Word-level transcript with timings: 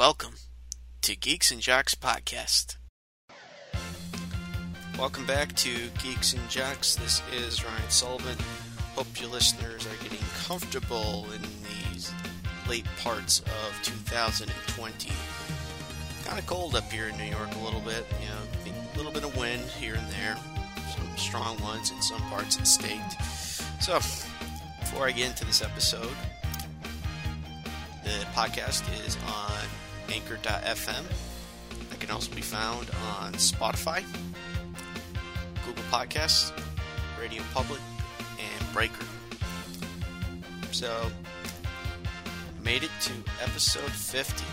welcome 0.00 0.32
to 1.02 1.14
Geeks 1.14 1.52
and 1.52 1.60
Jocks 1.60 1.94
Podcast. 1.94 2.78
Welcome 4.98 5.26
back 5.26 5.54
to 5.56 5.90
Geeks 6.02 6.32
and 6.32 6.48
Jocks. 6.48 6.94
This 6.94 7.20
is 7.36 7.62
Ryan 7.62 7.90
Sullivan. 7.90 8.38
Hope 8.94 9.20
your 9.20 9.28
listeners 9.28 9.86
are 9.86 10.02
getting 10.02 10.26
comfortable 10.46 11.26
in 11.34 11.42
these 11.92 12.10
late 12.66 12.86
parts 13.02 13.40
of 13.40 13.82
2020. 13.82 15.12
Kind 16.24 16.38
of 16.38 16.46
cold 16.46 16.76
up 16.76 16.90
here 16.90 17.08
in 17.08 17.18
New 17.18 17.24
York 17.24 17.54
a 17.56 17.62
little 17.62 17.82
bit, 17.82 18.06
you 18.22 18.28
know, 18.28 18.72
a 18.94 18.96
little 18.96 19.12
bit 19.12 19.22
of 19.22 19.36
wind 19.36 19.64
here 19.78 19.96
and 19.96 20.08
there, 20.12 20.38
some 20.96 21.14
strong 21.18 21.60
ones 21.60 21.90
in 21.90 22.00
some 22.00 22.22
parts 22.30 22.56
of 22.56 22.62
the 22.62 22.66
state. 22.66 23.12
So, 23.82 23.96
before 24.80 25.06
I 25.06 25.10
get 25.12 25.28
into 25.28 25.44
this 25.44 25.60
episode, 25.60 26.16
the 28.02 28.24
podcast 28.32 28.82
is 29.06 29.18
on 29.26 29.68
anchor.fm. 30.10 31.04
It 31.92 32.00
can 32.00 32.10
also 32.10 32.34
be 32.34 32.42
found 32.42 32.90
on 33.18 33.32
Spotify, 33.34 34.04
Google 35.66 35.84
Podcasts, 35.84 36.52
Radio 37.20 37.42
Public, 37.52 37.80
and 38.38 38.72
Breaker. 38.72 39.04
So, 40.72 41.10
made 42.62 42.82
it 42.82 42.90
to 43.02 43.12
episode 43.42 43.90
50. 43.90 44.44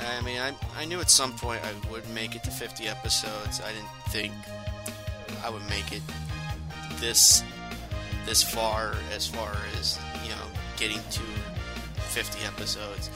I 0.00 0.22
mean, 0.22 0.40
I, 0.40 0.54
I 0.76 0.84
knew 0.84 1.00
at 1.00 1.10
some 1.10 1.32
point 1.32 1.60
I 1.64 1.90
would 1.90 2.08
make 2.10 2.34
it 2.34 2.42
to 2.44 2.50
50 2.50 2.88
episodes. 2.88 3.60
I 3.60 3.72
didn't 3.72 3.88
think 4.08 4.32
I 5.44 5.50
would 5.50 5.66
make 5.68 5.92
it 5.92 6.02
this 6.98 7.42
this 8.26 8.42
far 8.42 8.94
as 9.14 9.26
far 9.26 9.52
as 9.78 9.98
you 10.22 10.30
know 10.30 10.44
getting 10.76 11.00
to 11.10 11.22
50 12.10 12.44
episodes 12.44 13.10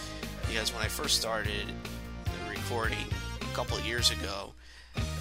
because 0.54 0.72
when 0.72 0.84
I 0.84 0.88
first 0.88 1.20
started 1.20 1.66
recording 2.48 3.08
a 3.40 3.54
couple 3.56 3.76
of 3.76 3.84
years 3.84 4.12
ago, 4.12 4.54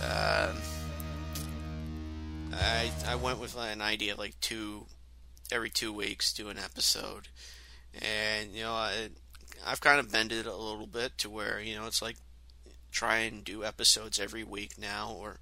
uh, 0.04 0.54
I 2.54 2.92
I 3.08 3.16
went 3.16 3.40
with 3.40 3.58
an 3.58 3.82
idea 3.82 4.14
of 4.14 4.20
like 4.20 4.40
two 4.42 4.86
every 5.52 5.72
two 5.72 5.92
weeks 5.92 6.34
do 6.34 6.50
an 6.50 6.60
episode, 6.60 7.30
and 8.00 8.52
you 8.54 8.62
know 8.62 8.74
I 8.74 9.10
I've 9.66 9.82
kind 9.82 10.00
of 10.00 10.12
bended 10.12 10.46
a 10.46 10.56
little 10.56 10.86
bit 10.86 11.18
to 11.20 11.32
where 11.32 11.60
you 11.60 11.76
know 11.78 11.88
it's 11.88 12.04
like 12.04 12.18
try 12.92 13.18
and 13.20 13.44
do 13.44 13.64
episodes 13.64 14.20
every 14.20 14.44
week 14.44 14.78
now 14.78 15.16
or 15.20 15.40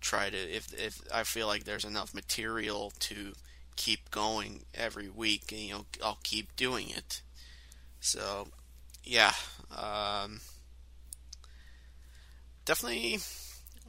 try 0.00 0.30
to 0.30 0.36
if 0.36 0.72
if 0.72 1.02
I 1.12 1.24
feel 1.24 1.46
like 1.46 1.64
there's 1.64 1.84
enough 1.84 2.14
material 2.14 2.90
to 3.00 3.34
keep 3.76 4.10
going 4.10 4.62
every 4.74 5.10
week, 5.10 5.52
you 5.52 5.74
know, 5.74 5.86
I'll 6.02 6.20
keep 6.22 6.56
doing 6.56 6.88
it. 6.88 7.20
So, 8.00 8.48
yeah, 9.06 9.32
um, 9.70 10.40
definitely 12.64 13.20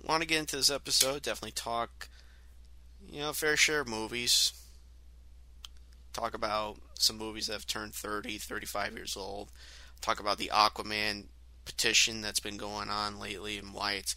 want 0.08 0.22
to 0.22 0.28
get 0.28 0.40
into 0.40 0.56
this 0.56 0.70
episode. 0.70 1.24
Definitely 1.24 1.52
talk, 1.52 2.08
you 3.10 3.22
know, 3.22 3.34
fair 3.34 3.58
share 3.58 3.82
of 3.82 3.88
movies. 3.88 4.54
Talk 6.14 6.34
about 6.34 6.78
some 6.94 7.18
movies 7.18 7.48
that 7.48 7.54
have 7.54 7.68
turned 7.68 7.94
30, 7.94 8.38
35 8.38 8.94
years 8.94 9.18
old. 9.18 9.52
Talk 10.02 10.20
about 10.20 10.38
the 10.38 10.52
Aquaman 10.54 11.26
petition 11.66 12.22
that's 12.22 12.40
been 12.40 12.58
going 12.58 12.90
on 12.90 13.20
lately 13.20 13.58
and 13.58 13.74
why 13.74 13.94
it's 13.94 14.16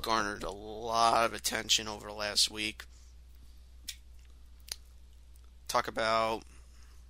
garnered 0.00 0.42
a 0.42 0.50
lot 0.50 1.24
of 1.24 1.32
attention 1.32 1.88
over 1.88 2.08
the 2.08 2.14
last 2.14 2.50
week. 2.50 2.84
Talk 5.66 5.88
about 5.88 6.42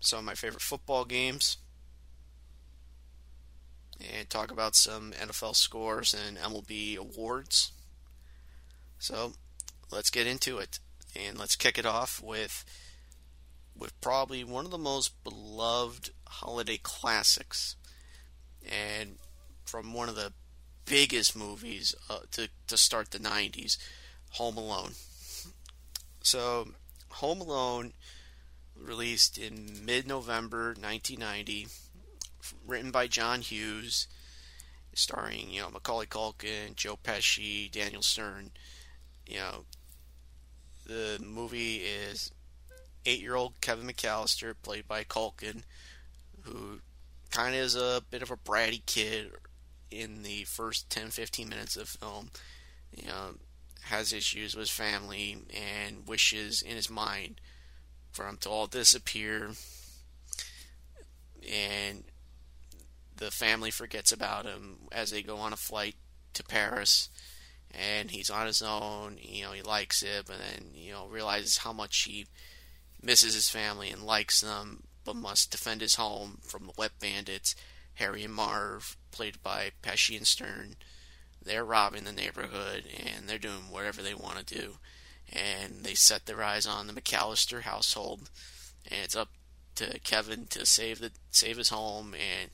some 0.01 0.21
of 0.21 0.25
my 0.25 0.35
favorite 0.35 0.63
football 0.63 1.05
games. 1.05 1.57
And 4.01 4.29
talk 4.29 4.51
about 4.51 4.75
some 4.75 5.13
NFL 5.13 5.55
scores 5.55 6.15
and 6.15 6.37
MLB 6.37 6.97
awards. 6.97 7.73
So 8.99 9.35
let's 9.91 10.11
get 10.11 10.27
into 10.27 10.59
it. 10.59 10.81
And 11.15 11.39
let's 11.39 11.57
kick 11.57 11.79
it 11.79 11.87
off 11.87 12.21
with 12.23 12.65
with 13.77 14.01
probably 14.01 14.45
one 14.45 14.65
of 14.65 14.71
the 14.71 14.79
most 14.79 15.23
beloved 15.25 16.11
holiday 16.27 16.79
classics. 16.83 17.77
And 18.65 19.17
from 19.65 19.93
one 19.93 20.09
of 20.09 20.17
the 20.17 20.33
biggest 20.85 21.37
movies 21.37 21.95
uh, 22.11 22.21
to 22.33 22.49
to 22.67 22.77
start 22.77 23.11
the 23.11 23.19
90s, 23.19 23.79
Home 24.33 24.57
Alone. 24.57 24.93
So, 26.23 26.69
Home 27.11 27.41
Alone 27.41 27.93
released 28.77 29.39
in 29.39 29.85
mid-November 29.85 30.69
1990, 30.69 31.69
written 32.67 32.91
by 32.91 33.07
John 33.07 33.41
Hughes, 33.41 34.09
starring, 34.95 35.51
you 35.51 35.61
know, 35.61 35.71
Macaulay 35.71 36.07
Culkin, 36.07 36.75
Joe 36.77 36.99
Pesci, 37.03 37.71
Daniel 37.71 38.03
Stern. 38.03 38.51
You 39.27 39.39
know, 39.39 39.65
the 40.87 41.19
movie 41.25 41.77
is 41.77 42.33
8-year-old 43.07 43.61
Kevin 43.61 43.87
McAllister 43.87 44.55
played 44.63 44.87
by 44.87 45.05
Culkin, 45.05 45.63
who 46.43 46.81
kind 47.31 47.55
of 47.55 47.61
is 47.61 47.75
a 47.75 48.03
bit 48.11 48.23
of 48.23 48.31
a 48.31 48.37
bratty 48.37 48.85
kid 48.87 49.33
in 49.91 50.23
the 50.23 50.45
first 50.45 50.89
10 50.91 51.11
15 51.11 51.49
minutes 51.49 51.77
of 51.77 51.89
film 51.89 52.31
you 52.95 53.07
know 53.07 53.35
has 53.83 54.13
issues 54.13 54.57
with 54.57 54.69
family 54.69 55.37
and 55.53 56.07
wishes 56.07 56.63
in 56.63 56.75
his 56.75 56.91
mind 56.91 57.41
for 58.11 58.27
him 58.27 58.37
to 58.37 58.49
all 58.49 58.67
disappear 58.67 59.51
and 61.53 62.05
the 63.17 63.31
family 63.31 63.71
forgets 63.71 64.13
about 64.13 64.45
him 64.45 64.77
as 64.93 65.11
they 65.11 65.23
go 65.23 65.37
on 65.39 65.53
a 65.53 65.57
flight 65.57 65.95
to 66.33 66.43
Paris 66.43 67.09
and 67.71 68.11
he's 68.11 68.31
on 68.31 68.47
his 68.47 68.63
own 68.63 69.17
you 69.21 69.45
know 69.45 69.53
he 69.53 69.63
likes 69.63 70.03
it 70.03 70.25
but 70.27 70.37
then 70.39 70.71
you 70.75 70.93
know 70.93 71.07
realizes 71.07 71.59
how 71.59 71.73
much 71.73 72.03
he 72.03 72.27
misses 73.03 73.35
his 73.35 73.49
family 73.49 73.91
and 73.91 74.03
likes 74.03 74.41
them 74.41 74.83
but 75.05 75.17
must 75.17 75.51
defend 75.51 75.81
his 75.81 75.97
home 75.97 76.39
from 76.43 76.67
the 76.67 76.73
wet 76.77 76.93
bandits 77.01 77.55
Harry 77.95 78.25
and 78.25 78.35
Marv 78.35 78.97
played 79.11 79.43
by 79.43 79.71
Pesci 79.83 80.17
and 80.17 80.27
Stern. 80.27 80.77
They're 81.43 81.65
robbing 81.65 82.05
the 82.05 82.13
neighborhood 82.13 82.85
and 82.99 83.29
they're 83.29 83.39
doing 83.39 83.71
whatever 83.71 84.03
they 84.03 84.15
want 84.15 84.39
to 84.39 84.55
do. 84.55 84.75
And 85.33 85.85
they 85.85 85.95
set 85.95 86.27
their 86.27 86.43
eyes 86.43 86.67
on 86.67 86.87
the 86.87 86.93
McAllister 86.93 87.63
household, 87.63 88.31
and 88.85 89.01
it's 89.03 89.17
up 89.17 89.31
to 89.77 89.99
Kevin 90.01 90.47
to 90.51 90.67
save 90.67 91.01
the 91.01 91.11
save 91.31 91.57
his 91.57 91.71
home 91.71 92.15
and 92.15 92.51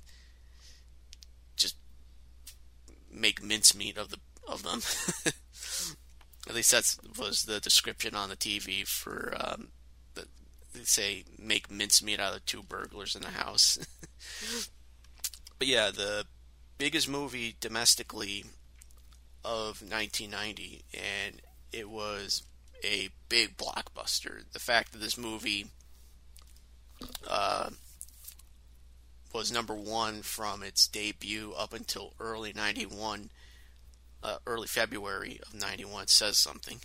just 1.57 1.77
make 3.13 3.43
mincemeat 3.43 3.97
of 3.97 4.11
the 4.11 4.19
of 4.49 4.63
them. 4.63 4.81
At 6.49 6.55
least 6.55 6.71
that 6.73 6.97
was 7.19 7.45
the 7.45 7.61
description 7.61 8.15
on 8.15 8.29
the 8.29 8.37
TV 8.37 8.87
for 8.87 9.35
um, 9.39 9.69
the, 10.15 10.27
they 10.73 10.85
say 10.85 11.25
make 11.39 11.71
mincemeat 11.71 12.19
out 12.19 12.35
of 12.35 12.45
two 12.47 12.63
burglars 12.63 13.15
in 13.15 13.23
the 13.23 13.29
house. 13.29 13.79
but 15.59 15.69
yeah, 15.69 15.91
the 15.91 16.25
biggest 16.79 17.09
movie 17.09 17.57
domestically 17.61 18.45
of 19.45 19.83
1990, 19.83 20.83
and 20.95 21.41
it 21.73 21.89
was 21.89 22.43
a 22.83 23.11
big 23.29 23.57
blockbuster. 23.57 24.43
The 24.53 24.59
fact 24.59 24.93
that 24.93 24.99
this 24.99 25.19
movie 25.19 25.67
uh, 27.29 27.71
was 29.33 29.53
number 29.53 29.75
one 29.75 30.23
from 30.23 30.63
its 30.63 30.89
debut 30.89 31.53
up 31.57 31.73
until 31.73 32.15
early 32.19 32.53
91, 32.53 33.31
uh, 34.23 34.37
early 34.47 34.67
February 34.67 35.41
of 35.47 35.55
91 35.55 36.09
says 36.09 36.37
something. 36.37 36.81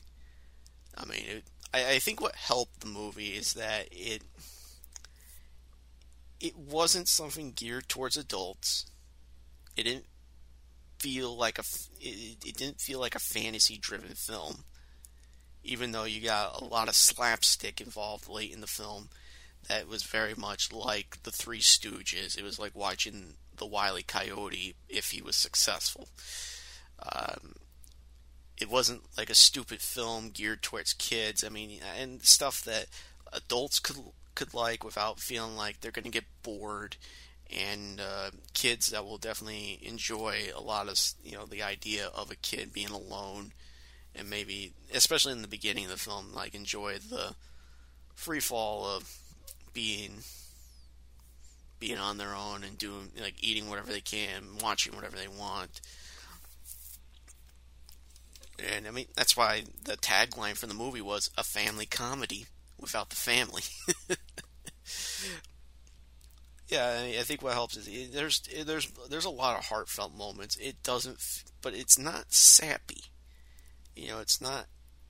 I 0.97 1.05
mean, 1.05 1.23
it, 1.27 1.43
I, 1.73 1.93
I 1.95 1.99
think 1.99 2.21
what 2.21 2.35
helped 2.35 2.79
the 2.79 2.87
movie 2.87 3.29
is 3.29 3.53
that 3.53 3.87
it 3.91 4.21
it 6.39 6.57
wasn't 6.57 7.07
something 7.07 7.51
geared 7.55 7.87
towards 7.87 8.17
adults 8.17 8.85
it 9.75 9.83
didn't 9.83 10.05
feel 10.99 11.35
like 11.35 11.57
a 11.57 11.63
it, 11.99 12.37
it 12.45 12.57
didn't 12.57 12.79
feel 12.79 12.99
like 12.99 13.15
a 13.15 13.19
fantasy 13.19 13.77
driven 13.77 14.13
film 14.15 14.63
even 15.63 15.91
though 15.91 16.03
you 16.03 16.21
got 16.21 16.61
a 16.61 16.65
lot 16.65 16.87
of 16.87 16.95
slapstick 16.95 17.81
involved 17.81 18.29
late 18.29 18.53
in 18.53 18.61
the 18.61 18.67
film 18.67 19.09
that 19.67 19.87
was 19.87 20.03
very 20.03 20.33
much 20.35 20.71
like 20.71 21.23
the 21.23 21.31
three 21.31 21.59
stooges. 21.59 22.37
It 22.37 22.43
was 22.43 22.59
like 22.59 22.75
watching 22.75 23.35
the 23.57 23.65
wily 23.65 24.01
e. 24.01 24.03
coyote 24.03 24.75
if 24.89 25.11
he 25.11 25.21
was 25.21 25.35
successful. 25.35 26.09
Um, 27.01 27.55
it 28.59 28.69
wasn't 28.69 29.03
like 29.17 29.29
a 29.29 29.35
stupid 29.35 29.81
film 29.81 30.29
geared 30.29 30.61
towards 30.61 30.93
kids. 30.93 31.43
I 31.43 31.49
mean 31.49 31.79
and 31.99 32.23
stuff 32.23 32.63
that 32.63 32.87
adults 33.33 33.79
could 33.79 33.97
could 34.33 34.53
like 34.53 34.83
without 34.83 35.19
feeling 35.19 35.55
like 35.55 35.79
they're 35.79 35.91
going 35.91 36.03
to 36.05 36.11
get 36.11 36.25
bored. 36.43 36.97
And 37.55 38.01
uh, 38.01 38.31
kids 38.53 38.87
that 38.87 39.05
will 39.05 39.19
definitely 39.19 39.79
enjoy 39.83 40.49
a 40.55 40.61
lot 40.61 40.87
of 40.87 40.99
you 41.23 41.37
know 41.37 41.45
the 41.45 41.63
idea 41.63 42.07
of 42.07 42.31
a 42.31 42.35
kid 42.35 42.73
being 42.73 42.89
alone 42.89 43.53
and 44.15 44.29
maybe 44.29 44.73
especially 44.93 45.33
in 45.33 45.41
the 45.41 45.47
beginning 45.47 45.85
of 45.85 45.91
the 45.91 45.97
film 45.97 46.33
like 46.33 46.55
enjoy 46.55 46.97
the 46.97 47.35
free 48.15 48.39
fall 48.39 48.85
of 48.85 49.19
being 49.75 50.23
being 51.79 51.99
on 51.99 52.17
their 52.17 52.33
own 52.33 52.63
and 52.63 52.79
doing 52.79 53.11
like 53.21 53.35
eating 53.41 53.69
whatever 53.69 53.91
they 53.91 54.01
can, 54.01 54.43
watching 54.63 54.95
whatever 54.95 55.17
they 55.17 55.27
want. 55.27 55.81
And 58.73 58.87
I 58.87 58.91
mean 58.91 59.05
that's 59.15 59.37
why 59.37 59.65
the 59.83 59.97
tagline 59.97 60.57
for 60.57 60.65
the 60.65 60.73
movie 60.73 61.01
was 61.01 61.29
a 61.37 61.43
family 61.43 61.85
comedy 61.85 62.47
without 62.79 63.11
the 63.11 63.15
family. 63.15 63.61
yeah, 66.67 66.97
I 66.99 67.03
mean, 67.03 67.19
I, 67.19 67.23
think 67.23 67.41
what 67.41 67.53
helps 67.53 67.77
is 67.77 67.87
eh, 67.87 68.07
there's 68.11 68.41
eh, 68.53 68.63
there's 68.63 68.91
there's 69.09 69.25
a 69.25 69.29
lot 69.29 69.57
of 69.57 69.65
heartfelt 69.65 70.15
moments. 70.15 70.55
It 70.57 70.81
doesn't, 70.81 71.43
but 71.61 71.73
it's 71.73 71.99
not 71.99 72.33
sappy. 72.33 73.03
You 73.95 74.09
know, 74.09 74.19
it's 74.19 74.41
not, 74.41 74.65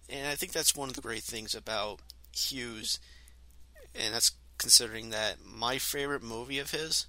and 0.09 0.27
I 0.27 0.35
think 0.35 0.51
that's 0.51 0.75
one 0.75 0.89
of 0.89 0.95
the 0.95 1.01
great 1.01 1.23
things 1.23 1.55
about 1.55 1.99
Hughes, 2.33 2.99
and 3.95 4.13
that's 4.13 4.31
considering 4.65 5.11
that 5.11 5.35
my 5.45 5.77
favorite 5.77 6.23
movie 6.23 6.57
of 6.57 6.71
his 6.71 7.05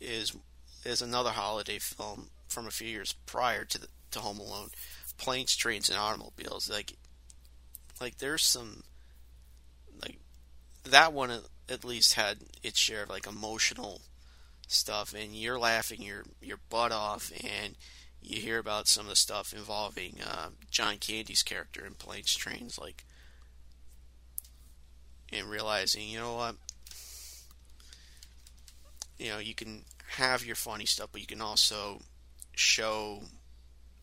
is 0.00 0.36
is 0.84 1.00
another 1.00 1.30
holiday 1.30 1.78
film 1.78 2.30
from 2.48 2.66
a 2.66 2.72
few 2.72 2.88
years 2.88 3.14
prior 3.26 3.64
to 3.64 3.78
the, 3.78 3.86
to 4.10 4.18
Home 4.18 4.40
Alone, 4.40 4.70
Planes, 5.18 5.54
Trains, 5.54 5.88
and 5.88 5.96
Automobiles. 5.96 6.68
Like, 6.68 6.94
like 8.00 8.18
there's 8.18 8.42
some 8.42 8.82
like 10.02 10.18
that 10.82 11.12
one 11.12 11.30
at 11.68 11.84
least 11.84 12.14
had 12.14 12.38
its 12.64 12.80
share 12.80 13.04
of 13.04 13.08
like 13.08 13.28
emotional 13.28 14.00
stuff, 14.66 15.14
and 15.16 15.36
you're 15.36 15.60
laughing 15.60 16.02
your 16.02 16.24
your 16.42 16.58
butt 16.70 16.90
off, 16.90 17.30
and 17.40 17.76
you 18.20 18.40
hear 18.40 18.58
about 18.58 18.88
some 18.88 19.04
of 19.04 19.10
the 19.10 19.14
stuff 19.14 19.52
involving 19.52 20.16
uh, 20.28 20.48
John 20.72 20.96
Candy's 20.96 21.44
character 21.44 21.86
in 21.86 21.94
Planes, 21.94 22.34
Trains, 22.34 22.80
like, 22.80 23.04
and 25.32 25.50
realizing, 25.50 26.08
you 26.08 26.18
know 26.18 26.34
what, 26.34 26.56
you 29.18 29.30
know, 29.30 29.38
you 29.38 29.54
can 29.54 29.84
have 30.16 30.44
your 30.44 30.56
funny 30.56 30.86
stuff, 30.86 31.10
but 31.12 31.20
you 31.20 31.26
can 31.26 31.40
also 31.40 32.00
show 32.54 33.22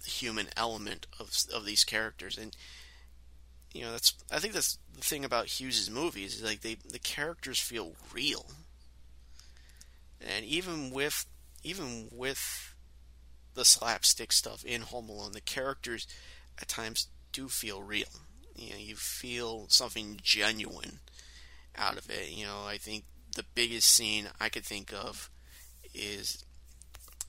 the 0.03 0.09
human 0.09 0.47
element 0.55 1.07
of 1.19 1.31
of 1.53 1.65
these 1.65 1.83
characters, 1.83 2.37
and 2.37 2.55
you 3.73 3.81
know, 3.81 3.91
that's 3.91 4.13
I 4.31 4.39
think 4.39 4.53
that's 4.53 4.77
the 4.93 5.01
thing 5.01 5.25
about 5.25 5.59
Hughes's 5.59 5.89
movies 5.89 6.35
is 6.35 6.43
like 6.43 6.61
they 6.61 6.77
the 6.89 6.99
characters 6.99 7.59
feel 7.59 7.95
real, 8.13 8.45
and 10.21 10.45
even 10.45 10.91
with 10.91 11.25
even 11.63 12.09
with 12.11 12.75
the 13.55 13.65
slapstick 13.65 14.31
stuff 14.31 14.63
in 14.63 14.81
Home 14.81 15.09
Alone, 15.09 15.31
the 15.31 15.41
characters 15.41 16.07
at 16.61 16.67
times 16.67 17.07
do 17.31 17.47
feel 17.47 17.81
real. 17.81 18.07
You 18.55 18.69
know, 18.71 18.77
you 18.77 18.95
feel 18.95 19.65
something 19.69 20.19
genuine 20.21 20.99
out 21.77 21.97
of 21.97 22.09
it. 22.09 22.31
You 22.31 22.45
know, 22.45 22.63
I 22.65 22.77
think 22.77 23.05
the 23.35 23.45
biggest 23.53 23.89
scene 23.89 24.27
I 24.39 24.49
could 24.49 24.65
think 24.65 24.93
of 24.93 25.29
is 25.93 26.43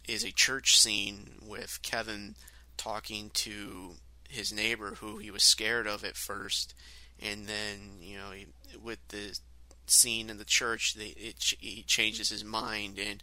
is 0.08 0.24
a 0.24 0.32
church 0.32 0.78
scene 0.78 1.32
with 1.42 1.80
Kevin 1.82 2.36
talking 2.76 3.30
to 3.34 3.94
his 4.28 4.52
neighbor 4.52 4.96
who 5.00 5.18
he 5.18 5.30
was 5.30 5.42
scared 5.42 5.86
of 5.86 6.04
at 6.04 6.16
first, 6.16 6.74
and 7.20 7.46
then 7.46 7.98
you 8.00 8.16
know 8.16 8.30
he, 8.30 8.46
with 8.82 8.98
the 9.08 9.38
scene 9.86 10.30
in 10.30 10.38
the 10.38 10.44
church, 10.44 10.94
they, 10.94 11.14
it, 11.16 11.54
he 11.58 11.82
changes 11.82 12.28
his 12.28 12.44
mind 12.44 12.98
and 12.98 13.22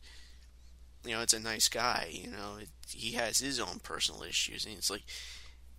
you 1.06 1.14
know 1.14 1.22
it's 1.22 1.34
a 1.34 1.40
nice 1.40 1.68
guy. 1.68 2.10
You 2.12 2.32
know 2.32 2.58
it, 2.60 2.70
he 2.90 3.14
has 3.14 3.40
his 3.40 3.60
own 3.60 3.80
personal 3.82 4.24
issues, 4.24 4.66
and 4.66 4.78
it's 4.78 4.90
like 4.90 5.04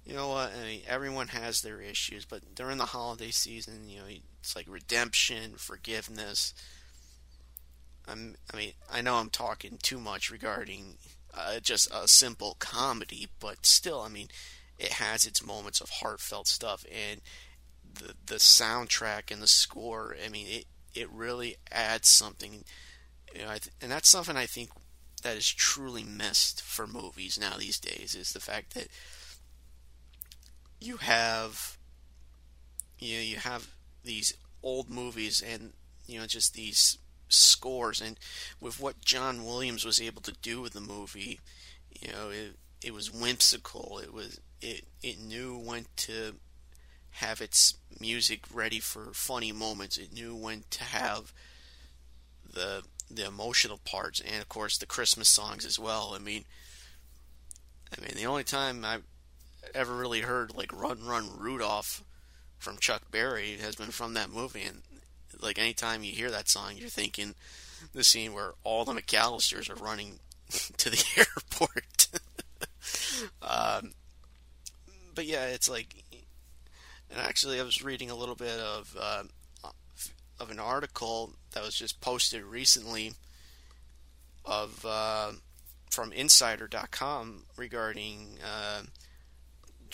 you 0.04 0.14
know 0.14 0.28
what? 0.28 0.52
I 0.54 0.64
mean, 0.64 0.80
everyone 0.86 1.28
has 1.28 1.62
their 1.62 1.80
issues, 1.80 2.24
but 2.24 2.54
during 2.54 2.78
the 2.78 2.86
holiday 2.86 3.30
season, 3.30 3.88
you 3.88 3.98
know, 3.98 4.06
it's 4.40 4.54
like 4.54 4.66
redemption, 4.68 5.54
forgiveness. 5.56 6.52
I'm, 8.06 8.36
I 8.52 8.56
mean, 8.56 8.72
I 8.92 9.00
know 9.00 9.16
I'm 9.16 9.30
talking 9.30 9.78
too 9.82 9.98
much 9.98 10.30
regarding 10.30 10.98
uh, 11.32 11.60
just 11.60 11.88
a 11.92 12.06
simple 12.06 12.56
comedy, 12.58 13.28
but 13.40 13.64
still, 13.64 14.00
I 14.00 14.08
mean, 14.08 14.28
it 14.78 14.92
has 14.92 15.24
its 15.24 15.44
moments 15.44 15.80
of 15.80 15.88
heartfelt 15.88 16.48
stuff, 16.48 16.84
and 16.92 17.20
the 17.94 18.14
the 18.26 18.36
soundtrack 18.36 19.30
and 19.30 19.40
the 19.40 19.46
score. 19.46 20.16
I 20.24 20.28
mean, 20.28 20.46
it 20.48 20.64
it 20.94 21.10
really 21.10 21.56
adds 21.72 22.08
something. 22.08 22.64
You 23.34 23.42
know, 23.42 23.54
and 23.80 23.90
that's 23.90 24.08
something 24.08 24.36
I 24.36 24.46
think 24.46 24.70
that 25.22 25.36
is 25.36 25.48
truly 25.50 26.04
missed 26.04 26.60
for 26.62 26.86
movies 26.86 27.38
now 27.40 27.56
these 27.56 27.80
days 27.80 28.14
is 28.14 28.32
the 28.32 28.40
fact 28.40 28.74
that 28.74 28.88
you 30.84 30.98
have 30.98 31.78
you 32.98 33.16
know, 33.16 33.22
you 33.22 33.36
have 33.36 33.69
these 34.04 34.34
old 34.62 34.88
movies 34.88 35.42
and 35.46 35.72
you 36.06 36.19
know 36.19 36.26
just 36.26 36.54
these 36.54 36.98
scores 37.28 38.00
and 38.00 38.19
with 38.60 38.81
what 38.81 39.04
John 39.04 39.44
Williams 39.44 39.84
was 39.84 40.00
able 40.00 40.22
to 40.22 40.32
do 40.42 40.60
with 40.60 40.75
the 40.75 40.81
movie, 40.81 41.40
you 42.00 42.12
know, 42.12 42.31
it 42.31 42.56
it 42.82 42.92
was 42.92 43.12
whimsical. 43.12 44.00
It 44.02 44.12
was 44.12 44.40
it 44.60 44.84
it 45.02 45.20
knew 45.20 45.56
when 45.56 45.86
to 45.96 46.34
have 47.12 47.40
its 47.40 47.75
music 48.00 48.40
ready 48.52 48.81
for 48.81 49.12
funny 49.12 49.52
moments. 49.52 49.96
It 49.96 50.12
knew 50.12 50.34
when 50.34 50.64
to 50.70 50.84
have 50.84 51.32
the 52.52 52.82
the 53.10 53.26
emotional 53.26 53.78
parts 53.84 54.20
and 54.20 54.40
of 54.40 54.48
course 54.48 54.78
the 54.78 54.86
Christmas 54.86 55.28
songs 55.28 55.64
as 55.64 55.78
well. 55.78 56.12
I 56.14 56.19
mean 56.19 56.44
I 57.96 58.00
mean 58.00 58.14
the 58.16 58.26
only 58.26 58.44
time 58.44 58.84
I 58.84 58.98
ever 59.75 59.94
really 59.94 60.20
heard 60.20 60.55
like 60.55 60.72
Run 60.72 61.05
Run 61.05 61.28
Rudolph 61.38 62.02
from 62.58 62.78
Chuck 62.78 63.11
Berry 63.11 63.56
has 63.61 63.76
been 63.76 63.90
from 63.90 64.14
that 64.14 64.31
movie 64.31 64.62
and 64.62 64.82
like 65.40 65.58
anytime 65.58 66.02
you 66.02 66.12
hear 66.12 66.31
that 66.31 66.49
song 66.49 66.75
you're 66.76 66.88
thinking 66.88 67.34
the 67.93 68.05
scene 68.05 68.32
where 68.32 68.52
all 68.62 68.84
the 68.84 68.93
McAllisters 68.93 69.70
are 69.70 69.82
running 69.82 70.19
to 70.76 70.90
the 70.90 71.05
airport. 71.16 72.08
um, 73.43 73.93
but 75.14 75.26
yeah, 75.26 75.46
it's 75.46 75.69
like, 75.69 75.94
and 77.10 77.20
actually, 77.20 77.60
I 77.60 77.64
was 77.64 77.82
reading 77.82 78.10
a 78.10 78.17
little 78.17 78.34
bit 78.34 78.58
of 78.58 78.96
uh, 78.99 79.25
of 80.40 80.50
an 80.50 80.58
article 80.58 81.32
that 81.52 81.62
was 81.62 81.75
just 81.75 82.00
posted 82.00 82.43
recently 82.43 83.12
of 84.44 84.84
uh, 84.84 85.32
from 85.90 86.12
Insider.com 86.12 87.44
regarding 87.56 88.38
uh, 88.44 88.82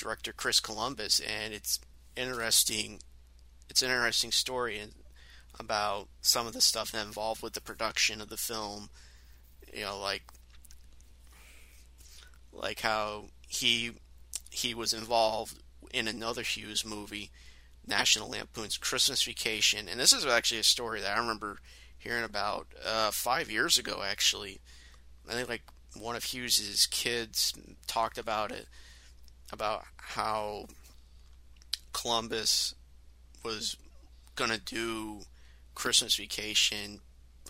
director 0.01 0.33
Chris 0.33 0.61
Columbus, 0.61 1.21
and 1.21 1.53
it's 1.53 1.79
interesting. 2.17 3.01
It's 3.69 3.83
an 3.83 3.91
interesting 3.91 4.33
story 4.33 4.81
about 5.59 6.09
some 6.21 6.47
of 6.47 6.53
the 6.53 6.61
stuff 6.61 6.93
that 6.93 7.07
involved 7.07 7.43
with 7.43 7.53
the 7.53 7.61
production 7.61 8.21
of 8.21 8.29
the 8.29 8.37
film. 8.37 8.91
You 9.73 9.85
know, 9.85 10.01
like 10.01 10.23
like 12.53 12.81
how 12.81 13.27
he 13.47 13.93
he 14.51 14.75
was 14.75 14.93
involved 14.93 15.59
in 15.93 16.09
another 16.09 16.43
Hughes 16.43 16.85
movie, 16.85 17.31
National 17.87 18.31
Lampoon's 18.31 18.77
Christmas 18.77 19.23
Vacation, 19.23 19.89
and 19.89 20.01
this 20.01 20.13
is 20.13 20.27
actually 20.27 20.61
a 20.61 20.65
story 20.65 21.01
that 21.01 21.17
I 21.17 21.21
remember 21.21 21.59
hearing 21.99 22.25
about 22.25 22.69
uh, 22.85 23.11
five 23.11 23.51
years 23.51 23.79
ago. 23.79 24.03
Actually, 24.05 24.61
I 25.29 25.35
think 25.35 25.49
like 25.49 25.63
one 25.99 26.17
of 26.17 26.25
Hughes's 26.25 26.87
kids 26.87 27.53
talked 27.87 28.19
about 28.19 28.51
it, 28.51 28.67
about 29.53 29.85
how 29.97 30.67
Columbus 31.93 32.75
was 33.45 33.77
gonna 34.37 34.59
do 34.59 35.23
Christmas 35.75 36.17
Vacation, 36.17 37.01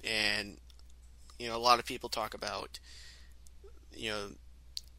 and 0.04 0.58
you 1.38 1.48
know 1.48 1.56
a 1.56 1.58
lot 1.58 1.78
of 1.78 1.84
people 1.84 2.08
talk 2.08 2.34
about 2.34 2.78
you 3.94 4.10
know 4.10 4.28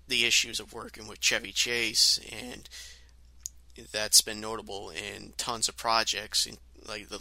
the 0.07 0.25
issues 0.25 0.59
of 0.59 0.73
working 0.73 1.07
with 1.07 1.21
Chevy 1.21 1.51
Chase, 1.51 2.19
and 2.31 2.67
that's 3.91 4.21
been 4.21 4.41
notable 4.41 4.89
in 4.89 5.33
tons 5.37 5.69
of 5.69 5.77
projects. 5.77 6.45
And, 6.45 6.57
Like 6.85 7.09
the 7.09 7.19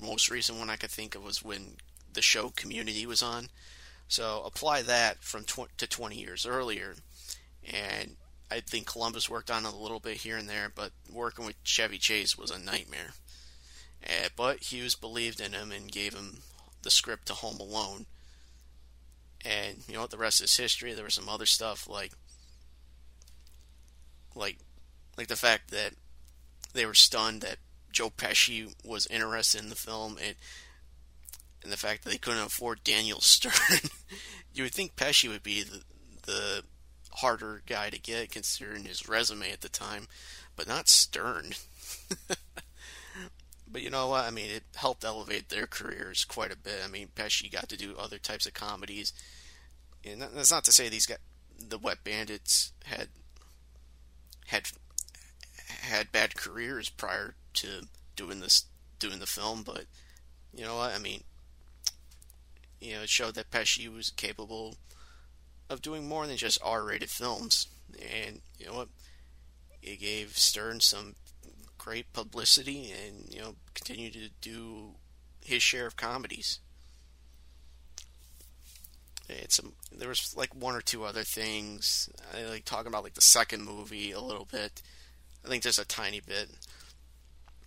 most 0.00 0.30
recent 0.30 0.58
one 0.58 0.70
I 0.70 0.76
could 0.76 0.90
think 0.90 1.14
of 1.14 1.22
was 1.22 1.42
when 1.42 1.76
the 2.12 2.22
show 2.22 2.50
Community 2.50 3.06
was 3.06 3.22
on. 3.22 3.48
So 4.08 4.42
apply 4.44 4.82
that 4.82 5.22
from 5.22 5.44
tw- 5.44 5.76
to 5.78 5.86
20 5.86 6.16
years 6.16 6.46
earlier, 6.46 6.94
and 7.64 8.16
I 8.50 8.60
think 8.60 8.86
Columbus 8.86 9.30
worked 9.30 9.50
on 9.50 9.64
it 9.64 9.72
a 9.72 9.76
little 9.76 10.00
bit 10.00 10.18
here 10.18 10.36
and 10.36 10.48
there, 10.48 10.70
but 10.74 10.92
working 11.10 11.46
with 11.46 11.62
Chevy 11.64 11.98
Chase 11.98 12.36
was 12.36 12.50
a 12.50 12.58
nightmare. 12.58 13.14
Uh, 14.04 14.28
but 14.36 14.70
Hughes 14.70 14.94
believed 14.94 15.40
in 15.40 15.52
him 15.52 15.72
and 15.72 15.90
gave 15.90 16.14
him 16.14 16.38
the 16.82 16.90
script 16.90 17.26
to 17.26 17.34
Home 17.34 17.58
Alone, 17.58 18.06
and 19.44 19.78
you 19.88 19.94
know 19.94 20.02
what? 20.02 20.10
The 20.10 20.18
rest 20.18 20.42
is 20.42 20.56
history. 20.56 20.92
There 20.92 21.04
was 21.04 21.14
some 21.14 21.28
other 21.28 21.46
stuff 21.46 21.88
like, 21.88 22.12
like, 24.34 24.58
like 25.16 25.28
the 25.28 25.36
fact 25.36 25.70
that 25.70 25.92
they 26.72 26.86
were 26.86 26.94
stunned 26.94 27.42
that 27.42 27.58
Joe 27.92 28.10
Pesci 28.10 28.74
was 28.84 29.06
interested 29.06 29.62
in 29.62 29.70
the 29.70 29.76
film, 29.76 30.18
and 30.22 30.34
and 31.62 31.72
the 31.72 31.78
fact 31.78 32.04
that 32.04 32.10
they 32.10 32.18
couldn't 32.18 32.42
afford 32.44 32.84
Daniel 32.84 33.20
Stern. 33.22 33.90
you 34.52 34.64
would 34.64 34.74
think 34.74 34.96
Pesci 34.96 35.28
would 35.28 35.42
be 35.42 35.62
the 35.62 35.82
the 36.26 36.64
harder 37.14 37.62
guy 37.66 37.90
to 37.90 37.98
get 37.98 38.30
considering 38.30 38.84
his 38.84 39.08
resume 39.08 39.50
at 39.50 39.60
the 39.60 39.68
time, 39.68 40.06
but 40.56 40.68
not 40.68 40.88
Stern. 40.88 41.52
but 43.70 43.82
you 43.82 43.90
know 43.90 44.08
what? 44.08 44.24
I 44.24 44.30
mean, 44.30 44.50
it 44.50 44.64
helped 44.74 45.04
elevate 45.04 45.48
their 45.48 45.66
careers 45.66 46.24
quite 46.24 46.52
a 46.52 46.56
bit. 46.56 46.80
I 46.84 46.88
mean, 46.88 47.08
Pesci 47.14 47.50
got 47.50 47.68
to 47.68 47.76
do 47.76 47.94
other 47.98 48.18
types 48.18 48.46
of 48.46 48.54
comedies, 48.54 49.12
and 50.04 50.20
that's 50.20 50.52
not 50.52 50.64
to 50.64 50.72
say 50.72 50.88
these 50.88 51.06
got 51.06 51.18
the 51.58 51.78
Wet 51.78 52.04
Bandits, 52.04 52.72
had 52.84 53.08
had 54.46 54.68
had 55.66 56.12
bad 56.12 56.34
careers 56.34 56.88
prior 56.88 57.34
to 57.54 57.86
doing 58.16 58.40
this, 58.40 58.66
doing 58.98 59.18
the 59.18 59.26
film. 59.26 59.62
But 59.62 59.84
you 60.52 60.64
know 60.64 60.76
what? 60.76 60.94
I 60.94 60.98
mean, 60.98 61.22
you 62.80 62.94
know, 62.94 63.02
it 63.02 63.08
showed 63.08 63.34
that 63.36 63.50
Pesci 63.50 63.92
was 63.92 64.10
capable 64.10 64.76
of 65.70 65.82
doing 65.82 66.06
more 66.06 66.26
than 66.26 66.36
just 66.36 66.58
R-rated 66.62 67.10
films, 67.10 67.68
and 67.98 68.40
you 68.58 68.66
know 68.66 68.74
what? 68.74 68.88
It 69.82 70.00
gave 70.00 70.36
Stern 70.36 70.80
some 70.80 71.14
great 71.78 72.12
publicity, 72.12 72.92
and 72.92 73.32
you 73.32 73.40
know, 73.40 73.54
continued 73.74 74.14
to 74.14 74.30
do 74.40 74.94
his 75.44 75.62
share 75.62 75.86
of 75.86 75.96
comedies. 75.96 76.60
It's 79.28 79.58
a, 79.58 79.62
there 79.96 80.08
was 80.08 80.34
like 80.36 80.54
one 80.54 80.74
or 80.74 80.80
two 80.80 81.04
other 81.04 81.22
things. 81.22 82.10
I 82.34 82.44
like 82.44 82.64
talking 82.64 82.88
about 82.88 83.04
like 83.04 83.14
the 83.14 83.20
second 83.20 83.64
movie 83.64 84.12
a 84.12 84.20
little 84.20 84.46
bit. 84.50 84.82
I 85.44 85.48
think 85.48 85.62
just 85.62 85.78
a 85.78 85.86
tiny 85.86 86.20
bit, 86.20 86.48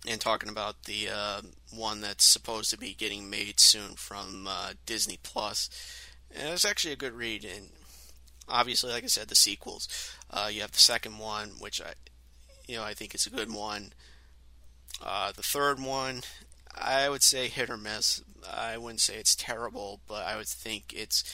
and 0.06 0.20
talking 0.20 0.48
about 0.48 0.84
the 0.84 1.08
uh, 1.12 1.40
one 1.72 2.00
that's 2.00 2.24
supposed 2.24 2.70
to 2.70 2.78
be 2.78 2.94
getting 2.94 3.30
made 3.30 3.60
soon 3.60 3.94
from 3.94 4.46
uh, 4.48 4.72
Disney 4.86 5.18
Plus. 5.22 5.70
And 6.34 6.48
it 6.48 6.52
was 6.52 6.64
actually 6.64 6.92
a 6.92 6.96
good 6.96 7.12
read, 7.12 7.44
and 7.44 7.70
obviously, 8.48 8.92
like 8.92 9.04
I 9.04 9.08
said, 9.08 9.28
the 9.28 9.34
sequels. 9.34 9.88
Uh, 10.30 10.48
you 10.52 10.60
have 10.60 10.72
the 10.72 10.78
second 10.78 11.18
one, 11.18 11.50
which 11.58 11.80
I, 11.80 11.92
you 12.66 12.76
know, 12.76 12.84
I 12.84 12.94
think 12.94 13.14
it's 13.14 13.26
a 13.26 13.30
good 13.30 13.52
one. 13.52 13.92
Uh, 15.04 15.32
the 15.32 15.42
third 15.42 15.80
one, 15.80 16.22
I 16.74 17.08
would 17.08 17.22
say 17.22 17.48
hit 17.48 17.70
or 17.70 17.76
miss. 17.76 18.22
I 18.50 18.78
wouldn't 18.78 19.00
say 19.00 19.16
it's 19.16 19.34
terrible, 19.34 20.00
but 20.06 20.26
I 20.26 20.36
would 20.36 20.48
think 20.48 20.92
it's 20.96 21.24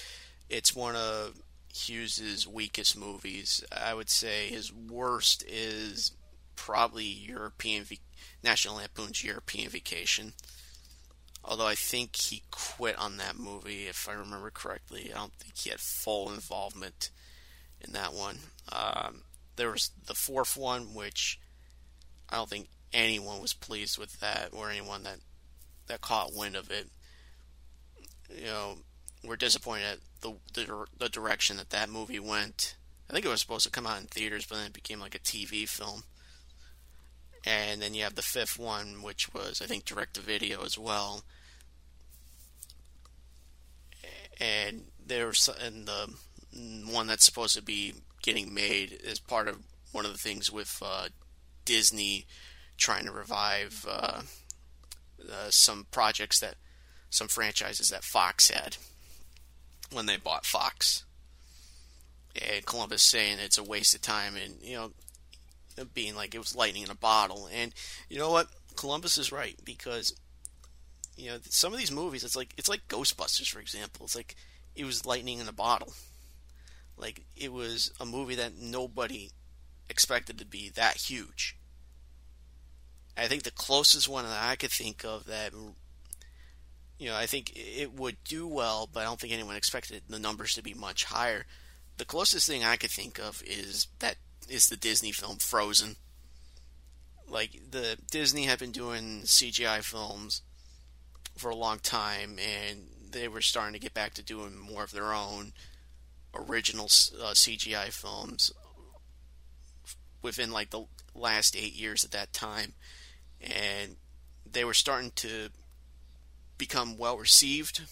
it's 0.49 0.75
one 0.75 0.97
of 0.97 1.41
Hughes's 1.73 2.47
weakest 2.47 2.97
movies. 2.97 3.65
I 3.73 3.95
would 3.95 4.11
say 4.11 4.49
his 4.49 4.73
worst 4.73 5.45
is 5.47 6.13
probably 6.57 7.05
European 7.05 7.85
National 8.43 8.77
Lampoon's 8.77 9.25
European 9.25 9.71
Vacation. 9.71 10.35
Although 11.45 11.67
I 11.67 11.75
think 11.75 12.17
he 12.17 12.43
quit 12.51 12.99
on 12.99 13.19
that 13.19 13.37
movie, 13.37 13.87
if 13.87 14.09
I 14.09 14.15
remember 14.15 14.51
correctly. 14.51 15.11
I 15.15 15.19
don't 15.19 15.35
think 15.35 15.57
he 15.57 15.71
had 15.71 15.81
full 15.81 16.33
involvement 16.33 17.11
in 17.81 17.93
that 17.93 18.15
one. 18.15 18.39
Um, 18.73 19.23
there 19.57 19.71
was 19.71 19.91
the 20.07 20.15
fourth 20.15 20.57
one, 20.57 20.95
which 20.95 21.39
I 22.31 22.37
don't 22.37 22.49
think 22.49 22.69
anyone 22.95 23.43
was 23.43 23.53
pleased 23.53 23.99
with 23.99 24.21
that, 24.21 24.51
or 24.53 24.71
anyone 24.71 25.03
that 25.03 25.19
that 25.87 26.01
caught 26.01 26.35
wind 26.35 26.57
of 26.57 26.71
it. 26.71 26.89
You 28.35 28.47
know, 28.47 28.75
we're 29.23 29.37
disappointed 29.37 29.85
at 29.85 29.99
the, 30.23 30.33
the 30.55 30.87
the 30.99 31.09
direction 31.11 31.59
that 31.59 31.71
that 31.71 31.91
movie 31.91 32.21
went. 32.21 32.77
I 33.09 33.13
think 33.13 33.27
it 33.27 33.31
was 33.31 33.41
supposed 33.41 33.65
to 33.65 33.71
come 33.71 33.87
out 33.87 34.01
in 34.01 34.07
theaters, 34.07 34.47
but 34.47 34.57
then 34.57 34.69
it 34.69 34.73
became 34.73 34.99
like 34.99 35.15
a 35.15 35.19
TV 35.19 35.69
film. 35.69 36.05
And 37.47 37.83
then 37.83 37.95
you 37.95 38.05
have 38.05 38.15
the 38.15 38.23
fifth 38.23 38.59
one, 38.59 39.03
which 39.03 39.33
was 39.35 39.61
I 39.63 39.67
think 39.67 39.85
direct 39.85 40.15
to 40.15 40.21
video 40.21 40.65
as 40.65 40.79
well. 40.79 41.25
And 44.41 44.87
there's 45.05 45.49
and 45.49 45.87
the 45.87 46.15
one 46.91 47.07
that's 47.07 47.25
supposed 47.25 47.55
to 47.57 47.63
be 47.63 47.95
getting 48.23 48.55
made 48.55 48.93
is 49.05 49.19
part 49.19 49.49
of 49.49 49.59
one 49.93 50.05
of 50.05 50.13
the 50.13 50.19
things 50.19 50.51
with 50.51 50.83
uh, 50.85 51.09
Disney 51.65 52.27
trying 52.77 53.05
to 53.05 53.13
revive 53.13 53.87
uh, 53.89 54.23
uh, 55.31 55.51
some 55.51 55.87
projects 55.91 56.41
that 56.41 56.55
some 57.11 57.29
franchises 57.29 57.91
that 57.91 58.03
Fox 58.03 58.51
had 58.51 58.77
when 59.93 60.07
they 60.07 60.17
bought 60.17 60.47
Fox. 60.47 61.05
And 62.35 62.67
Columbus 62.67 63.03
saying 63.03 63.39
it's 63.39 63.59
a 63.59 63.63
waste 63.63 63.95
of 63.95 64.01
time 64.01 64.35
and 64.37 64.55
you 64.61 64.77
know 64.77 64.93
being 65.95 66.15
like 66.15 66.35
it 66.35 66.39
was 66.39 66.57
lightning 66.57 66.83
in 66.83 66.91
a 66.91 66.95
bottle. 66.95 67.49
And 67.53 67.73
you 68.09 68.19
know 68.19 68.31
what? 68.31 68.49
Columbus 68.77 69.19
is 69.19 69.33
right 69.33 69.57
because 69.65 70.15
you 71.17 71.31
know 71.31 71.39
some 71.49 71.73
of 71.73 71.79
these 71.79 71.93
movies 71.93 72.25
it's 72.25 72.37
like 72.37 72.53
it's 72.57 72.69
like 72.69 72.89
Ghostbusters 72.89 73.49
for 73.49 73.61
example. 73.61 74.07
It's 74.07 74.17
like 74.17 74.37
it 74.75 74.85
was 74.85 75.07
lightning 75.07 75.39
in 75.39 75.49
a 75.49 75.53
bottle. 75.53 75.93
Like 76.97 77.25
it 77.37 77.53
was 77.53 77.93
a 78.01 78.05
movie 78.05 78.37
that 78.37 78.57
nobody 78.59 79.31
expected 79.89 80.39
to 80.39 80.47
be 80.47 80.71
that 80.71 80.97
huge. 80.97 81.57
I 83.17 83.27
think 83.27 83.45
the 83.45 83.51
closest 83.51 84.09
one 84.09 84.25
that 84.25 84.43
I 84.43 84.57
could 84.57 84.73
think 84.73 85.05
of 85.05 85.27
that, 85.27 85.53
you 86.99 87.09
know, 87.09 87.15
I 87.15 87.27
think 87.27 87.53
it 87.55 87.93
would 87.93 88.17
do 88.25 88.47
well, 88.47 88.89
but 88.93 89.01
I 89.01 89.05
don't 89.05 89.21
think 89.21 89.33
anyone 89.33 89.57
expected 89.57 90.03
the 90.09 90.19
numbers 90.19 90.55
to 90.55 90.63
be 90.63 90.75
much 90.75 91.05
higher. 91.05 91.47
The 91.97 92.05
closest 92.05 92.49
thing 92.49 92.65
I 92.65 92.77
could 92.77 92.91
think 92.91 93.21
of 93.21 93.43
is 93.47 93.87
that 94.01 94.17
is 94.49 94.69
the 94.69 94.77
Disney 94.77 95.13
film 95.13 95.37
Frozen. 95.37 95.97
Like 97.29 97.71
the 97.71 97.99
Disney 98.11 98.45
had 98.45 98.59
been 98.59 98.73
doing 98.73 99.23
CGI 99.23 99.83
films 99.83 100.43
for 101.37 101.51
a 101.51 101.57
long 101.57 101.79
time, 101.79 102.39
and 102.39 102.87
they 103.11 103.29
were 103.29 103.41
starting 103.41 103.75
to 103.75 103.81
get 103.81 103.95
back 103.95 104.15
to 104.15 104.23
doing 104.23 104.57
more 104.59 104.85
of 104.85 104.93
their 104.93 105.13
own 105.13 105.53
original 106.35 106.87
uh, 106.87 107.33
CGI 107.33 107.93
films 107.93 108.53
within 110.23 110.51
like 110.51 110.71
the 110.71 110.85
last 111.15 111.57
eight 111.57 111.75
years 111.75 112.05
at 112.05 112.11
that 112.11 112.33
time 112.33 112.73
and 113.41 113.97
they 114.51 114.65
were 114.65 114.75
starting 114.75 115.13
to 115.15 115.49
become 116.59 116.97
well 116.97 117.19
received 117.19 117.83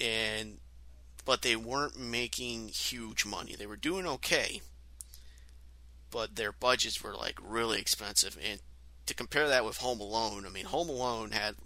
and 0.00 0.58
but 1.24 1.42
they 1.42 1.54
weren't 1.54 1.98
making 1.98 2.68
huge 2.68 3.26
money. 3.26 3.54
They 3.54 3.66
were 3.66 3.76
doing 3.76 4.06
okay, 4.06 4.62
but 6.10 6.36
their 6.36 6.52
budgets 6.52 7.02
were 7.02 7.14
like 7.14 7.38
really 7.42 7.78
expensive. 7.78 8.38
And 8.42 8.60
to 9.06 9.14
compare 9.14 9.48
that 9.48 9.64
with 9.64 9.78
Home 9.78 10.00
Alone, 10.00 10.44
I 10.46 10.50
mean, 10.50 10.66
Home 10.66 10.88
Alone 10.88 11.30
had 11.32 11.56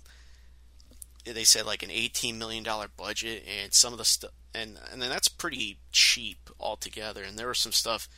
they 1.24 1.44
said 1.44 1.66
like 1.66 1.82
an 1.82 1.90
eighteen 1.90 2.38
million 2.38 2.64
dollar 2.64 2.88
budget, 2.94 3.44
and 3.62 3.72
some 3.72 3.92
of 3.92 3.98
the 3.98 4.04
stuff, 4.04 4.32
and 4.54 4.78
and 4.92 5.00
then 5.00 5.10
that's 5.10 5.28
pretty 5.28 5.78
cheap 5.90 6.50
altogether. 6.60 7.22
And 7.22 7.38
there 7.38 7.48
was 7.48 7.58
some 7.58 7.72
stuff 7.72 8.08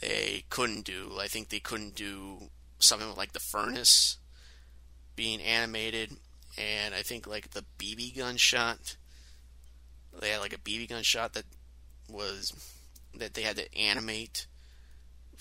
they 0.00 0.44
couldn't 0.50 0.84
do. 0.84 1.18
I 1.20 1.28
think 1.28 1.48
they 1.48 1.60
couldn't 1.60 1.94
do 1.94 2.50
something 2.78 3.14
like 3.16 3.32
the 3.32 3.40
furnace 3.40 4.18
being 5.14 5.40
animated, 5.40 6.16
and 6.58 6.94
I 6.94 7.02
think 7.02 7.26
like 7.26 7.50
the 7.50 7.64
BB 7.78 8.16
gun 8.16 8.36
shot. 8.36 8.96
They 10.20 10.30
had 10.30 10.40
like 10.40 10.52
a 10.52 10.58
BB 10.58 10.90
gun 10.90 11.02
shot 11.02 11.32
that 11.34 11.44
was 12.08 12.52
that 13.14 13.34
they 13.34 13.42
had 13.42 13.56
to 13.56 13.78
animate 13.78 14.46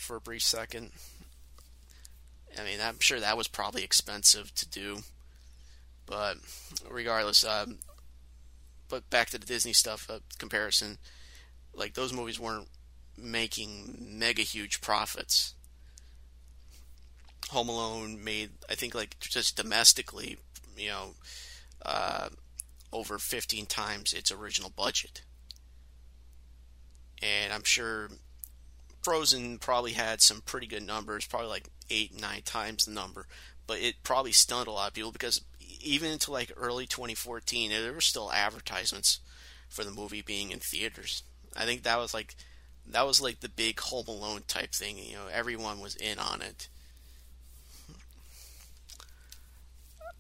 for 0.02 0.16
a 0.16 0.22
brief 0.22 0.44
second. 0.44 0.92
I 2.60 2.64
mean, 2.64 2.80
I'm 2.82 3.00
sure 3.00 3.20
that 3.20 3.38
was 3.38 3.48
probably 3.48 3.84
expensive 3.84 4.54
to 4.56 4.70
do, 4.70 5.00
but 6.06 6.38
regardless, 6.90 7.46
um, 7.46 7.78
but 8.90 9.10
back 9.10 9.30
to 9.30 9.40
the 9.40 9.46
Disney 9.46 9.74
stuff 9.74 10.10
uh, 10.10 10.20
comparison, 10.38 10.98
like 11.74 11.94
those 11.94 12.12
movies 12.12 12.40
weren't 12.40 12.68
making 13.18 13.98
mega 14.00 14.42
huge 14.42 14.82
profits. 14.82 15.54
Home 17.50 17.70
Alone 17.70 18.24
made, 18.24 18.52
I 18.70 18.76
think, 18.76 18.94
like 18.94 19.18
just 19.20 19.56
domestically, 19.56 20.38
you 20.78 20.90
know, 20.90 21.14
uh, 21.86 22.30
over 22.92 23.18
15 23.18 23.66
times 23.66 24.14
its 24.14 24.32
original 24.32 24.72
budget. 24.76 25.22
And 27.22 27.54
I'm 27.54 27.64
sure 27.64 28.10
Frozen 29.02 29.60
probably 29.60 29.94
had 29.94 30.22
some 30.22 30.42
pretty 30.42 30.68
good 30.68 30.86
numbers, 30.86 31.26
probably 31.26 31.50
like 31.50 31.70
eight, 31.90 32.20
nine 32.20 32.42
times 32.44 32.86
the 32.86 32.92
number, 32.92 33.28
but 33.68 33.80
it 33.80 34.04
probably 34.04 34.32
stunned 34.32 34.68
a 34.68 34.72
lot 34.72 34.90
of 34.90 34.94
people 34.94 35.12
because 35.12 35.42
even 35.82 36.12
into 36.12 36.32
like 36.32 36.52
early 36.56 36.86
2014, 36.86 37.72
there 37.72 37.94
were 37.94 38.02
still 38.02 38.32
advertisements 38.32 39.20
for 39.70 39.84
the 39.84 39.92
movie 39.92 40.22
being 40.22 40.52
in 40.52 40.60
theaters. 40.60 41.24
I 41.56 41.66
think 41.66 41.84
that 41.84 41.98
was 41.98 42.14
like 42.14 42.36
that 42.88 43.06
was 43.06 43.22
like 43.22 43.40
the 43.40 43.50
big 43.50 43.80
Home 43.80 44.08
Alone 44.08 44.44
type 44.48 44.72
thing. 44.74 44.98
You 44.98 45.16
know, 45.16 45.28
everyone 45.32 45.80
was 45.80 45.96
in 45.96 46.20
on 46.20 46.42
it. 46.42 46.68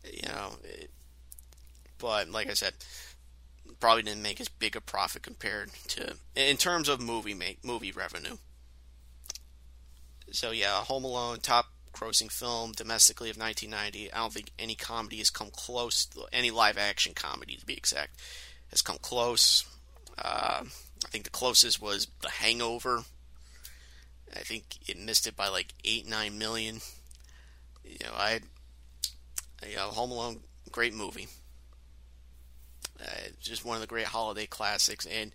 you 0.04 0.28
know, 0.28 0.54
it, 0.64 0.90
but 1.98 2.30
like 2.30 2.50
I 2.50 2.54
said, 2.54 2.74
probably 3.80 4.04
didn't 4.04 4.22
make 4.22 4.40
as 4.40 4.48
big 4.48 4.76
a 4.76 4.82
profit 4.82 5.24
compared 5.24 5.72
to 5.90 6.16
in 6.36 6.58
terms 6.58 6.88
of 6.88 7.02
movie 7.02 7.34
make 7.34 7.64
movie 7.64 7.92
revenue. 7.92 8.38
So 10.32 10.52
yeah, 10.52 10.82
Home 10.84 11.04
Alone, 11.04 11.40
top 11.40 11.68
grossing 11.94 12.32
film 12.32 12.72
domestically 12.72 13.30
of 13.30 13.38
1990. 13.38 14.12
I 14.12 14.18
don't 14.18 14.34
think 14.34 14.52
any 14.58 14.76
comedy 14.76 15.18
has 15.18 15.30
come 15.30 15.50
close. 15.52 16.08
Any 16.32 16.52
live 16.52 16.78
action 16.78 17.14
comedy, 17.14 17.56
to 17.58 17.66
be 17.66 17.74
exact, 17.74 18.20
has 18.70 18.82
come 18.82 18.98
close. 19.02 19.66
Uh, 20.18 20.64
I 20.64 21.08
think 21.10 21.26
the 21.26 21.30
closest 21.30 21.82
was 21.82 22.08
The 22.22 22.30
Hangover. 22.30 23.04
I 24.34 24.40
think 24.40 24.78
it 24.88 24.98
missed 24.98 25.28
it 25.28 25.36
by 25.36 25.50
like 25.50 25.74
eight 25.84 26.08
nine 26.08 26.38
million. 26.38 26.80
You 27.84 27.98
know, 28.06 28.14
I 28.16 28.40
You 29.68 29.76
know, 29.76 29.90
Home 29.90 30.12
Alone, 30.12 30.40
great 30.72 30.94
movie. 30.94 31.28
Uh, 33.02 33.30
just 33.42 33.66
one 33.66 33.76
of 33.76 33.82
the 33.82 33.88
great 33.88 34.06
holiday 34.06 34.46
classics, 34.46 35.08
and 35.08 35.34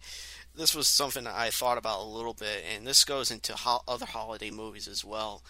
this 0.56 0.75
was 0.75 0.88
something 0.88 1.26
I 1.26 1.50
thought 1.50 1.78
about 1.78 2.00
a 2.00 2.08
little 2.08 2.34
bit, 2.34 2.64
and 2.75 2.86
this 2.86 3.04
goes 3.04 3.30
into 3.30 3.54
ho- 3.54 3.82
other 3.86 4.06
holiday 4.06 4.50
movies 4.50 4.88
as 4.88 5.04
well. 5.04 5.42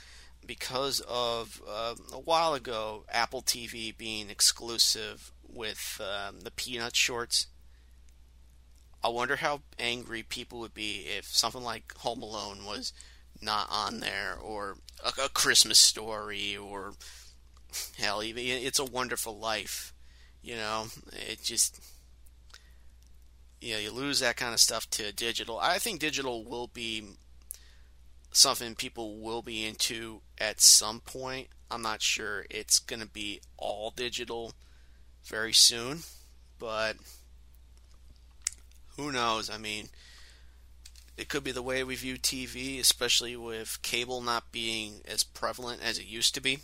Because 0.44 1.00
of 1.08 1.60
uh, 1.68 1.94
a 2.12 2.20
while 2.20 2.54
ago, 2.54 3.04
Apple 3.08 3.42
TV 3.42 3.96
being 3.96 4.30
exclusive 4.30 5.32
with 5.48 6.00
um, 6.00 6.40
the 6.40 6.50
Peanut 6.50 6.94
shorts, 6.94 7.46
I 9.02 9.08
wonder 9.08 9.36
how 9.36 9.62
angry 9.78 10.22
people 10.22 10.60
would 10.60 10.74
be 10.74 11.06
if 11.16 11.26
something 11.26 11.62
like 11.62 11.96
Home 11.98 12.22
Alone 12.22 12.64
was 12.64 12.92
not 13.40 13.68
on 13.70 14.00
there, 14.00 14.36
or 14.40 14.76
a, 15.04 15.24
a 15.24 15.28
Christmas 15.28 15.78
Story, 15.78 16.56
or 16.56 16.94
hell, 17.98 18.22
even 18.22 18.44
It's 18.44 18.78
a 18.78 18.84
Wonderful 18.84 19.38
Life. 19.38 19.92
You 20.42 20.56
know, 20.56 20.86
it 21.12 21.42
just 21.42 21.80
you 23.60 23.74
know 23.74 23.80
you 23.80 23.90
lose 23.90 24.20
that 24.20 24.36
kind 24.36 24.52
of 24.52 24.60
stuff 24.60 24.88
to 24.90 25.12
digital. 25.12 25.58
I 25.58 25.78
think 25.78 26.00
digital 26.00 26.44
will 26.44 26.68
be 26.68 27.04
something 28.32 28.74
people 28.74 29.18
will 29.18 29.42
be 29.42 29.64
into 29.64 30.20
at 30.38 30.60
some 30.60 31.00
point. 31.00 31.48
I'm 31.70 31.82
not 31.82 32.02
sure 32.02 32.46
it's 32.50 32.78
going 32.78 33.00
to 33.00 33.08
be 33.08 33.40
all 33.56 33.92
digital 33.96 34.52
very 35.24 35.52
soon, 35.52 36.00
but 36.58 36.96
who 38.96 39.10
knows? 39.10 39.50
I 39.50 39.58
mean, 39.58 39.88
it 41.16 41.28
could 41.28 41.44
be 41.44 41.52
the 41.52 41.62
way 41.62 41.82
we 41.82 41.96
view 41.96 42.16
TV, 42.16 42.78
especially 42.78 43.36
with 43.36 43.80
cable 43.82 44.20
not 44.20 44.52
being 44.52 45.00
as 45.06 45.24
prevalent 45.24 45.82
as 45.82 45.98
it 45.98 46.06
used 46.06 46.34
to 46.34 46.40
be. 46.40 46.60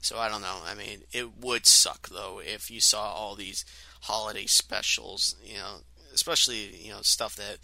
So 0.00 0.18
I 0.18 0.28
don't 0.28 0.42
know. 0.42 0.58
I 0.64 0.74
mean, 0.74 1.02
it 1.12 1.36
would 1.38 1.66
suck 1.66 2.08
though 2.08 2.40
if 2.42 2.70
you 2.70 2.80
saw 2.80 3.12
all 3.12 3.34
these 3.34 3.64
holiday 4.02 4.46
specials, 4.46 5.36
you 5.44 5.54
know, 5.54 5.78
especially, 6.14 6.76
you 6.76 6.92
know, 6.92 7.02
stuff 7.02 7.36
that 7.36 7.58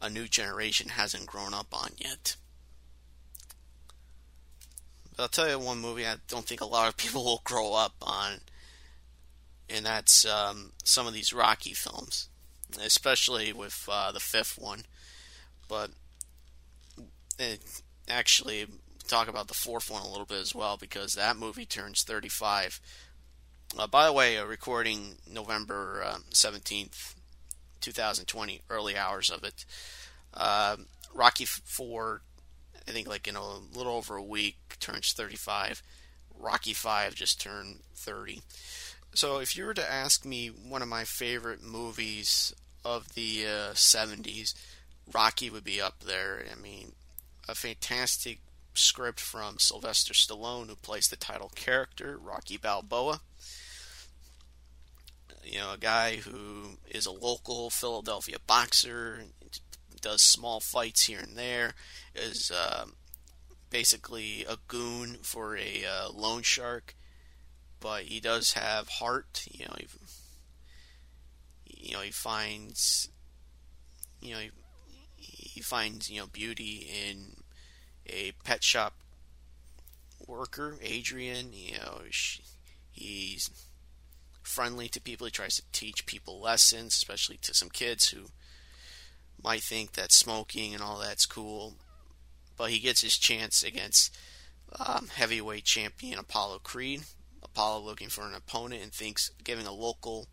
a 0.00 0.10
new 0.10 0.26
generation 0.26 0.90
hasn't 0.90 1.26
grown 1.26 1.54
up 1.54 1.68
on 1.72 1.90
yet. 1.96 2.36
But 5.16 5.22
I'll 5.22 5.28
tell 5.28 5.48
you 5.48 5.58
one 5.58 5.78
movie 5.78 6.06
I 6.06 6.16
don't 6.28 6.44
think 6.44 6.60
a 6.60 6.66
lot 6.66 6.88
of 6.88 6.96
people 6.96 7.24
will 7.24 7.40
grow 7.44 7.74
up 7.74 7.94
on, 8.02 8.40
and 9.70 9.86
that's 9.86 10.26
um, 10.26 10.72
some 10.84 11.06
of 11.06 11.14
these 11.14 11.32
Rocky 11.32 11.72
films, 11.72 12.28
especially 12.82 13.52
with 13.52 13.88
uh, 13.90 14.12
the 14.12 14.20
fifth 14.20 14.58
one. 14.58 14.82
But 15.68 15.90
it, 17.38 17.60
actually, 18.08 18.66
talk 19.06 19.28
about 19.28 19.48
the 19.48 19.54
fourth 19.54 19.90
one 19.90 20.02
a 20.02 20.08
little 20.08 20.26
bit 20.26 20.40
as 20.40 20.54
well 20.54 20.76
because 20.76 21.14
that 21.14 21.36
movie 21.36 21.66
turns 21.66 22.02
35. 22.02 22.80
Uh, 23.78 23.86
by 23.86 24.06
the 24.06 24.12
way, 24.12 24.36
a 24.36 24.46
recording 24.46 25.16
November 25.30 26.02
uh, 26.02 26.16
17th, 26.30 27.14
2020, 27.82 28.62
early 28.70 28.96
hours 28.96 29.28
of 29.28 29.44
it. 29.44 29.66
Uh, 30.32 30.76
Rocky 31.12 31.44
4, 31.44 32.22
I 32.88 32.90
think 32.90 33.06
like 33.06 33.28
in 33.28 33.36
a 33.36 33.58
little 33.76 33.92
over 33.92 34.16
a 34.16 34.22
week, 34.22 34.56
turns 34.80 35.12
35. 35.12 35.82
Rocky 36.38 36.72
5 36.72 37.14
just 37.14 37.38
turned 37.38 37.80
30. 37.94 38.40
So 39.12 39.40
if 39.40 39.54
you 39.54 39.66
were 39.66 39.74
to 39.74 39.92
ask 39.92 40.24
me 40.24 40.48
one 40.48 40.80
of 40.80 40.88
my 40.88 41.04
favorite 41.04 41.62
movies 41.62 42.54
of 42.82 43.14
the 43.14 43.44
70s, 43.74 44.54
uh, 44.54 44.58
Rocky 45.12 45.50
would 45.50 45.64
be 45.64 45.82
up 45.82 46.00
there. 46.00 46.42
I 46.50 46.58
mean, 46.58 46.92
a 47.46 47.54
fantastic 47.54 48.38
script 48.72 49.20
from 49.20 49.58
Sylvester 49.58 50.14
Stallone, 50.14 50.68
who 50.68 50.76
plays 50.76 51.08
the 51.08 51.16
title 51.16 51.52
character, 51.54 52.18
Rocky 52.18 52.56
Balboa. 52.56 53.20
You 55.46 55.60
know, 55.60 55.72
a 55.74 55.78
guy 55.78 56.16
who 56.16 56.78
is 56.88 57.06
a 57.06 57.12
local 57.12 57.70
Philadelphia 57.70 58.38
boxer, 58.44 59.22
does 60.00 60.20
small 60.20 60.58
fights 60.60 61.04
here 61.04 61.20
and 61.20 61.36
there, 61.36 61.74
is 62.14 62.50
uh, 62.50 62.86
basically 63.70 64.44
a 64.48 64.56
goon 64.66 65.18
for 65.22 65.56
a 65.56 65.84
uh, 65.84 66.10
loan 66.12 66.42
shark, 66.42 66.96
but 67.78 68.04
he 68.04 68.18
does 68.18 68.54
have 68.54 68.88
heart. 68.88 69.46
You 69.50 69.66
know, 69.66 69.74
he, 69.78 69.86
you 71.88 71.92
know, 71.94 72.00
he 72.00 72.10
finds, 72.10 73.08
you 74.20 74.34
know, 74.34 74.40
he, 74.40 74.50
he 75.16 75.60
finds 75.60 76.10
you 76.10 76.20
know 76.20 76.26
beauty 76.26 76.88
in 77.08 77.36
a 78.06 78.32
pet 78.44 78.64
shop 78.64 78.94
worker, 80.26 80.76
Adrian. 80.82 81.52
You 81.52 81.78
know, 81.78 82.00
she, 82.10 82.42
he's 82.90 83.50
friendly 84.46 84.88
to 84.88 85.00
people. 85.00 85.26
He 85.26 85.30
tries 85.30 85.56
to 85.56 85.62
teach 85.72 86.06
people 86.06 86.40
lessons, 86.40 86.94
especially 86.94 87.38
to 87.38 87.54
some 87.54 87.68
kids 87.68 88.08
who 88.08 88.26
might 89.42 89.62
think 89.62 89.92
that 89.92 90.12
smoking 90.12 90.74
and 90.74 90.82
all 90.82 90.98
that's 90.98 91.26
cool. 91.26 91.74
But 92.56 92.70
he 92.70 92.78
gets 92.78 93.02
his 93.02 93.18
chance 93.18 93.62
against 93.62 94.16
um, 94.78 95.08
heavyweight 95.14 95.64
champion 95.64 96.18
Apollo 96.18 96.60
Creed. 96.60 97.02
Apollo 97.42 97.84
looking 97.84 98.08
for 98.08 98.26
an 98.26 98.34
opponent 98.34 98.82
and 98.82 98.92
thinks 98.92 99.30
giving 99.44 99.66
a 99.66 99.72
local 99.72 100.28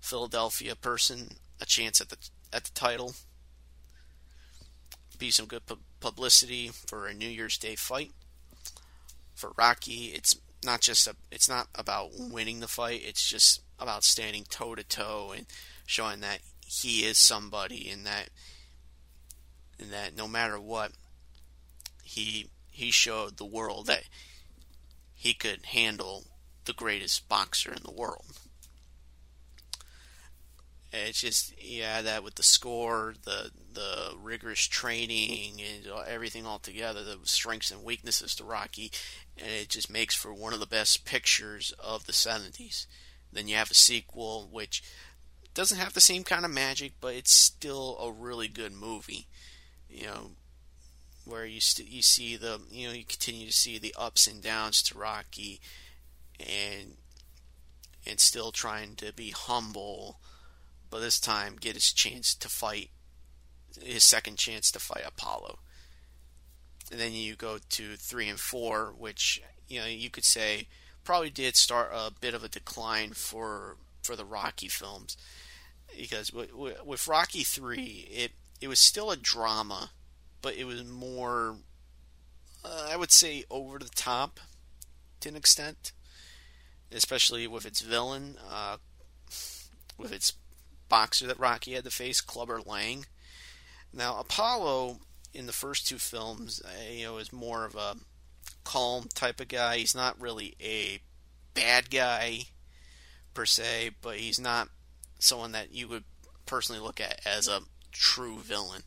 Philadelphia 0.00 0.74
person 0.74 1.36
a 1.60 1.64
chance 1.64 2.00
at 2.00 2.08
the 2.08 2.16
at 2.52 2.64
the 2.64 2.72
title 2.72 3.14
be 5.22 5.30
some 5.30 5.46
good 5.46 5.64
pu- 5.66 5.78
publicity 6.00 6.68
for 6.68 7.06
a 7.06 7.14
New 7.14 7.28
Year's 7.28 7.56
Day 7.56 7.76
fight. 7.76 8.10
For 9.36 9.52
Rocky, 9.56 10.06
it's 10.06 10.36
not 10.64 10.80
just 10.80 11.06
a, 11.06 11.16
it's 11.30 11.48
not 11.48 11.68
about 11.74 12.12
mm. 12.12 12.32
winning 12.32 12.60
the 12.60 12.68
fight. 12.68 13.02
It's 13.04 13.28
just 13.28 13.62
about 13.78 14.04
standing 14.04 14.44
toe 14.48 14.74
to 14.74 14.84
toe 14.84 15.32
and 15.36 15.46
showing 15.86 16.20
that 16.20 16.38
he 16.64 17.04
is 17.04 17.18
somebody, 17.18 17.88
and 17.90 18.06
that 18.06 18.30
and 19.78 19.92
that 19.92 20.16
no 20.16 20.28
matter 20.28 20.58
what, 20.58 20.92
he 22.02 22.48
he 22.70 22.90
showed 22.90 23.36
the 23.36 23.44
world 23.44 23.86
that 23.86 24.04
he 25.14 25.34
could 25.34 25.66
handle 25.66 26.24
the 26.64 26.72
greatest 26.72 27.28
boxer 27.28 27.72
in 27.72 27.82
the 27.84 27.92
world. 27.92 28.38
It's 30.92 31.20
just 31.20 31.54
yeah, 31.62 32.02
that 32.02 32.22
with 32.22 32.34
the 32.34 32.42
score, 32.42 33.14
the 33.24 33.50
the 33.72 34.14
rigorous 34.20 34.66
training, 34.66 35.60
and 35.60 35.86
everything 36.06 36.44
all 36.44 36.58
together, 36.58 37.02
the 37.02 37.18
strengths 37.22 37.70
and 37.70 37.82
weaknesses 37.82 38.34
to 38.36 38.44
Rocky, 38.44 38.92
and 39.38 39.48
it 39.48 39.70
just 39.70 39.90
makes 39.90 40.14
for 40.14 40.34
one 40.34 40.52
of 40.52 40.60
the 40.60 40.66
best 40.66 41.06
pictures 41.06 41.72
of 41.78 42.04
the 42.04 42.12
'70s. 42.12 42.86
Then 43.32 43.48
you 43.48 43.56
have 43.56 43.70
a 43.70 43.74
sequel, 43.74 44.48
which 44.52 44.82
doesn't 45.54 45.78
have 45.78 45.94
the 45.94 46.00
same 46.00 46.24
kind 46.24 46.44
of 46.44 46.50
magic, 46.50 46.92
but 47.00 47.14
it's 47.14 47.32
still 47.32 47.96
a 47.98 48.12
really 48.12 48.48
good 48.48 48.72
movie. 48.72 49.28
You 49.88 50.06
know, 50.06 50.30
where 51.24 51.46
you 51.46 51.60
st- 51.60 51.88
you 51.88 52.02
see 52.02 52.36
the 52.36 52.60
you 52.70 52.88
know 52.88 52.94
you 52.94 53.04
continue 53.04 53.46
to 53.46 53.52
see 53.52 53.78
the 53.78 53.94
ups 53.98 54.26
and 54.26 54.42
downs 54.42 54.82
to 54.82 54.98
Rocky, 54.98 55.58
and 56.38 56.96
and 58.06 58.20
still 58.20 58.52
trying 58.52 58.94
to 58.96 59.14
be 59.14 59.30
humble 59.30 60.18
but 60.92 61.00
this 61.00 61.18
time 61.18 61.56
get 61.58 61.74
his 61.74 61.90
chance 61.90 62.34
to 62.34 62.50
fight 62.50 62.90
his 63.82 64.04
second 64.04 64.36
chance 64.36 64.70
to 64.70 64.78
fight 64.78 65.04
Apollo. 65.06 65.58
And 66.90 67.00
then 67.00 67.12
you 67.12 67.34
go 67.34 67.56
to 67.70 67.96
three 67.96 68.28
and 68.28 68.38
four, 68.38 68.92
which 68.96 69.42
you 69.66 69.80
know 69.80 69.86
you 69.86 70.10
could 70.10 70.26
say 70.26 70.68
probably 71.02 71.30
did 71.30 71.56
start 71.56 71.90
a 71.94 72.12
bit 72.20 72.34
of 72.34 72.44
a 72.44 72.48
decline 72.48 73.14
for 73.14 73.78
for 74.02 74.16
the 74.16 74.26
Rocky 74.26 74.68
films 74.68 75.16
because 75.98 76.30
with, 76.30 77.08
Rocky 77.08 77.42
three, 77.42 78.06
it 78.10 78.32
it 78.60 78.68
was 78.68 78.78
still 78.78 79.10
a 79.10 79.16
drama, 79.16 79.92
but 80.42 80.54
it 80.56 80.64
was 80.64 80.84
more, 80.84 81.56
uh, 82.62 82.88
I 82.90 82.98
would 82.98 83.10
say, 83.10 83.44
over 83.50 83.78
the 83.78 83.88
top 83.88 84.38
to 85.20 85.30
an 85.30 85.36
extent, 85.36 85.92
especially 86.92 87.46
with 87.46 87.64
its 87.64 87.80
villain, 87.80 88.36
uh, 88.50 88.76
with 89.96 90.12
its 90.12 90.34
boxer 90.92 91.26
that 91.26 91.38
Rocky 91.38 91.72
had 91.72 91.84
to 91.84 91.90
face, 91.90 92.20
Clubber 92.20 92.60
Lang. 92.60 93.06
Now, 93.94 94.20
Apollo 94.20 94.98
in 95.32 95.46
the 95.46 95.52
first 95.52 95.86
two 95.88 95.96
films, 95.96 96.60
uh, 96.62 96.92
you 96.92 97.06
know, 97.06 97.16
is 97.16 97.32
more 97.32 97.64
of 97.64 97.74
a 97.74 97.96
calm 98.62 99.08
type 99.14 99.40
of 99.40 99.48
guy. 99.48 99.78
He's 99.78 99.94
not 99.94 100.20
really 100.20 100.54
a 100.60 101.00
bad 101.54 101.88
guy 101.88 102.42
per 103.32 103.46
se, 103.46 103.92
but 104.02 104.16
he's 104.16 104.38
not 104.38 104.68
someone 105.18 105.52
that 105.52 105.72
you 105.72 105.88
would 105.88 106.04
personally 106.44 106.82
look 106.82 107.00
at 107.00 107.22
as 107.24 107.48
a 107.48 107.60
true 107.90 108.36
villain. 108.36 108.82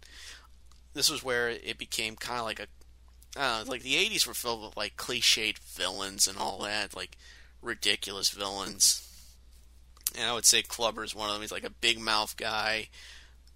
This 0.93 1.09
was 1.09 1.23
where 1.23 1.49
it 1.49 1.79
became 1.79 2.15
kind 2.15 2.39
of 2.39 2.45
like 2.45 2.59
a 2.59 2.67
uh, 3.35 3.65
like 3.67 3.81
the 3.81 3.95
80s 3.95 4.27
were 4.27 4.35
filled 4.35 4.63
with 4.63 4.77
like 4.77 4.95
cliched 4.95 5.57
villains 5.57 6.27
and 6.27 6.37
all 6.37 6.59
that, 6.59 6.95
like 6.95 7.17
ridiculous 7.63 8.29
villains 8.29 9.05
and 10.17 10.29
I 10.29 10.33
would 10.33 10.45
say 10.45 10.61
Clubber 10.61 11.03
is 11.03 11.15
one 11.15 11.27
of 11.27 11.33
them. 11.33 11.41
He's 11.41 11.51
like 11.51 11.63
a 11.63 11.69
big 11.69 11.99
mouth 11.99 12.37
guy, 12.37 12.89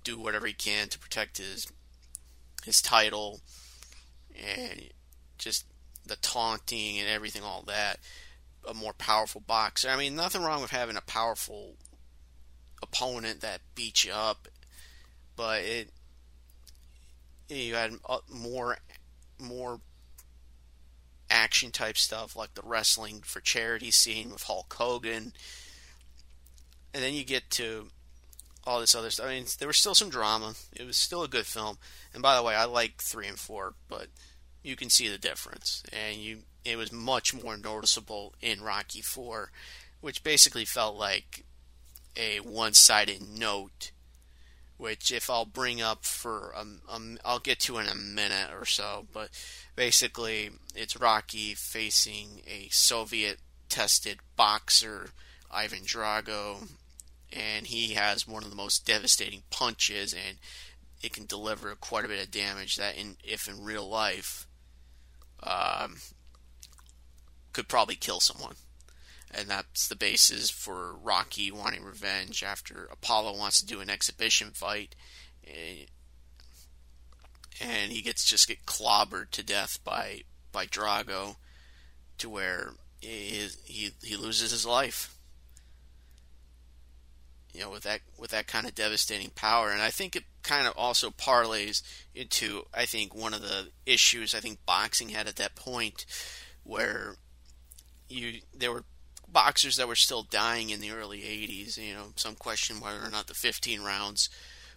do 0.03 0.17
whatever 0.17 0.47
he 0.47 0.53
can 0.53 0.89
to 0.89 0.99
protect 0.99 1.37
his 1.37 1.67
his 2.65 2.81
title, 2.81 3.41
and 4.35 4.89
just 5.37 5.65
the 6.05 6.15
taunting 6.17 6.99
and 6.99 7.07
everything, 7.07 7.43
all 7.43 7.63
that. 7.67 7.99
a 8.67 8.73
more 8.73 8.93
powerful 8.93 9.41
boxer. 9.41 9.89
I 9.89 9.97
mean, 9.97 10.15
nothing 10.15 10.43
wrong 10.43 10.61
with 10.61 10.71
having 10.71 10.97
a 10.97 11.01
powerful 11.01 11.75
opponent 12.81 13.41
that 13.41 13.61
beats 13.75 14.05
you 14.05 14.11
up, 14.13 14.47
but 15.35 15.61
it 15.63 15.89
you 17.49 17.75
had 17.75 17.93
more 18.29 18.77
more 19.39 19.79
action 21.29 21.71
type 21.71 21.97
stuff 21.97 22.35
like 22.35 22.53
the 22.53 22.61
wrestling 22.63 23.21
for 23.23 23.39
charity 23.39 23.91
scene 23.91 24.31
with 24.31 24.43
Hulk 24.43 24.73
Hogan, 24.73 25.33
and 26.93 27.03
then 27.03 27.13
you 27.13 27.23
get 27.23 27.49
to 27.51 27.87
all 28.65 28.79
this 28.79 28.95
other 28.95 29.09
stuff. 29.09 29.27
I 29.27 29.29
mean, 29.29 29.45
there 29.57 29.67
was 29.67 29.77
still 29.77 29.95
some 29.95 30.09
drama. 30.09 30.53
It 30.75 30.85
was 30.85 30.97
still 30.97 31.23
a 31.23 31.27
good 31.27 31.45
film. 31.45 31.77
And 32.13 32.21
by 32.21 32.35
the 32.35 32.43
way, 32.43 32.55
I 32.55 32.65
like 32.65 33.01
three 33.01 33.27
and 33.27 33.39
four, 33.39 33.73
but 33.87 34.07
you 34.63 34.75
can 34.75 34.89
see 34.89 35.07
the 35.07 35.17
difference, 35.17 35.83
and 35.93 36.17
you 36.17 36.39
it 36.65 36.77
was 36.77 36.91
much 36.91 37.33
more 37.33 37.57
noticeable 37.57 38.33
in 38.41 38.61
Rocky 38.61 39.01
Four, 39.01 39.51
which 40.01 40.23
basically 40.23 40.65
felt 40.65 40.95
like 40.97 41.45
a 42.17 42.39
one-sided 42.39 43.21
note. 43.21 43.91
Which, 44.77 45.11
if 45.11 45.29
I'll 45.29 45.43
bring 45.43 45.81
up 45.81 46.05
for, 46.05 46.53
um, 46.55 46.79
um, 46.87 47.17
I'll 47.25 47.39
get 47.39 47.59
to 47.61 47.79
in 47.79 47.87
a 47.87 47.95
minute 47.95 48.51
or 48.57 48.65
so, 48.65 49.07
but 49.11 49.29
basically, 49.75 50.51
it's 50.73 50.95
Rocky 50.95 51.53
facing 51.53 52.41
a 52.47 52.69
Soviet-tested 52.71 54.19
boxer, 54.37 55.09
Ivan 55.51 55.79
Drago, 55.79 56.69
and 57.31 57.67
he 57.67 57.93
has 57.93 58.27
one 58.27 58.43
of 58.43 58.49
the 58.49 58.55
most 58.55 58.85
devastating 58.85 59.43
punches, 59.49 60.13
and 60.13 60.37
it 61.01 61.13
can 61.13 61.25
deliver 61.25 61.73
quite 61.75 62.05
a 62.05 62.09
bit 62.09 62.23
of 62.23 62.31
damage 62.31 62.75
that, 62.75 62.97
in, 62.97 63.17
if 63.23 63.47
in 63.47 63.63
real 63.63 63.87
life, 63.87 64.47
um, 65.43 65.97
could 67.53 67.67
probably 67.67 67.95
kill 67.95 68.19
someone. 68.19 68.55
And 69.31 69.47
that's 69.47 69.87
the 69.87 69.95
basis 69.95 70.49
for 70.49 70.95
Rocky 70.95 71.51
wanting 71.51 71.83
revenge 71.83 72.43
after 72.43 72.87
Apollo 72.91 73.37
wants 73.37 73.59
to 73.59 73.65
do 73.65 73.79
an 73.79 73.89
exhibition 73.89 74.51
fight. 74.51 74.95
And 77.61 77.91
he 77.91 78.01
gets 78.01 78.25
just 78.25 78.47
get 78.47 78.65
clobbered 78.65 79.29
to 79.31 79.43
death 79.43 79.79
by 79.83 80.23
by 80.51 80.65
Drago 80.65 81.35
to 82.17 82.29
where 82.29 82.71
he, 83.01 83.49
he 83.65 83.91
he 84.01 84.15
loses 84.15 84.49
his 84.51 84.65
life. 84.65 85.15
You 87.59 87.65
know, 87.65 87.71
with 87.71 87.83
that 87.83 87.99
with 88.17 88.31
that 88.31 88.47
kind 88.47 88.65
of 88.65 88.73
devastating 88.73 89.31
power, 89.31 89.69
and 89.69 89.81
I 89.81 89.89
think 89.89 90.15
it 90.15 90.23
kind 90.43 90.65
of 90.65 90.77
also 90.77 91.09
parlays 91.09 91.81
into 92.15 92.63
I 92.73 92.85
think 92.85 93.13
one 93.13 93.33
of 93.33 93.41
the 93.41 93.67
issues 93.85 94.33
I 94.33 94.39
think 94.39 94.65
boxing 94.65 95.09
had 95.09 95.27
at 95.27 95.35
that 95.35 95.55
point, 95.55 96.05
where 96.63 97.17
you 98.07 98.39
there 98.57 98.71
were 98.71 98.85
boxers 99.27 99.75
that 99.75 99.89
were 99.89 99.97
still 99.97 100.23
dying 100.23 100.69
in 100.69 100.79
the 100.79 100.91
early 100.91 101.19
80s. 101.19 101.77
You 101.77 101.95
know, 101.95 102.05
some 102.15 102.35
question 102.35 102.79
whether 102.79 103.03
or 103.03 103.09
not 103.09 103.27
the 103.27 103.33
15 103.33 103.81
rounds 103.81 104.29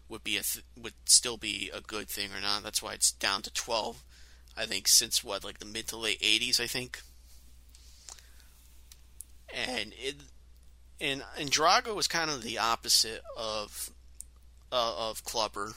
would 0.09 0.25
be 0.25 0.37
a 0.37 0.43
th- 0.43 0.65
would 0.77 0.95
still 1.05 1.37
be 1.37 1.71
a 1.73 1.81
good 1.81 2.09
thing 2.09 2.31
or 2.37 2.41
not. 2.41 2.65
That's 2.65 2.83
why 2.83 2.95
it's 2.95 3.13
down 3.13 3.43
to 3.43 3.53
12. 3.53 4.03
I 4.57 4.67
think 4.67 4.89
since 4.89 5.23
what 5.23 5.45
like 5.45 5.61
the 5.61 5.67
mid 5.67 5.87
to 5.87 5.97
late 5.97 6.21
80s, 6.21 6.59
I 6.59 6.67
think. 6.67 7.01
And 9.55 9.93
it 9.97 10.17
and 11.01 11.23
and 11.39 11.51
Drago 11.51 11.95
was 11.95 12.09
kind 12.09 12.31
of 12.31 12.43
the 12.43 12.59
opposite 12.59 13.23
of 13.37 13.91
uh, 14.71 15.11
of 15.11 15.25
Clubber. 15.25 15.73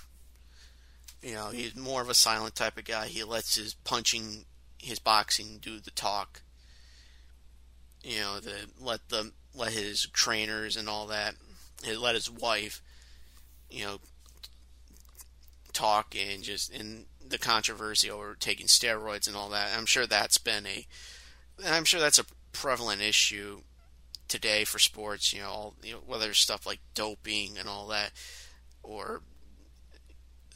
You 1.22 1.34
know, 1.34 1.50
he's 1.50 1.76
more 1.76 2.02
of 2.02 2.10
a 2.10 2.14
silent 2.14 2.56
type 2.56 2.78
of 2.78 2.86
guy. 2.86 3.08
He 3.08 3.24
lets 3.24 3.56
his 3.56 3.74
punching, 3.74 4.46
his 4.78 5.00
boxing 5.00 5.58
do 5.60 5.80
the 5.80 5.92
talk 5.92 6.42
you 8.06 8.20
know, 8.20 8.40
the 8.40 8.56
let 8.80 9.10
the 9.10 9.32
let 9.56 9.74
his 9.74 10.06
trainers 10.14 10.78
and 10.78 10.88
all 10.88 11.08
that, 11.08 11.36
let 12.00 12.14
his 12.14 12.30
wife, 12.30 12.82
you 13.70 13.84
know, 13.84 13.98
talk 15.74 16.16
and 16.16 16.44
just 16.44 16.72
in 16.72 17.06
the 17.28 17.40
controversy 17.40 18.10
over 18.10 18.36
taking 18.40 18.68
steroids 18.68 19.28
and 19.28 19.36
all 19.36 19.50
that. 19.50 19.76
I'm 19.76 19.88
sure 19.88 20.06
that's 20.06 20.38
been 20.38 20.68
a, 20.68 20.86
I'm 21.66 21.84
sure 21.84 22.00
that's 22.00 22.20
a 22.20 22.26
prevalent 22.54 23.02
issue 23.02 23.62
today 24.28 24.64
for 24.64 24.80
sports. 24.80 25.34
You 25.34 25.42
know, 25.42 25.50
all, 25.50 25.76
you 25.84 25.94
know 25.94 26.00
whether 26.06 26.30
it's 26.30 26.40
stuff 26.40 26.66
like 26.66 26.80
doping 26.94 27.58
and 27.58 27.68
all 27.68 27.88
that, 27.88 28.12
or 28.84 29.22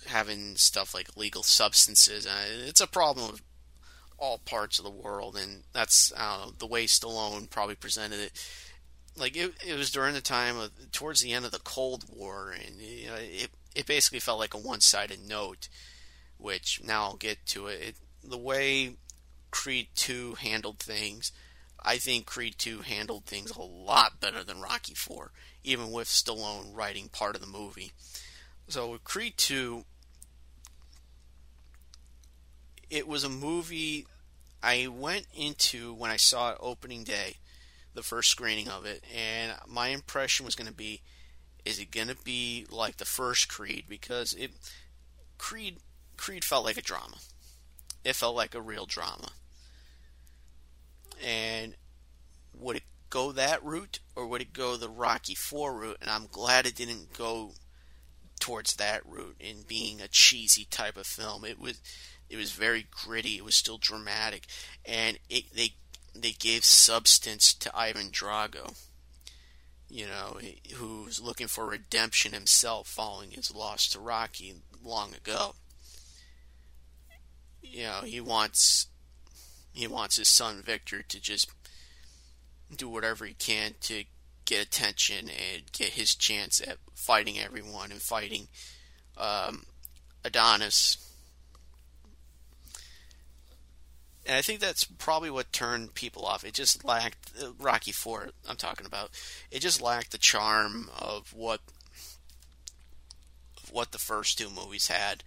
having 0.08 0.56
stuff 0.56 0.94
like 0.94 1.18
legal 1.18 1.44
substances. 1.44 2.26
Uh, 2.26 2.46
it's 2.68 2.82
a 2.82 2.88
problem 2.88 3.32
with 3.32 3.42
all 4.18 4.38
parts 4.40 4.80
of 4.80 4.86
the 4.86 4.92
world, 4.92 5.36
and 5.36 5.64
that's 5.74 6.12
know 6.12 6.52
the 6.58 6.68
way 6.68 6.86
Stallone 6.86 7.50
probably 7.50 7.76
presented 7.76 8.20
it. 8.20 8.32
Like 9.18 9.36
it, 9.36 9.54
it 9.66 9.78
was 9.78 9.92
during 9.92 10.14
the 10.14 10.22
time 10.22 10.58
of 10.58 10.72
towards 10.92 11.22
the 11.22 11.34
end 11.34 11.46
of 11.46 11.52
the 11.52 11.60
Cold 11.60 12.06
War, 12.10 12.52
and 12.52 12.76
you 12.80 13.08
know, 13.08 13.16
it 13.16 13.50
it 13.76 13.86
basically 13.86 14.20
felt 14.20 14.40
like 14.40 14.54
a 14.54 14.58
one-sided 14.58 15.20
note. 15.28 15.70
Which 16.38 16.82
now 16.84 17.04
I'll 17.04 17.18
get 17.18 17.46
to 17.48 17.68
it. 17.68 17.82
it 17.82 17.96
the 18.24 18.38
way 18.38 18.96
Creed 19.52 19.88
Two 19.96 20.36
handled 20.36 20.80
things, 20.80 21.32
I 21.84 21.98
think 21.98 22.26
Creed 22.26 22.56
Two 22.58 22.80
handled 22.82 23.26
things 23.26 23.52
a 23.52 23.62
lot 23.62 24.20
better 24.20 24.44
than 24.44 24.62
Rocky 24.62 24.94
Four, 24.94 25.32
even 25.64 25.92
with 25.92 26.08
Stallone 26.08 26.76
writing 26.76 27.10
part 27.10 27.36
of 27.36 27.42
the 27.42 27.48
movie. 27.48 27.92
So 28.68 28.92
with 28.92 29.04
Creed 29.04 29.34
Two, 29.38 29.86
it 32.90 33.08
was 33.08 33.24
a 33.24 33.30
movie 33.30 34.06
I 34.62 34.88
went 34.88 35.28
into 35.36 35.94
when 35.94 36.12
I 36.12 36.18
saw 36.18 36.52
it 36.52 36.58
opening 36.60 37.04
day, 37.04 37.38
the 37.94 38.04
first 38.04 38.30
screening 38.30 38.68
of 38.68 38.86
it, 38.86 39.04
and 39.16 39.54
my 39.68 39.90
impression 39.90 40.46
was 40.46 40.56
going 40.56 40.68
to 40.68 40.74
be 40.74 41.02
is 41.66 41.78
it 41.78 41.92
going 41.92 42.08
to 42.08 42.16
be 42.24 42.66
like 42.72 42.98
the 42.98 43.06
first 43.06 43.50
Creed 43.50 43.86
because 43.88 44.34
it 44.34 44.52
Creed 45.38 45.78
Creed 46.18 46.44
felt 46.44 46.66
like 46.66 46.78
a 46.78 46.82
drama. 46.82 47.18
It 48.04 48.16
felt 48.16 48.36
like 48.36 48.56
a 48.56 48.62
real 48.62 48.86
drama. 48.86 49.30
And 51.26 51.76
would 52.54 52.78
it 52.78 52.84
go 53.10 53.32
that 53.32 53.64
route 53.64 54.00
or 54.16 54.28
would 54.28 54.42
it 54.42 54.54
go 54.54 54.78
the 54.78 54.90
Rocky 54.90 55.36
4 55.36 55.74
route? 55.74 55.98
And 56.02 56.10
I'm 56.10 56.28
glad 56.32 56.66
it 56.66 56.76
didn't 56.76 57.14
go 57.18 57.54
towards 58.40 58.76
that 58.76 59.06
route 59.06 59.36
in 59.40 59.64
being 59.68 60.02
a 60.02 60.08
cheesy 60.08 60.66
type 60.66 60.98
of 60.98 61.06
film. 61.06 61.46
It 61.46 61.60
was 61.60 61.80
it 62.30 62.38
was 62.38 62.52
very 62.52 62.86
gritty. 62.92 63.38
It 63.38 63.44
was 63.44 63.56
still 63.56 63.78
dramatic, 63.78 64.46
and 64.86 65.18
it, 65.30 65.54
they 65.54 65.74
they 66.16 66.32
gave 66.32 66.64
substance 66.64 67.54
to 67.56 67.76
Ivan 67.76 68.10
Drago. 68.10 68.76
You 69.90 70.06
know, 70.06 70.40
who's 70.76 71.20
looking 71.20 71.48
for 71.48 71.66
redemption 71.66 72.32
himself 72.32 72.88
following 72.88 73.32
his 73.32 73.54
loss 73.54 73.88
to 73.90 74.00
Rocky 74.00 74.54
long 74.84 75.16
ago. 75.16 75.56
You 77.64 77.84
know, 77.84 78.02
he 78.04 78.22
wants 78.22 78.88
he 79.80 79.88
wants 79.88 80.18
his 80.18 80.30
son 80.30 80.62
Victor 80.62 81.02
to 81.02 81.20
just 81.20 81.52
do 82.76 82.88
whatever 82.88 83.26
he 83.26 83.34
can 83.34 83.74
to 83.82 84.04
get 84.46 84.64
attention 84.64 85.30
and 85.30 85.72
get 85.72 85.90
his 85.90 86.16
chance 86.16 86.62
at 86.62 86.78
fighting 86.94 87.40
everyone 87.40 87.92
and 87.92 88.02
fighting 88.02 88.48
um, 89.18 89.64
Adonis 90.24 91.10
and 94.30 94.38
I 94.38 94.44
think 94.44 94.60
that's 94.60 94.84
probably 94.84 95.32
what 95.32 95.52
turned 95.52 95.96
people 95.96 96.24
off. 96.24 96.44
It 96.44 96.54
just 96.54 96.86
lacked 96.86 97.32
uh, 97.42 97.48
Rocky 97.58 97.92
Four. 97.92 98.30
I'm 98.48 98.58
talking 98.58 98.86
about. 98.86 99.10
It 99.50 99.60
just 99.60 99.82
lacked 99.82 100.12
the 100.12 100.20
charm 100.20 100.92
of 100.96 101.34
what 101.34 101.62
of 103.64 103.72
what 103.72 103.92
the 103.92 103.98
first 103.98 104.38
two 104.38 104.52
movies 104.52 104.88
had, 104.88 105.24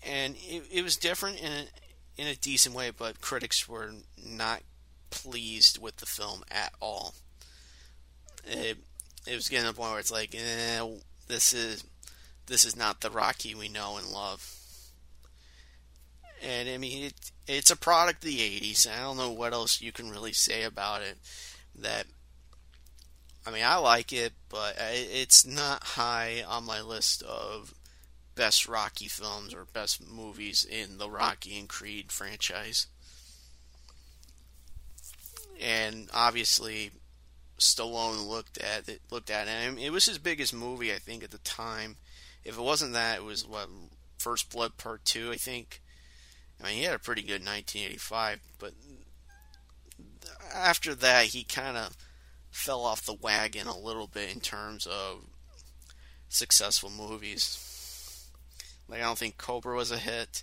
and 0.00 0.36
it, 0.36 0.62
it 0.70 0.84
was 0.84 0.96
different 0.96 1.40
in 1.40 1.66
in 2.16 2.26
a 2.26 2.34
decent 2.34 2.74
way. 2.74 2.90
But 2.90 3.20
critics 3.20 3.68
were 3.68 3.92
not 4.24 4.62
pleased 5.10 5.80
with 5.80 5.96
the 5.96 6.06
film 6.06 6.42
at 6.50 6.72
all. 6.80 7.14
It, 8.44 8.78
it 9.26 9.34
was 9.34 9.48
getting 9.48 9.66
to 9.66 9.72
the 9.72 9.76
point 9.76 9.90
where 9.90 10.00
it's 10.00 10.12
like, 10.12 10.34
eh, 10.34 10.86
this 11.28 11.52
is 11.52 11.84
this 12.46 12.64
is 12.64 12.76
not 12.76 13.00
the 13.00 13.10
Rocky 13.10 13.54
we 13.54 13.68
know 13.68 13.96
and 13.96 14.06
love. 14.06 14.54
And 16.42 16.68
I 16.68 16.78
mean, 16.78 17.04
it, 17.04 17.14
it's 17.46 17.70
a 17.70 17.76
product 17.76 18.22
of 18.22 18.30
the 18.30 18.38
80s. 18.38 18.86
I 18.88 19.00
don't 19.00 19.16
know 19.16 19.32
what 19.32 19.52
else 19.52 19.80
you 19.80 19.92
can 19.92 20.10
really 20.10 20.32
say 20.32 20.62
about 20.62 21.02
it. 21.02 21.18
That, 21.74 22.06
I 23.46 23.50
mean, 23.50 23.64
I 23.64 23.76
like 23.76 24.12
it, 24.12 24.32
but 24.48 24.76
it's 24.78 25.44
not 25.44 25.82
high 25.82 26.44
on 26.46 26.64
my 26.64 26.80
list 26.80 27.22
of 27.22 27.74
best 28.36 28.68
Rocky 28.68 29.08
films 29.08 29.52
or 29.52 29.64
best 29.64 30.06
movies 30.06 30.64
in 30.64 30.98
the 30.98 31.10
Rocky 31.10 31.58
and 31.58 31.68
Creed 31.68 32.12
franchise. 32.12 32.86
And 35.60 36.08
obviously, 36.14 36.90
Stallone 37.58 38.28
looked 38.28 38.58
at 38.58 38.88
it. 38.88 39.00
Looked 39.10 39.30
at 39.30 39.48
it. 39.48 39.50
And 39.50 39.78
it 39.78 39.90
was 39.90 40.06
his 40.06 40.18
biggest 40.18 40.54
movie, 40.54 40.92
I 40.92 40.98
think, 40.98 41.24
at 41.24 41.30
the 41.30 41.38
time. 41.38 41.96
If 42.44 42.56
it 42.56 42.62
wasn't 42.62 42.92
that, 42.92 43.18
it 43.18 43.24
was 43.24 43.46
what 43.46 43.68
First 44.18 44.52
Blood 44.52 44.76
Part 44.76 45.04
Two, 45.04 45.32
I 45.32 45.36
think. 45.36 45.80
I 46.60 46.66
mean, 46.66 46.76
he 46.76 46.82
had 46.84 46.94
a 46.94 46.98
pretty 46.98 47.22
good 47.22 47.44
1985, 47.44 48.40
but 48.58 48.72
after 50.54 50.94
that, 50.94 51.26
he 51.26 51.44
kind 51.44 51.76
of 51.76 51.96
fell 52.50 52.84
off 52.84 53.04
the 53.04 53.14
wagon 53.14 53.66
a 53.66 53.78
little 53.78 54.06
bit 54.06 54.32
in 54.32 54.40
terms 54.40 54.86
of 54.86 55.24
successful 56.28 56.90
movies. 56.90 57.65
Like 58.88 59.00
I 59.00 59.04
don't 59.04 59.18
think 59.18 59.38
Cobra 59.38 59.76
was 59.76 59.90
a 59.90 59.98
hit. 59.98 60.42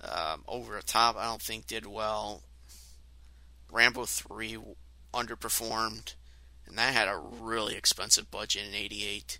Um, 0.00 0.42
Over 0.48 0.76
the 0.76 0.82
Top, 0.82 1.16
I 1.16 1.26
don't 1.26 1.42
think 1.42 1.66
did 1.66 1.86
well. 1.86 2.42
Rambo 3.70 4.04
three 4.04 4.58
underperformed, 5.14 6.14
and 6.66 6.76
that 6.76 6.92
had 6.92 7.08
a 7.08 7.16
really 7.16 7.76
expensive 7.76 8.30
budget 8.30 8.66
in 8.68 8.74
'88. 8.74 9.38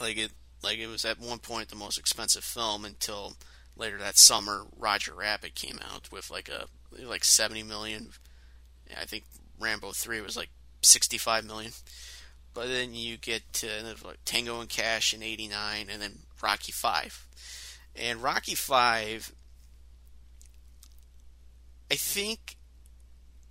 Like 0.00 0.16
it, 0.16 0.32
like 0.62 0.78
it 0.78 0.86
was 0.86 1.04
at 1.04 1.18
one 1.18 1.38
point 1.38 1.68
the 1.68 1.76
most 1.76 1.98
expensive 1.98 2.44
film 2.44 2.84
until 2.84 3.34
later 3.76 3.98
that 3.98 4.16
summer. 4.16 4.66
Roger 4.76 5.14
Rabbit 5.14 5.54
came 5.54 5.80
out 5.92 6.10
with 6.12 6.30
like 6.30 6.48
a 6.48 6.66
like 7.00 7.24
70 7.24 7.62
million. 7.62 8.10
I 9.00 9.04
think 9.04 9.24
Rambo 9.58 9.92
3 9.92 10.20
was 10.20 10.36
like 10.36 10.50
65 10.82 11.44
million. 11.44 11.72
But 12.54 12.68
then 12.68 12.94
you 12.94 13.16
get 13.16 13.50
to 13.54 13.66
like 14.04 14.18
Tango 14.24 14.60
and 14.60 14.68
Cash 14.68 15.14
in 15.14 15.22
89 15.22 15.86
and 15.90 16.02
then 16.02 16.18
Rocky 16.42 16.72
5. 16.72 17.26
And 17.96 18.22
Rocky 18.22 18.54
5 18.54 19.32
I 21.90 21.94
think 21.94 22.56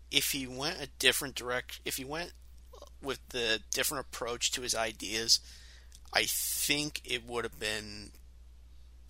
if 0.10 0.32
he 0.32 0.48
went 0.48 0.82
a 0.82 0.88
different 0.98 1.36
direct 1.36 1.80
if 1.86 1.98
he 1.98 2.04
went 2.04 2.34
with 3.02 3.20
the 3.30 3.60
different 3.72 4.08
approach 4.08 4.52
to 4.52 4.62
his 4.62 4.74
ideas, 4.74 5.40
I 6.12 6.24
think 6.26 7.02
it 7.06 7.26
would 7.28 7.44
have 7.44 7.60
been 7.60 8.12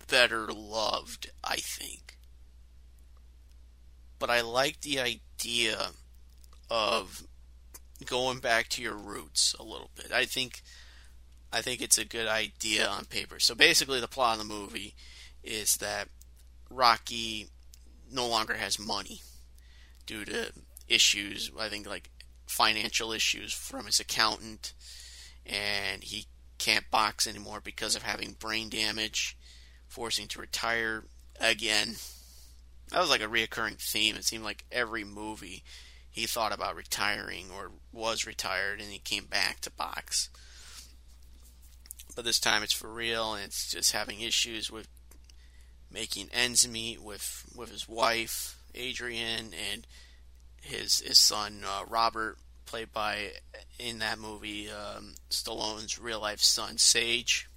better 0.06 0.48
loved, 0.52 1.30
I 1.42 1.56
think 1.56 2.18
but 4.22 4.30
I 4.30 4.40
like 4.40 4.82
the 4.82 5.00
idea 5.00 5.88
of 6.70 7.24
going 8.04 8.38
back 8.38 8.68
to 8.68 8.80
your 8.80 8.94
roots 8.94 9.52
a 9.58 9.64
little 9.64 9.90
bit. 9.96 10.12
I 10.12 10.26
think 10.26 10.62
I 11.52 11.62
think 11.62 11.80
it's 11.80 11.98
a 11.98 12.04
good 12.04 12.26
idea 12.26 12.86
on 12.86 13.04
paper. 13.04 13.38
So 13.38 13.54
basically 13.54 14.00
the 14.00 14.08
plot 14.08 14.38
of 14.38 14.46
the 14.46 14.54
movie 14.54 14.94
is 15.42 15.76
that 15.76 16.08
Rocky 16.70 17.48
no 18.10 18.26
longer 18.26 18.54
has 18.54 18.78
money 18.78 19.20
due 20.06 20.24
to 20.24 20.52
issues, 20.88 21.50
I 21.58 21.68
think 21.68 21.86
like 21.86 22.10
financial 22.46 23.12
issues 23.12 23.52
from 23.52 23.86
his 23.86 24.00
accountant 24.00 24.72
and 25.44 26.04
he 26.04 26.26
can't 26.58 26.90
box 26.90 27.26
anymore 27.26 27.60
because 27.62 27.96
of 27.96 28.02
having 28.02 28.36
brain 28.38 28.68
damage, 28.68 29.36
forcing 29.88 30.28
to 30.28 30.40
retire 30.40 31.04
again 31.40 31.96
that 32.92 33.00
was 33.00 33.10
like 33.10 33.22
a 33.22 33.26
reoccurring 33.26 33.80
theme. 33.80 34.16
It 34.16 34.24
seemed 34.24 34.44
like 34.44 34.66
every 34.70 35.02
movie 35.02 35.64
he 36.10 36.26
thought 36.26 36.52
about 36.52 36.76
retiring 36.76 37.46
or 37.50 37.72
was 37.90 38.26
retired 38.26 38.80
and 38.80 38.90
he 38.90 38.98
came 38.98 39.24
back 39.24 39.60
to 39.60 39.70
box. 39.70 40.28
But 42.14 42.24
this 42.24 42.38
time 42.38 42.62
it's 42.62 42.72
for 42.72 42.92
real 42.92 43.34
and 43.34 43.44
it's 43.44 43.70
just 43.70 43.92
having 43.92 44.20
issues 44.20 44.70
with 44.70 44.88
making 45.90 46.28
ends 46.32 46.66
meet 46.66 47.02
with 47.02 47.44
with 47.54 47.70
his 47.70 47.88
wife 47.88 48.58
Adrian 48.74 49.52
and 49.72 49.86
his 50.60 51.00
his 51.00 51.18
son 51.18 51.62
uh, 51.66 51.84
Robert 51.88 52.38
played 52.66 52.92
by 52.92 53.32
in 53.78 53.98
that 53.98 54.18
movie 54.18 54.68
um, 54.70 55.14
Stallone's 55.30 55.98
real 55.98 56.20
life 56.20 56.40
son 56.40 56.78
Sage. 56.78 57.48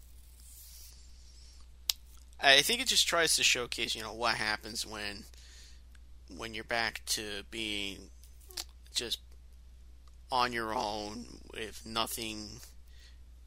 I 2.41 2.62
think 2.62 2.82
it 2.82 2.88
just 2.88 3.08
tries 3.08 3.38
to 3.38 3.44
showcase, 3.44 3.96
you 3.96 4.04
know, 4.04 4.13
what 4.13 4.36
happens 4.36 4.86
when 4.86 5.24
when 6.36 6.54
you're 6.54 6.63
back 6.63 7.02
to 7.06 7.44
being 7.50 8.10
just 8.94 9.20
on 10.32 10.52
your 10.52 10.74
own 10.74 11.26
with 11.54 11.86
nothing 11.86 12.48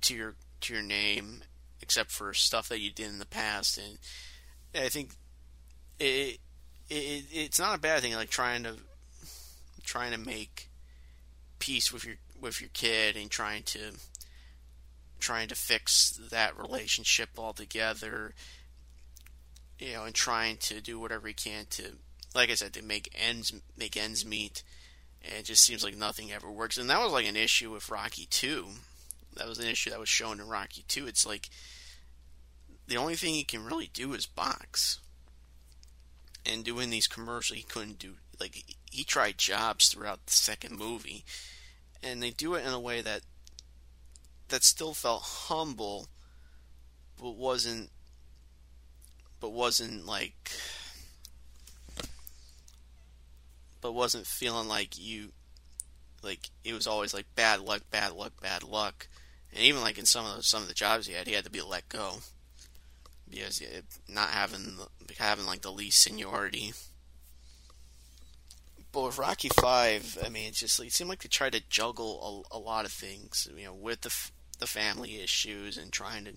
to 0.02 0.14
your 0.14 0.34
to 0.62 0.74
your 0.74 0.82
name 0.82 1.42
except 1.80 2.10
for 2.10 2.34
stuff 2.34 2.68
that 2.68 2.80
you 2.80 2.90
did 2.90 3.08
in 3.08 3.18
the 3.18 3.26
past 3.26 3.78
and 3.78 3.98
I 4.74 4.88
think 4.88 5.10
it, 5.98 6.38
it 6.88 7.24
it's 7.32 7.58
not 7.58 7.76
a 7.76 7.80
bad 7.80 8.02
thing 8.02 8.14
like 8.14 8.30
trying 8.30 8.64
to 8.64 8.76
trying 9.84 10.12
to 10.12 10.18
make 10.18 10.68
peace 11.58 11.92
with 11.92 12.04
your 12.04 12.16
with 12.40 12.60
your 12.60 12.70
kid 12.72 13.16
and 13.16 13.30
trying 13.30 13.62
to 13.64 13.92
trying 15.18 15.48
to 15.48 15.54
fix 15.54 16.20
that 16.30 16.56
relationship 16.58 17.30
altogether 17.36 18.34
you 19.78 19.92
know, 19.92 20.04
and 20.04 20.14
trying 20.14 20.56
to 20.56 20.80
do 20.80 20.98
whatever 20.98 21.28
he 21.28 21.34
can 21.34 21.66
to, 21.70 21.92
like 22.34 22.50
I 22.50 22.54
said, 22.54 22.72
to 22.74 22.82
make 22.82 23.14
ends 23.14 23.52
make 23.76 23.96
ends 23.96 24.24
meet. 24.26 24.62
And 25.22 25.40
it 25.40 25.44
just 25.44 25.64
seems 25.64 25.84
like 25.84 25.96
nothing 25.96 26.32
ever 26.32 26.50
works. 26.50 26.78
And 26.78 26.90
that 26.90 27.00
was 27.00 27.12
like 27.12 27.26
an 27.26 27.36
issue 27.36 27.72
with 27.72 27.90
Rocky 27.90 28.26
Two. 28.26 28.66
That 29.38 29.48
was 29.48 29.58
an 29.58 29.68
issue 29.68 29.90
that 29.90 30.00
was 30.00 30.08
shown 30.08 30.40
in 30.40 30.48
Rocky 30.48 30.84
Two. 30.88 31.06
It's 31.06 31.26
like 31.26 31.48
the 32.86 32.96
only 32.96 33.14
thing 33.14 33.34
he 33.34 33.44
can 33.44 33.64
really 33.64 33.90
do 33.92 34.12
is 34.12 34.26
box. 34.26 35.00
And 36.44 36.64
doing 36.64 36.90
these 36.90 37.06
commercials, 37.06 37.58
he 37.58 37.64
couldn't 37.64 37.98
do. 37.98 38.14
Like 38.40 38.64
he 38.90 39.04
tried 39.04 39.38
jobs 39.38 39.88
throughout 39.88 40.26
the 40.26 40.32
second 40.32 40.78
movie, 40.78 41.24
and 42.02 42.22
they 42.22 42.30
do 42.30 42.54
it 42.54 42.64
in 42.66 42.72
a 42.72 42.80
way 42.80 43.00
that 43.00 43.22
that 44.48 44.64
still 44.64 44.94
felt 44.94 45.22
humble, 45.22 46.08
but 47.20 47.36
wasn't 47.36 47.90
but 49.40 49.50
wasn't 49.50 50.06
like 50.06 50.50
but 53.80 53.92
wasn't 53.92 54.26
feeling 54.26 54.68
like 54.68 54.98
you 54.98 55.32
like 56.22 56.50
it 56.64 56.72
was 56.72 56.86
always 56.86 57.14
like 57.14 57.26
bad 57.34 57.60
luck, 57.60 57.82
bad 57.90 58.12
luck, 58.12 58.32
bad 58.40 58.62
luck. 58.62 59.08
And 59.52 59.62
even 59.62 59.80
like 59.80 59.98
in 59.98 60.04
some 60.06 60.26
of 60.26 60.36
the, 60.36 60.42
some 60.42 60.62
of 60.62 60.68
the 60.68 60.74
jobs 60.74 61.06
he 61.06 61.14
had, 61.14 61.26
he 61.26 61.34
had 61.34 61.44
to 61.44 61.50
be 61.50 61.62
let 61.62 61.88
go 61.88 62.16
because 63.28 63.62
not 64.08 64.30
having 64.30 64.78
having 65.18 65.46
like 65.46 65.62
the 65.62 65.72
least 65.72 66.00
seniority. 66.00 66.72
But 68.90 69.02
with 69.02 69.18
Rocky 69.18 69.50
Five, 69.60 70.16
I 70.24 70.28
mean, 70.28 70.48
it 70.48 70.54
just 70.54 70.80
it 70.80 70.92
seemed 70.92 71.10
like 71.10 71.22
they 71.22 71.28
tried 71.28 71.52
to 71.52 71.62
juggle 71.68 72.46
a, 72.52 72.56
a 72.56 72.58
lot 72.58 72.84
of 72.84 72.92
things, 72.92 73.48
you 73.56 73.64
know, 73.64 73.74
with 73.74 74.02
the 74.02 74.14
the 74.58 74.66
family 74.66 75.20
issues 75.20 75.76
and 75.76 75.92
trying 75.92 76.24
to 76.24 76.32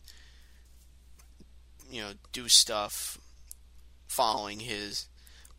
you 1.92 2.02
know, 2.02 2.14
do 2.32 2.48
stuff 2.48 3.20
following 4.08 4.62
his 4.62 5.08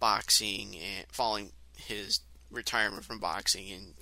boxing 0.01 0.75
and 0.77 1.07
following 1.12 1.53
his 1.77 2.21
retirement 2.51 3.05
from 3.05 3.21
boxing 3.21 3.71
and 3.71 3.95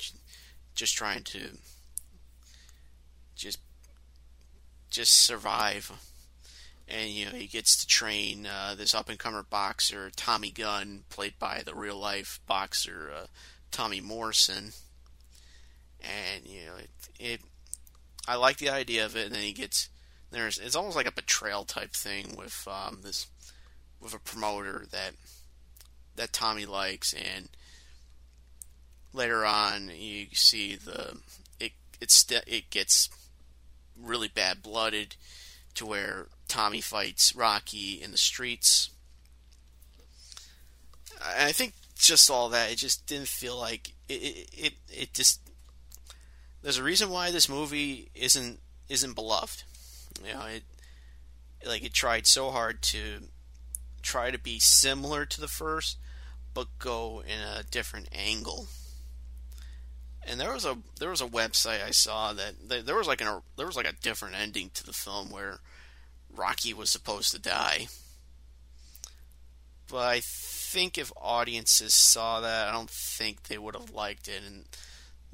just 0.74 0.94
trying 0.94 1.24
to 1.24 1.58
just 3.40 3.58
just 4.90 5.14
survive. 5.14 5.90
And 6.88 7.10
you 7.10 7.26
know 7.26 7.32
he 7.32 7.46
gets 7.46 7.76
to 7.76 7.86
train 7.86 8.46
uh, 8.46 8.74
this 8.76 8.94
up 8.94 9.08
and 9.08 9.18
comer 9.18 9.42
boxer 9.42 10.10
Tommy 10.14 10.50
Gunn, 10.50 11.04
played 11.08 11.38
by 11.38 11.62
the 11.64 11.74
real 11.74 11.98
life 11.98 12.40
boxer 12.46 13.10
uh, 13.16 13.26
Tommy 13.70 14.00
Morrison. 14.00 14.72
And 16.00 16.46
you 16.46 16.66
know 16.66 16.76
it, 16.76 16.90
it, 17.18 17.40
I 18.26 18.36
like 18.36 18.58
the 18.58 18.70
idea 18.70 19.04
of 19.04 19.16
it. 19.16 19.26
And 19.26 19.34
then 19.34 19.42
he 19.42 19.52
gets 19.52 19.88
there's 20.30 20.58
it's 20.58 20.76
almost 20.76 20.96
like 20.96 21.08
a 21.08 21.12
betrayal 21.12 21.64
type 21.64 21.92
thing 21.92 22.36
with 22.36 22.66
um, 22.70 23.00
this 23.02 23.26
with 24.00 24.14
a 24.14 24.18
promoter 24.18 24.86
that 24.90 25.12
that 26.16 26.32
Tommy 26.32 26.66
likes, 26.66 27.12
and 27.14 27.48
later 29.12 29.44
on 29.44 29.90
you 29.94 30.26
see 30.32 30.76
the 30.76 31.16
it 31.58 31.72
it's 32.00 32.26
it 32.46 32.70
gets 32.70 33.08
really 34.02 34.28
bad 34.28 34.62
blooded 34.62 35.16
to 35.74 35.86
where 35.86 36.26
Tommy 36.48 36.80
fights 36.80 37.34
Rocky 37.34 38.00
in 38.02 38.10
the 38.10 38.18
streets. 38.18 38.90
I 41.22 41.52
think 41.52 41.74
just 41.96 42.30
all 42.30 42.48
that 42.48 42.72
it 42.72 42.76
just 42.76 43.06
didn't 43.06 43.28
feel 43.28 43.58
like 43.58 43.92
it 44.08 44.48
it, 44.52 44.72
it, 44.88 45.12
just 45.12 45.40
there's 46.62 46.78
a 46.78 46.82
reason 46.82 47.10
why 47.10 47.30
this 47.30 47.48
movie 47.48 48.10
isn't 48.14 48.58
isn't 48.88 49.14
beloved 49.14 49.64
you 50.26 50.34
know, 50.34 50.44
it 50.46 50.62
like 51.66 51.84
it 51.84 51.92
tried 51.92 52.26
so 52.26 52.50
hard 52.50 52.82
to 52.82 53.28
try 54.02 54.30
to 54.30 54.38
be 54.38 54.58
similar 54.58 55.26
to 55.26 55.40
the 55.40 55.48
first, 55.48 55.98
but 56.54 56.66
go 56.78 57.22
in 57.26 57.38
a 57.38 57.62
different 57.64 58.08
angle. 58.12 58.68
And 60.26 60.38
there 60.38 60.52
was 60.52 60.64
a 60.64 60.76
there 60.98 61.10
was 61.10 61.20
a 61.20 61.26
website 61.26 61.84
I 61.84 61.90
saw 61.90 62.32
that 62.32 62.86
there 62.86 62.96
was 62.96 63.08
like 63.08 63.20
an 63.20 63.40
there 63.56 63.66
was 63.66 63.76
like 63.76 63.88
a 63.88 63.94
different 64.02 64.36
ending 64.36 64.70
to 64.74 64.84
the 64.84 64.92
film 64.92 65.30
where 65.30 65.60
Rocky 66.34 66.74
was 66.74 66.90
supposed 66.90 67.32
to 67.32 67.40
die. 67.40 67.88
But 69.88 70.06
I 70.06 70.20
think 70.22 70.98
if 70.98 71.10
audiences 71.16 71.94
saw 71.94 72.40
that, 72.40 72.68
I 72.68 72.72
don't 72.72 72.90
think 72.90 73.44
they 73.44 73.58
would 73.58 73.74
have 73.74 73.90
liked 73.90 74.28
it. 74.28 74.42
And 74.46 74.64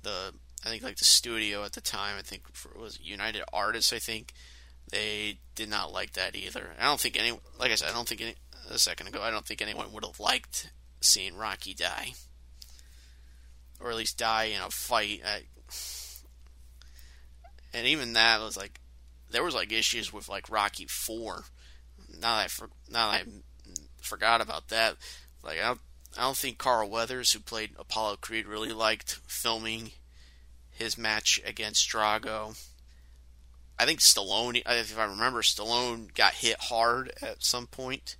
the 0.00 0.32
I 0.64 0.68
think 0.68 0.82
like 0.82 0.96
the 0.96 1.04
studio 1.04 1.64
at 1.64 1.72
the 1.72 1.80
time, 1.80 2.16
I 2.18 2.22
think 2.22 2.42
for, 2.54 2.70
was 2.78 2.98
United 3.00 3.42
Artists, 3.52 3.92
I 3.92 3.98
think 3.98 4.32
they 4.90 5.38
did 5.54 5.68
not 5.68 5.92
like 5.92 6.12
that 6.14 6.34
either. 6.34 6.70
I 6.78 6.84
don't 6.84 7.00
think 7.00 7.18
any, 7.18 7.38
like 7.58 7.70
I 7.70 7.74
said, 7.74 7.90
I 7.90 7.92
don't 7.92 8.08
think 8.08 8.20
any, 8.20 8.34
a 8.70 8.78
second 8.78 9.08
ago, 9.08 9.20
I 9.22 9.30
don't 9.30 9.46
think 9.46 9.62
anyone 9.62 9.92
would 9.92 10.04
have 10.04 10.18
liked 10.18 10.70
seeing 11.00 11.36
Rocky 11.36 11.74
die. 11.74 12.14
Or 13.80 13.90
at 13.90 13.96
least 13.96 14.18
die 14.18 14.44
in 14.44 14.60
a 14.60 14.70
fight. 14.70 15.22
I, 15.24 15.42
and 17.74 17.86
even 17.86 18.14
that 18.14 18.40
was 18.40 18.56
like 18.56 18.80
there 19.30 19.44
was 19.44 19.54
like 19.54 19.72
issues 19.72 20.12
with 20.12 20.28
like 20.28 20.50
Rocky 20.50 20.86
Four. 20.86 21.44
Now 22.20 22.36
that 22.36 22.44
I 22.44 22.48
for, 22.48 22.70
now 22.90 23.10
that 23.10 23.22
I 23.22 23.24
forgot 24.00 24.40
about 24.40 24.68
that, 24.68 24.96
like 25.42 25.58
I 25.58 25.68
don't, 25.68 25.80
I 26.16 26.22
don't 26.22 26.36
think 26.36 26.58
Carl 26.58 26.88
Weathers, 26.88 27.32
who 27.32 27.40
played 27.40 27.70
Apollo 27.78 28.18
Creed, 28.20 28.46
really 28.46 28.72
liked 28.72 29.20
filming 29.26 29.92
his 30.70 30.96
match 30.96 31.40
against 31.44 31.90
Drago. 31.90 32.58
I 33.78 33.84
think 33.84 34.00
Stallone, 34.00 34.62
if 34.66 34.98
I 34.98 35.04
remember, 35.04 35.42
Stallone 35.42 36.14
got 36.14 36.32
hit 36.32 36.56
hard 36.58 37.12
at 37.20 37.44
some 37.44 37.66
point 37.66 38.16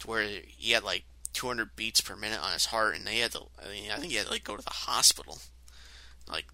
to 0.00 0.08
where 0.08 0.28
he 0.44 0.72
had 0.72 0.82
like 0.82 1.04
200 1.32 1.76
beats 1.76 2.00
per 2.00 2.16
minute 2.16 2.40
on 2.42 2.52
his 2.52 2.66
heart, 2.66 2.96
and 2.96 3.06
they 3.06 3.18
had 3.18 3.32
to. 3.32 3.42
I 3.62 3.68
mean, 3.70 3.90
I 3.90 3.96
think 3.96 4.12
he 4.12 4.18
had 4.18 4.26
to 4.26 4.32
like 4.32 4.44
go 4.44 4.56
to 4.56 4.64
the 4.64 4.70
hospital. 4.70 5.38
Like, 6.28 6.46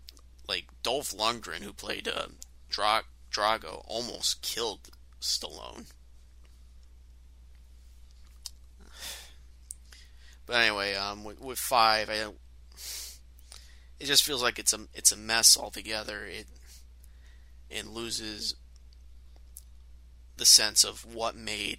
like 0.48 0.66
Dolph 0.82 1.12
Lundgren, 1.12 1.62
who 1.62 1.72
played 1.72 2.08
uh, 2.08 2.28
Dra- 2.70 3.04
Drago, 3.32 3.82
almost 3.86 4.42
killed 4.42 4.90
Stallone. 5.20 5.86
But 10.46 10.56
anyway, 10.56 10.94
um, 10.94 11.24
with, 11.24 11.40
with 11.40 11.58
five, 11.58 12.10
I. 12.10 12.30
It 14.00 14.06
just 14.06 14.24
feels 14.24 14.42
like 14.42 14.58
it's 14.58 14.74
a 14.74 14.80
it's 14.92 15.12
a 15.12 15.16
mess 15.16 15.56
altogether. 15.56 16.24
It 16.26 16.46
and 17.70 17.88
loses 17.88 18.54
the 20.36 20.44
sense 20.44 20.84
of 20.84 21.04
what 21.14 21.36
made 21.36 21.78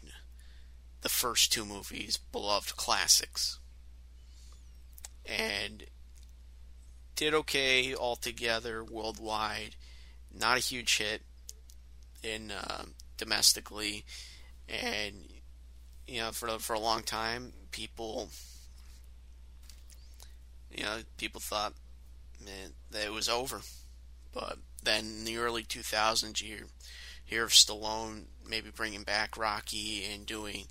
the 1.05 1.09
first 1.09 1.53
two 1.53 1.63
movies 1.63 2.17
beloved 2.31 2.75
classics. 2.75 3.59
And 5.23 5.83
did 7.15 7.31
okay 7.35 7.93
altogether 7.93 8.83
worldwide. 8.83 9.75
Not 10.33 10.57
a 10.57 10.61
huge 10.61 10.97
hit 10.97 11.21
in 12.23 12.49
uh, 12.49 12.85
domestically, 13.17 14.03
and 14.67 15.27
you 16.07 16.21
know 16.21 16.31
for 16.31 16.47
for 16.57 16.73
a 16.73 16.79
long 16.79 17.03
time 17.03 17.53
people 17.69 18.29
you 20.71 20.83
know 20.83 20.97
people 21.17 21.39
thought 21.39 21.73
man 22.43 22.71
that 22.89 23.05
it 23.05 23.13
was 23.13 23.29
over, 23.29 23.61
but 24.33 24.57
then 24.81 25.05
in 25.05 25.25
the 25.25 25.37
early 25.37 25.61
2000s, 25.61 26.41
you 26.41 26.65
hear 27.23 27.43
of 27.43 27.51
Stallone 27.51 28.23
maybe 28.43 28.71
bringing 28.71 29.03
back 29.03 29.37
Rocky 29.37 30.03
and 30.11 30.25
doing 30.25 30.65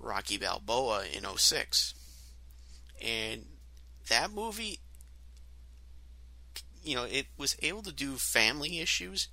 Rocky 0.00 0.38
Balboa 0.38 1.04
in 1.06 1.24
06. 1.24 1.94
And 3.02 3.46
that 4.08 4.32
movie, 4.32 4.80
you 6.82 6.94
know, 6.94 7.04
it 7.04 7.26
was 7.38 7.56
able 7.62 7.82
to 7.82 7.92
do 7.92 8.14
family 8.16 8.80
issues, 8.80 9.28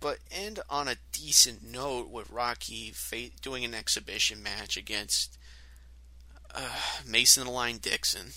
but 0.00 0.18
end 0.30 0.60
on 0.70 0.88
a 0.88 0.96
decent 1.12 1.62
note 1.62 2.08
with 2.08 2.30
Rocky 2.30 2.94
doing 3.42 3.64
an 3.64 3.74
exhibition 3.74 4.42
match 4.42 4.76
against 4.76 5.38
uh, 6.54 6.76
Mason 7.06 7.46
Line 7.46 7.78
Dixon, 7.78 8.28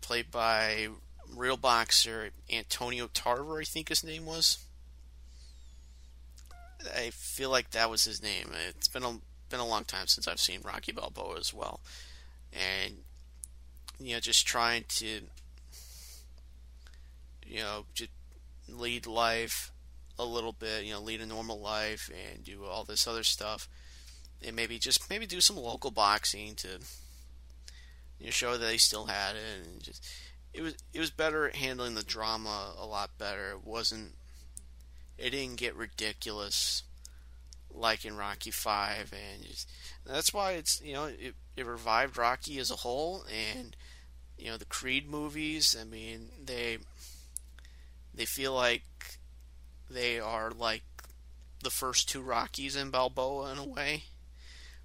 played 0.00 0.30
by 0.30 0.88
real 1.34 1.56
boxer 1.56 2.30
Antonio 2.52 3.08
Tarver, 3.12 3.60
I 3.60 3.64
think 3.64 3.88
his 3.88 4.04
name 4.04 4.26
was. 4.26 4.58
I 6.96 7.10
feel 7.10 7.50
like 7.50 7.70
that 7.70 7.90
was 7.90 8.04
his 8.04 8.22
name. 8.22 8.50
It's 8.68 8.88
been 8.88 9.04
a 9.04 9.18
been 9.52 9.60
a 9.60 9.66
long 9.66 9.84
time 9.84 10.08
since 10.08 10.26
I've 10.26 10.40
seen 10.40 10.60
Rocky 10.64 10.90
Balboa 10.90 11.38
as 11.38 11.54
well, 11.54 11.80
and 12.52 12.96
you 14.00 14.14
know, 14.14 14.20
just 14.20 14.46
trying 14.46 14.84
to 14.88 15.20
you 17.46 17.60
know 17.60 17.84
just 17.94 18.10
lead 18.68 19.06
life 19.06 19.70
a 20.18 20.24
little 20.24 20.52
bit, 20.52 20.84
you 20.84 20.92
know, 20.92 21.00
lead 21.00 21.20
a 21.20 21.26
normal 21.26 21.60
life 21.60 22.10
and 22.10 22.42
do 22.42 22.64
all 22.64 22.84
this 22.84 23.06
other 23.06 23.22
stuff, 23.22 23.68
and 24.44 24.56
maybe 24.56 24.78
just 24.78 25.08
maybe 25.08 25.26
do 25.26 25.40
some 25.40 25.56
local 25.56 25.90
boxing 25.90 26.54
to 26.56 26.68
you 28.18 28.26
know, 28.26 28.30
show 28.30 28.52
that 28.52 28.66
they 28.66 28.78
still 28.78 29.06
had 29.06 29.36
it, 29.36 29.66
and 29.66 29.82
just 29.82 30.04
it 30.54 30.62
was 30.62 30.74
it 30.94 30.98
was 30.98 31.10
better 31.10 31.46
at 31.46 31.56
handling 31.56 31.94
the 31.94 32.02
drama 32.02 32.74
a 32.78 32.86
lot 32.86 33.10
better. 33.18 33.50
It 33.50 33.64
wasn't 33.64 34.14
it 35.18 35.30
didn't 35.30 35.56
get 35.56 35.76
ridiculous 35.76 36.82
like 37.74 38.04
in 38.04 38.16
Rocky 38.16 38.50
Five, 38.50 39.12
and 39.12 39.44
just, 39.44 39.68
that's 40.06 40.32
why 40.32 40.52
it's 40.52 40.80
you 40.82 40.94
know 40.94 41.04
it, 41.04 41.34
it 41.56 41.66
revived 41.66 42.16
Rocky 42.16 42.58
as 42.58 42.70
a 42.70 42.76
whole, 42.76 43.24
and 43.54 43.76
you 44.38 44.50
know 44.50 44.56
the 44.56 44.64
Creed 44.64 45.10
movies. 45.10 45.76
I 45.78 45.84
mean 45.84 46.28
they 46.44 46.78
they 48.14 48.24
feel 48.24 48.54
like 48.54 48.82
they 49.90 50.20
are 50.20 50.50
like 50.50 50.82
the 51.62 51.70
first 51.70 52.08
two 52.08 52.22
Rockies 52.22 52.76
in 52.76 52.90
Balboa 52.90 53.52
in 53.52 53.58
a 53.58 53.64
way, 53.64 54.04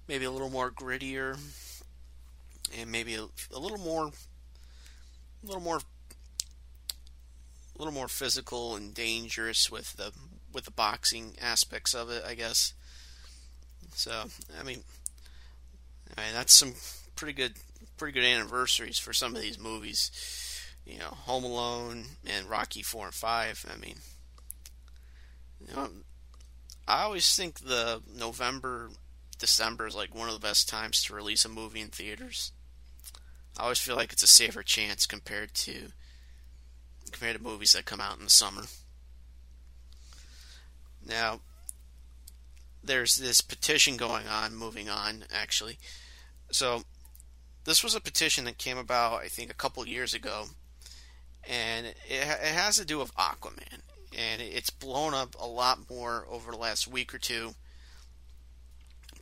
maybe 0.06 0.24
a 0.24 0.30
little 0.30 0.50
more 0.50 0.70
grittier, 0.70 1.38
and 2.78 2.90
maybe 2.90 3.14
a, 3.14 3.26
a 3.52 3.58
little 3.58 3.78
more 3.78 4.10
a 5.42 5.46
little 5.46 5.62
more 5.62 5.78
a 5.78 7.78
little 7.78 7.94
more 7.94 8.08
physical 8.08 8.76
and 8.76 8.94
dangerous 8.94 9.70
with 9.70 9.96
the 9.96 10.12
with 10.52 10.64
the 10.64 10.70
boxing 10.70 11.34
aspects 11.40 11.94
of 11.94 12.10
it, 12.10 12.22
I 12.26 12.34
guess. 12.34 12.72
So, 13.98 14.12
I 14.60 14.62
mean, 14.62 14.84
I 16.16 16.20
mean 16.20 16.32
that's 16.32 16.54
some 16.54 16.74
pretty 17.16 17.32
good 17.32 17.54
pretty 17.96 18.12
good 18.12 18.24
anniversaries 18.24 18.96
for 18.96 19.12
some 19.12 19.34
of 19.34 19.42
these 19.42 19.58
movies. 19.58 20.12
You 20.86 21.00
know, 21.00 21.16
Home 21.26 21.42
Alone 21.42 22.04
and 22.24 22.48
Rocky 22.48 22.82
4 22.82 23.06
and 23.06 23.14
5. 23.14 23.66
I 23.74 23.76
mean, 23.76 23.96
you 25.60 25.74
know, 25.74 25.88
I 26.86 27.02
always 27.02 27.34
think 27.34 27.58
the 27.58 28.00
November 28.16 28.90
December 29.40 29.88
is 29.88 29.96
like 29.96 30.14
one 30.14 30.28
of 30.28 30.34
the 30.34 30.46
best 30.46 30.68
times 30.68 31.02
to 31.02 31.14
release 31.14 31.44
a 31.44 31.48
movie 31.48 31.80
in 31.80 31.88
theaters. 31.88 32.52
I 33.58 33.64
always 33.64 33.80
feel 33.80 33.96
like 33.96 34.12
it's 34.12 34.22
a 34.22 34.28
safer 34.28 34.62
chance 34.62 35.06
compared 35.06 35.54
to 35.54 35.88
compared 37.10 37.36
to 37.36 37.42
movies 37.42 37.72
that 37.72 37.84
come 37.84 38.00
out 38.00 38.18
in 38.18 38.24
the 38.24 38.30
summer. 38.30 38.62
Now, 41.04 41.40
there's 42.88 43.16
this 43.16 43.40
petition 43.40 43.96
going 43.96 44.26
on, 44.26 44.56
moving 44.56 44.88
on, 44.88 45.24
actually. 45.32 45.78
So, 46.50 46.82
this 47.64 47.84
was 47.84 47.94
a 47.94 48.00
petition 48.00 48.46
that 48.46 48.58
came 48.58 48.78
about, 48.78 49.20
I 49.20 49.28
think, 49.28 49.50
a 49.50 49.54
couple 49.54 49.86
years 49.86 50.14
ago, 50.14 50.46
and 51.48 51.86
it, 51.86 51.96
it 52.08 52.24
has 52.24 52.78
to 52.78 52.84
do 52.84 52.98
with 52.98 53.14
Aquaman. 53.14 53.82
And 54.18 54.40
it's 54.40 54.70
blown 54.70 55.12
up 55.12 55.36
a 55.38 55.46
lot 55.46 55.90
more 55.90 56.26
over 56.30 56.50
the 56.50 56.56
last 56.56 56.88
week 56.88 57.14
or 57.14 57.18
two, 57.18 57.54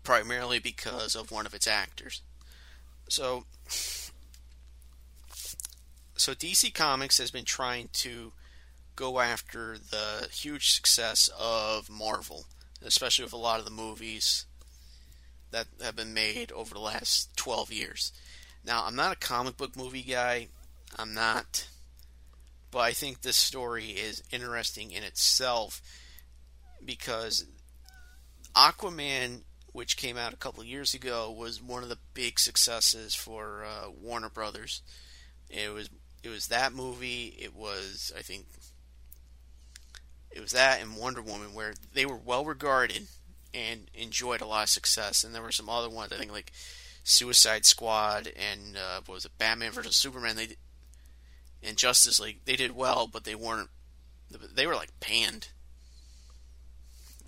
primarily 0.04 0.60
because 0.60 1.16
of 1.16 1.32
one 1.32 1.44
of 1.44 1.52
its 1.52 1.66
actors. 1.66 2.22
So, 3.08 3.44
so 6.16 6.32
DC 6.32 6.72
Comics 6.72 7.18
has 7.18 7.32
been 7.32 7.44
trying 7.44 7.88
to 7.94 8.32
go 8.94 9.18
after 9.18 9.76
the 9.76 10.28
huge 10.32 10.70
success 10.70 11.28
of 11.38 11.90
Marvel, 11.90 12.46
especially 12.84 13.24
with 13.24 13.32
a 13.32 13.38
lot 13.38 13.58
of 13.58 13.64
the 13.64 13.70
movies 13.70 14.46
that 15.50 15.66
have 15.82 15.96
been 15.96 16.14
made 16.14 16.52
over 16.52 16.74
the 16.74 16.80
last 16.80 17.36
12 17.36 17.72
years. 17.72 18.12
Now, 18.64 18.84
I'm 18.84 18.96
not 18.96 19.12
a 19.12 19.16
comic 19.16 19.56
book 19.56 19.76
movie 19.76 20.02
guy. 20.02 20.48
I'm 20.96 21.14
not. 21.14 21.68
But 22.70 22.80
I 22.80 22.92
think 22.92 23.22
this 23.22 23.36
story 23.36 23.90
is 23.90 24.22
interesting 24.30 24.90
in 24.90 25.02
itself 25.02 25.80
because 26.84 27.46
Aquaman, 28.54 29.42
which 29.72 29.96
came 29.96 30.16
out 30.16 30.32
a 30.32 30.36
couple 30.36 30.64
years 30.64 30.94
ago, 30.94 31.30
was 31.30 31.62
one 31.62 31.82
of 31.82 31.88
the 31.88 31.98
big 32.12 32.38
successes 32.38 33.14
for 33.14 33.64
uh, 33.64 33.90
Warner 33.90 34.28
Brothers. 34.30 34.82
It 35.48 35.72
was 35.72 35.88
it 36.22 36.28
was 36.28 36.48
that 36.48 36.72
movie. 36.72 37.36
It 37.38 37.54
was, 37.54 38.12
I 38.18 38.22
think, 38.22 38.46
it 40.36 40.42
was 40.42 40.52
that 40.52 40.82
and 40.82 40.96
Wonder 40.96 41.22
Woman 41.22 41.54
where 41.54 41.74
they 41.94 42.04
were 42.04 42.16
well 42.16 42.44
regarded 42.44 43.08
and 43.54 43.90
enjoyed 43.94 44.42
a 44.42 44.46
lot 44.46 44.64
of 44.64 44.68
success. 44.68 45.24
And 45.24 45.34
there 45.34 45.42
were 45.42 45.50
some 45.50 45.70
other 45.70 45.88
ones, 45.88 46.12
I 46.12 46.16
think, 46.16 46.30
like 46.30 46.52
Suicide 47.02 47.64
Squad 47.64 48.30
and 48.36 48.76
uh, 48.76 49.00
what 49.06 49.14
was 49.14 49.24
it, 49.24 49.38
Batman 49.38 49.72
versus 49.72 49.96
Superman. 49.96 50.36
They 50.36 50.56
and 51.62 51.78
Justice 51.78 52.20
League. 52.20 52.40
They 52.44 52.54
did 52.54 52.76
well, 52.76 53.06
but 53.06 53.24
they 53.24 53.34
weren't. 53.34 53.70
They 54.54 54.66
were 54.66 54.74
like 54.74 55.00
panned, 55.00 55.48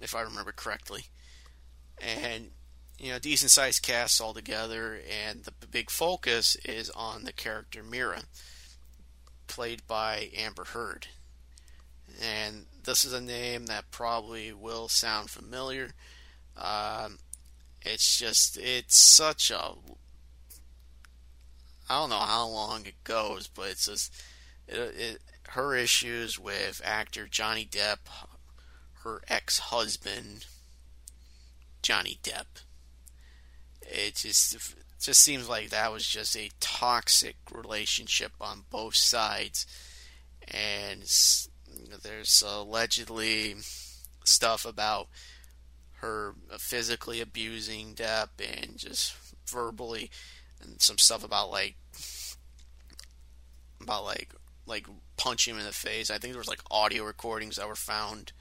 if 0.00 0.14
I 0.14 0.20
remember 0.20 0.52
correctly. 0.52 1.06
And 1.98 2.50
you 2.98 3.10
know, 3.10 3.18
decent 3.18 3.50
sized 3.50 3.82
cast 3.82 4.20
altogether, 4.20 5.00
and 5.26 5.44
the 5.44 5.66
big 5.66 5.90
focus 5.90 6.56
is 6.56 6.90
on 6.90 7.24
the 7.24 7.32
character 7.32 7.82
Mera, 7.82 8.22
played 9.46 9.86
by 9.86 10.30
Amber 10.36 10.64
Heard. 10.64 11.06
And 12.22 12.66
this 12.88 13.04
is 13.04 13.12
a 13.12 13.20
name 13.20 13.66
that 13.66 13.90
probably 13.90 14.50
will 14.50 14.88
sound 14.88 15.28
familiar. 15.28 15.90
Um, 16.56 17.18
it's 17.82 18.18
just, 18.18 18.56
it's 18.56 18.96
such 18.96 19.50
a. 19.50 19.72
I 21.90 22.00
don't 22.00 22.10
know 22.10 22.16
how 22.16 22.48
long 22.48 22.86
it 22.86 23.04
goes, 23.04 23.46
but 23.46 23.68
it's 23.68 23.86
just. 23.86 24.12
it, 24.66 24.76
it, 24.76 25.18
her 25.50 25.74
issues 25.74 26.38
with 26.38 26.80
actor 26.84 27.26
Johnny 27.26 27.66
Depp, 27.70 27.98
her 29.02 29.22
ex-husband 29.28 30.46
Johnny 31.82 32.18
Depp. 32.22 32.62
It 33.82 34.16
just 34.16 34.74
just 35.00 35.22
seems 35.22 35.48
like 35.48 35.70
that 35.70 35.92
was 35.92 36.06
just 36.06 36.36
a 36.36 36.50
toxic 36.60 37.36
relationship 37.52 38.32
on 38.40 38.64
both 38.70 38.96
sides, 38.96 39.66
and 40.46 41.02
there's 42.02 42.42
allegedly 42.46 43.56
stuff 44.24 44.64
about 44.64 45.08
her 46.00 46.34
physically 46.58 47.20
abusing 47.20 47.94
Depp 47.94 48.28
and 48.38 48.76
just 48.78 49.14
verbally, 49.46 50.10
and 50.62 50.80
some 50.80 50.98
stuff 50.98 51.24
about 51.24 51.50
like 51.50 51.76
about 53.80 54.04
like 54.04 54.32
like 54.66 54.86
punch 55.16 55.48
him 55.48 55.58
in 55.58 55.64
the 55.64 55.72
face. 55.72 56.10
I 56.10 56.18
think 56.18 56.32
there 56.32 56.40
was 56.40 56.48
like 56.48 56.62
audio 56.70 57.04
recordings 57.04 57.56
that 57.56 57.68
were 57.68 57.74
found 57.74 58.32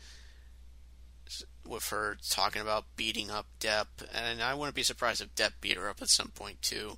with 1.65 1.89
her 1.89 2.17
talking 2.29 2.61
about 2.61 2.85
beating 2.95 3.29
up 3.29 3.47
Depp, 3.59 3.87
and 4.13 4.41
I 4.41 4.53
wouldn't 4.53 4.75
be 4.75 4.83
surprised 4.83 5.21
if 5.21 5.35
Depp 5.35 5.53
beat 5.61 5.77
her 5.77 5.89
up 5.89 6.01
at 6.01 6.09
some 6.09 6.29
point 6.29 6.61
too. 6.61 6.97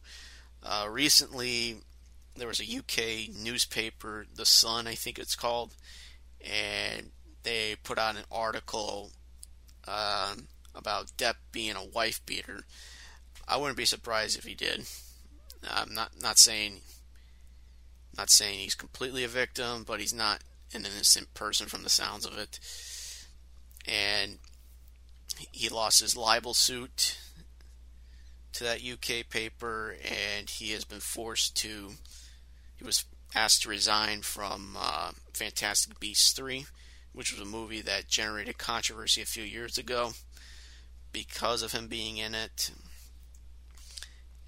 Uh, 0.62 0.88
recently, 0.90 1.78
there 2.36 2.48
was 2.48 2.60
a 2.60 2.78
UK 2.78 3.34
newspaper, 3.34 4.26
The 4.34 4.46
Sun, 4.46 4.88
I 4.88 4.96
think 4.96 5.18
it's 5.18 5.36
called, 5.36 5.76
and 6.42 7.12
they 7.44 7.76
put 7.84 7.98
out 7.98 8.16
an 8.16 8.24
article 8.32 9.12
um, 9.88 10.48
about 10.76 11.12
Depp 11.18 11.36
being 11.52 11.76
a 11.76 11.86
wife 11.86 12.26
beater. 12.26 12.62
I 13.48 13.58
wouldn't 13.58 13.78
be 13.78 13.86
surprised 13.86 14.38
if 14.38 14.44
he 14.44 14.56
did. 14.56 14.86
I'm 15.70 15.94
not 15.94 16.12
not 16.22 16.38
saying 16.38 16.82
not 18.18 18.30
saying 18.30 18.60
he's 18.60 18.76
completely 18.76 19.24
a 19.24 19.28
victim, 19.28 19.84
but 19.86 20.00
he's 20.00 20.14
not 20.14 20.42
an 20.74 20.86
innocent 20.86 21.34
person 21.34 21.68
from 21.68 21.84
the 21.84 21.90
sounds 21.90 22.26
of 22.26 22.38
it. 22.38 22.60
And 23.88 24.38
he 25.52 25.70
lost 25.70 26.02
his 26.02 26.18
libel 26.18 26.54
suit 26.54 27.18
to 28.54 28.64
that 28.64 28.84
UK 28.84 29.30
paper, 29.30 29.96
and 30.04 30.50
he 30.50 30.72
has 30.72 30.84
been 30.86 31.00
forced 31.00 31.56
to. 31.58 31.92
He 32.78 32.84
was 32.84 33.06
asked 33.36 33.64
to 33.64 33.70
resign 33.70 34.22
from 34.22 34.76
uh, 34.78 35.12
Fantastic 35.40 36.00
Beasts 36.02 36.34
3, 36.34 36.66
which 37.14 37.32
was 37.32 37.42
a 37.42 37.50
movie 37.50 37.80
that 37.80 38.10
generated 38.10 38.58
controversy 38.58 39.22
a 39.22 39.26
few 39.26 39.44
years 39.44 39.78
ago 39.78 40.12
because 41.14 41.64
of 41.64 41.72
him 41.72 41.88
being 41.88 42.18
in 42.18 42.36
it. 42.36 42.72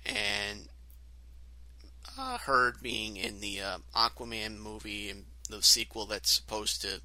And 0.05 0.67
uh, 2.17 2.37
Heard 2.39 2.81
being 2.81 3.15
in 3.15 3.39
the 3.39 3.61
uh, 3.61 3.77
Aquaman 3.95 4.59
movie 4.59 5.09
and 5.09 5.23
the 5.49 5.63
sequel 5.63 6.05
that's 6.05 6.29
supposed 6.29 6.81
to 6.81 6.99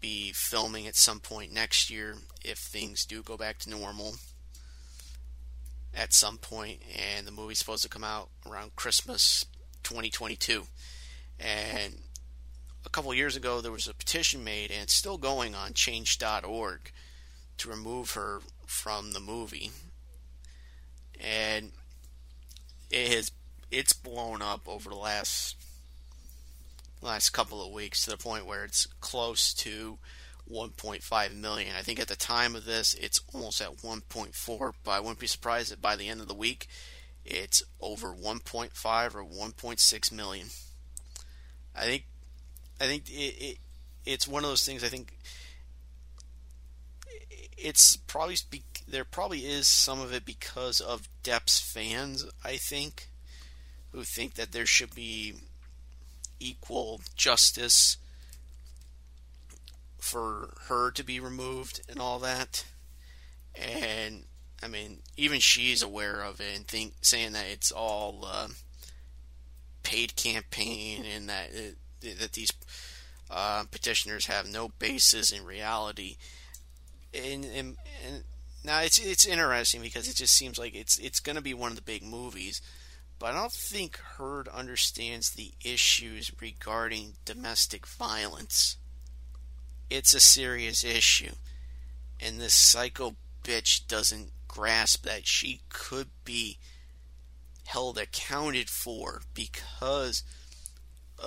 be 0.00 0.30
filming 0.32 0.86
at 0.86 0.94
some 0.94 1.18
point 1.18 1.52
next 1.52 1.90
year 1.90 2.14
if 2.44 2.58
things 2.58 3.04
do 3.04 3.22
go 3.22 3.36
back 3.36 3.58
to 3.58 3.70
normal 3.70 4.14
at 5.92 6.12
some 6.12 6.36
point 6.36 6.80
and 6.94 7.26
the 7.26 7.32
movie's 7.32 7.58
supposed 7.58 7.82
to 7.82 7.88
come 7.88 8.04
out 8.04 8.28
around 8.48 8.76
Christmas 8.76 9.46
2022 9.82 10.64
and 11.40 11.94
a 12.84 12.88
couple 12.88 13.12
years 13.14 13.36
ago 13.36 13.60
there 13.60 13.72
was 13.72 13.88
a 13.88 13.94
petition 13.94 14.44
made 14.44 14.70
and 14.70 14.82
it's 14.82 14.94
still 14.94 15.18
going 15.18 15.54
on 15.54 15.72
change.org 15.72 16.92
to 17.56 17.68
remove 17.68 18.12
her 18.12 18.40
from 18.66 19.12
the 19.12 19.20
movie 19.20 19.70
and 21.20 21.72
it 22.90 23.12
has 23.12 23.32
it's 23.70 23.92
blown 23.92 24.42
up 24.42 24.68
over 24.68 24.88
the 24.88 24.96
last 24.96 25.56
last 27.00 27.30
couple 27.30 27.64
of 27.64 27.72
weeks 27.72 28.04
to 28.04 28.10
the 28.10 28.16
point 28.16 28.46
where 28.46 28.64
it's 28.64 28.86
close 29.00 29.52
to 29.52 29.98
1.5 30.50 31.34
million. 31.34 31.74
I 31.76 31.82
think 31.82 32.00
at 32.00 32.08
the 32.08 32.16
time 32.16 32.54
of 32.54 32.64
this, 32.64 32.94
it's 32.94 33.20
almost 33.32 33.60
at 33.60 33.78
1.4, 33.78 34.72
but 34.82 34.90
I 34.90 35.00
wouldn't 35.00 35.18
be 35.18 35.26
surprised 35.26 35.72
if 35.72 35.80
by 35.80 35.96
the 35.96 36.08
end 36.08 36.20
of 36.20 36.28
the 36.28 36.34
week, 36.34 36.66
it's 37.24 37.62
over 37.80 38.08
1.5 38.08 39.14
or 39.14 39.24
1.6 39.24 40.12
million. 40.12 40.48
I 41.74 41.82
think, 41.82 42.04
I 42.80 42.86
think 42.86 43.08
it, 43.08 43.12
it 43.12 43.58
it's 44.04 44.28
one 44.28 44.44
of 44.44 44.50
those 44.50 44.64
things. 44.64 44.84
I 44.84 44.88
think 44.88 45.16
it's 47.56 47.96
probably 47.96 48.36
there 48.86 49.04
probably 49.04 49.40
is 49.40 49.66
some 49.66 50.00
of 50.00 50.12
it 50.12 50.24
because 50.24 50.80
of 50.80 51.08
Depp's 51.22 51.60
fans. 51.60 52.26
I 52.44 52.56
think 52.56 53.08
who 53.92 54.02
think 54.02 54.34
that 54.34 54.52
there 54.52 54.66
should 54.66 54.94
be 54.94 55.34
equal 56.40 57.00
justice 57.16 57.96
for 59.98 60.54
her 60.66 60.90
to 60.90 61.02
be 61.02 61.18
removed 61.18 61.80
and 61.88 61.98
all 62.00 62.18
that. 62.18 62.64
And 63.54 64.24
I 64.62 64.68
mean, 64.68 64.98
even 65.16 65.40
she's 65.40 65.82
aware 65.82 66.22
of 66.22 66.40
it 66.40 66.56
and 66.56 66.66
think 66.66 66.94
saying 67.00 67.32
that 67.32 67.46
it's 67.46 67.72
all 67.72 68.24
uh, 68.26 68.48
paid 69.82 70.16
campaign 70.16 71.04
and 71.04 71.28
that 71.28 71.54
it, 71.54 71.76
that 72.12 72.32
these 72.32 72.52
uh, 73.30 73.64
petitioners 73.70 74.26
have 74.26 74.46
no 74.50 74.68
basis 74.78 75.32
in 75.32 75.44
reality. 75.44 76.16
And, 77.12 77.44
and, 77.44 77.76
and 78.06 78.24
now 78.64 78.80
it's 78.80 78.98
it's 78.98 79.26
interesting 79.26 79.82
because 79.82 80.08
it 80.08 80.16
just 80.16 80.34
seems 80.34 80.58
like 80.58 80.74
it's 80.74 80.98
it's 80.98 81.20
going 81.20 81.36
to 81.36 81.42
be 81.42 81.54
one 81.54 81.70
of 81.70 81.76
the 81.76 81.82
big 81.82 82.02
movies 82.02 82.60
but 83.18 83.34
I 83.34 83.40
don't 83.40 83.52
think 83.52 83.96
Heard 83.96 84.48
understands 84.48 85.30
the 85.30 85.52
issues 85.64 86.32
regarding 86.40 87.14
domestic 87.24 87.86
violence. 87.86 88.76
It's 89.88 90.14
a 90.14 90.20
serious 90.20 90.82
issue, 90.84 91.32
and 92.20 92.40
this 92.40 92.54
psycho 92.54 93.16
bitch 93.42 93.86
doesn't 93.86 94.30
grasp 94.48 95.04
that 95.04 95.26
she 95.26 95.60
could 95.68 96.08
be 96.24 96.58
held 97.64 97.98
accounted 97.98 98.68
for 98.68 99.22
because 99.32 100.22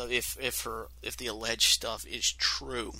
if 0.09 0.37
if 0.41 0.61
her 0.61 0.87
if 1.01 1.17
the 1.17 1.27
alleged 1.27 1.71
stuff 1.71 2.05
is 2.05 2.31
true, 2.31 2.93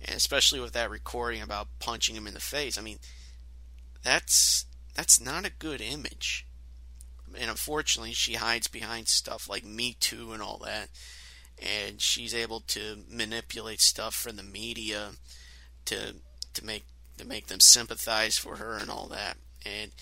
and 0.00 0.16
especially 0.16 0.60
with 0.60 0.72
that 0.72 0.90
recording 0.90 1.42
about 1.42 1.68
punching 1.78 2.16
him 2.16 2.26
in 2.26 2.34
the 2.34 2.40
face. 2.40 2.78
I 2.78 2.82
mean, 2.82 2.98
that's 4.02 4.66
that's 4.94 5.20
not 5.20 5.46
a 5.46 5.50
good 5.50 5.80
image 5.80 6.46
and 7.36 7.50
unfortunately, 7.50 8.12
she 8.12 8.34
hides 8.34 8.68
behind 8.68 9.08
stuff 9.08 9.48
like 9.48 9.64
Me 9.64 9.96
Too 9.98 10.32
and 10.32 10.42
all 10.42 10.58
that, 10.64 10.88
and 11.60 12.00
she's 12.00 12.34
able 12.34 12.60
to 12.60 13.04
manipulate 13.08 13.80
stuff 13.80 14.14
from 14.14 14.36
the 14.36 14.42
media 14.42 15.12
to 15.86 16.16
to 16.54 16.64
make 16.64 16.84
to 17.16 17.26
make 17.26 17.48
them 17.48 17.60
sympathize 17.60 18.38
for 18.38 18.56
her 18.56 18.76
and 18.76 18.90
all 18.90 19.08
that. 19.08 19.36
And 19.66 19.92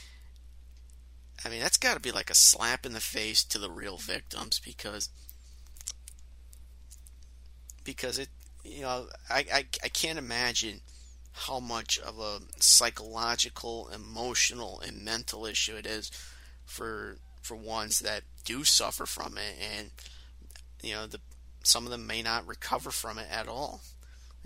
I 1.45 1.49
mean, 1.49 1.61
that's 1.61 1.77
got 1.77 1.95
to 1.95 2.01
be 2.01 2.13
like 2.13 2.31
a 2.31 2.35
slap 2.35 2.87
in 2.87 2.93
the 2.93 3.01
face 3.01 3.43
to 3.45 3.59
the 3.59 3.71
real 3.71 3.97
victims 3.97 4.61
because 4.65 5.09
because 7.87 8.19
it 8.19 8.29
you 8.65 8.83
know 8.83 9.07
I, 9.31 9.47
I, 9.53 9.67
I 9.83 9.89
can't 9.89 10.19
imagine 10.19 10.81
how 11.33 11.61
much 11.61 11.99
of 11.99 12.19
a 12.19 12.41
psychological, 12.59 13.91
emotional, 13.95 14.81
and 14.81 15.05
mental 15.05 15.47
issue 15.47 15.77
it 15.77 15.87
is 15.87 16.11
for 16.65 17.17
for 17.43 17.55
ones 17.55 18.01
that 18.01 18.23
do 18.45 18.65
suffer 18.65 19.07
from 19.07 19.39
it, 19.39 19.55
and 19.79 19.91
you 20.83 20.95
know 20.95 21.07
the 21.07 21.21
some 21.63 21.85
of 21.85 21.91
them 21.91 22.07
may 22.07 22.23
not 22.23 22.47
recover 22.47 22.91
from 22.91 23.19
it 23.19 23.29
at 23.31 23.49
all. 23.49 23.81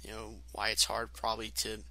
You 0.02 0.12
know 0.12 0.34
why 0.52 0.68
it's 0.68 0.84
hard 0.84 1.12
probably 1.12 1.50
to 1.56 1.82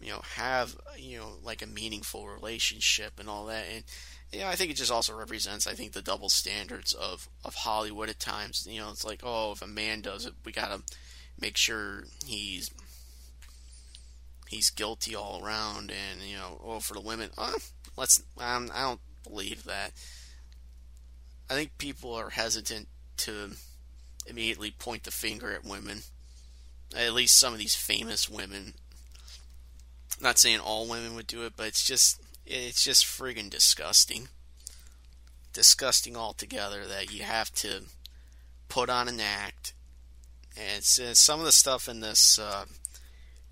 you 0.00 0.10
know 0.10 0.22
have 0.36 0.76
you 0.96 1.18
know 1.18 1.32
like 1.42 1.62
a 1.62 1.66
meaningful 1.66 2.28
relationship 2.28 3.20
and 3.20 3.28
all 3.28 3.46
that, 3.46 3.64
and 3.72 3.84
know 4.40 4.48
I 4.48 4.54
think 4.54 4.70
it 4.70 4.76
just 4.76 4.92
also 4.92 5.16
represents 5.16 5.66
I 5.66 5.74
think 5.74 5.92
the 5.92 6.02
double 6.02 6.28
standards 6.28 6.92
of 6.92 7.28
of 7.44 7.54
Hollywood 7.54 8.08
at 8.08 8.18
times. 8.18 8.66
You 8.68 8.80
know 8.80 8.90
it's 8.90 9.04
like 9.04 9.20
oh 9.22 9.52
if 9.52 9.62
a 9.62 9.66
man 9.66 10.00
does 10.00 10.26
it, 10.26 10.34
we 10.44 10.52
gotta 10.52 10.82
make 11.38 11.56
sure 11.56 12.04
he's 12.24 12.70
he's 14.52 14.70
guilty 14.70 15.16
all 15.16 15.44
around, 15.44 15.90
and 15.90 16.20
you 16.22 16.36
know, 16.36 16.60
oh, 16.64 16.80
for 16.80 16.94
the 16.94 17.00
women, 17.00 17.30
uh, 17.36 17.52
let's. 17.96 18.22
Um, 18.38 18.70
I 18.72 18.82
don't 18.82 19.00
believe 19.24 19.64
that. 19.64 19.92
I 21.50 21.54
think 21.54 21.76
people 21.78 22.14
are 22.14 22.30
hesitant 22.30 22.88
to 23.18 23.52
immediately 24.26 24.70
point 24.70 25.02
the 25.02 25.10
finger 25.10 25.52
at 25.52 25.64
women. 25.64 26.02
At 26.96 27.14
least 27.14 27.38
some 27.38 27.52
of 27.52 27.58
these 27.58 27.74
famous 27.74 28.28
women. 28.28 28.74
I'm 30.18 30.22
not 30.22 30.38
saying 30.38 30.60
all 30.60 30.88
women 30.88 31.14
would 31.14 31.26
do 31.26 31.44
it, 31.44 31.54
but 31.56 31.66
it's 31.66 31.84
just 31.84 32.21
it's 32.46 32.84
just 32.84 33.04
friggin' 33.04 33.50
disgusting. 33.50 34.28
Disgusting 35.52 36.16
altogether 36.16 36.86
that 36.86 37.12
you 37.12 37.22
have 37.22 37.52
to 37.54 37.82
put 38.68 38.88
on 38.88 39.08
an 39.08 39.20
act. 39.20 39.74
And 40.56 40.78
uh, 40.78 41.14
some 41.14 41.40
of 41.40 41.46
the 41.46 41.52
stuff 41.52 41.88
in 41.88 42.00
this 42.00 42.38
uh, 42.38 42.64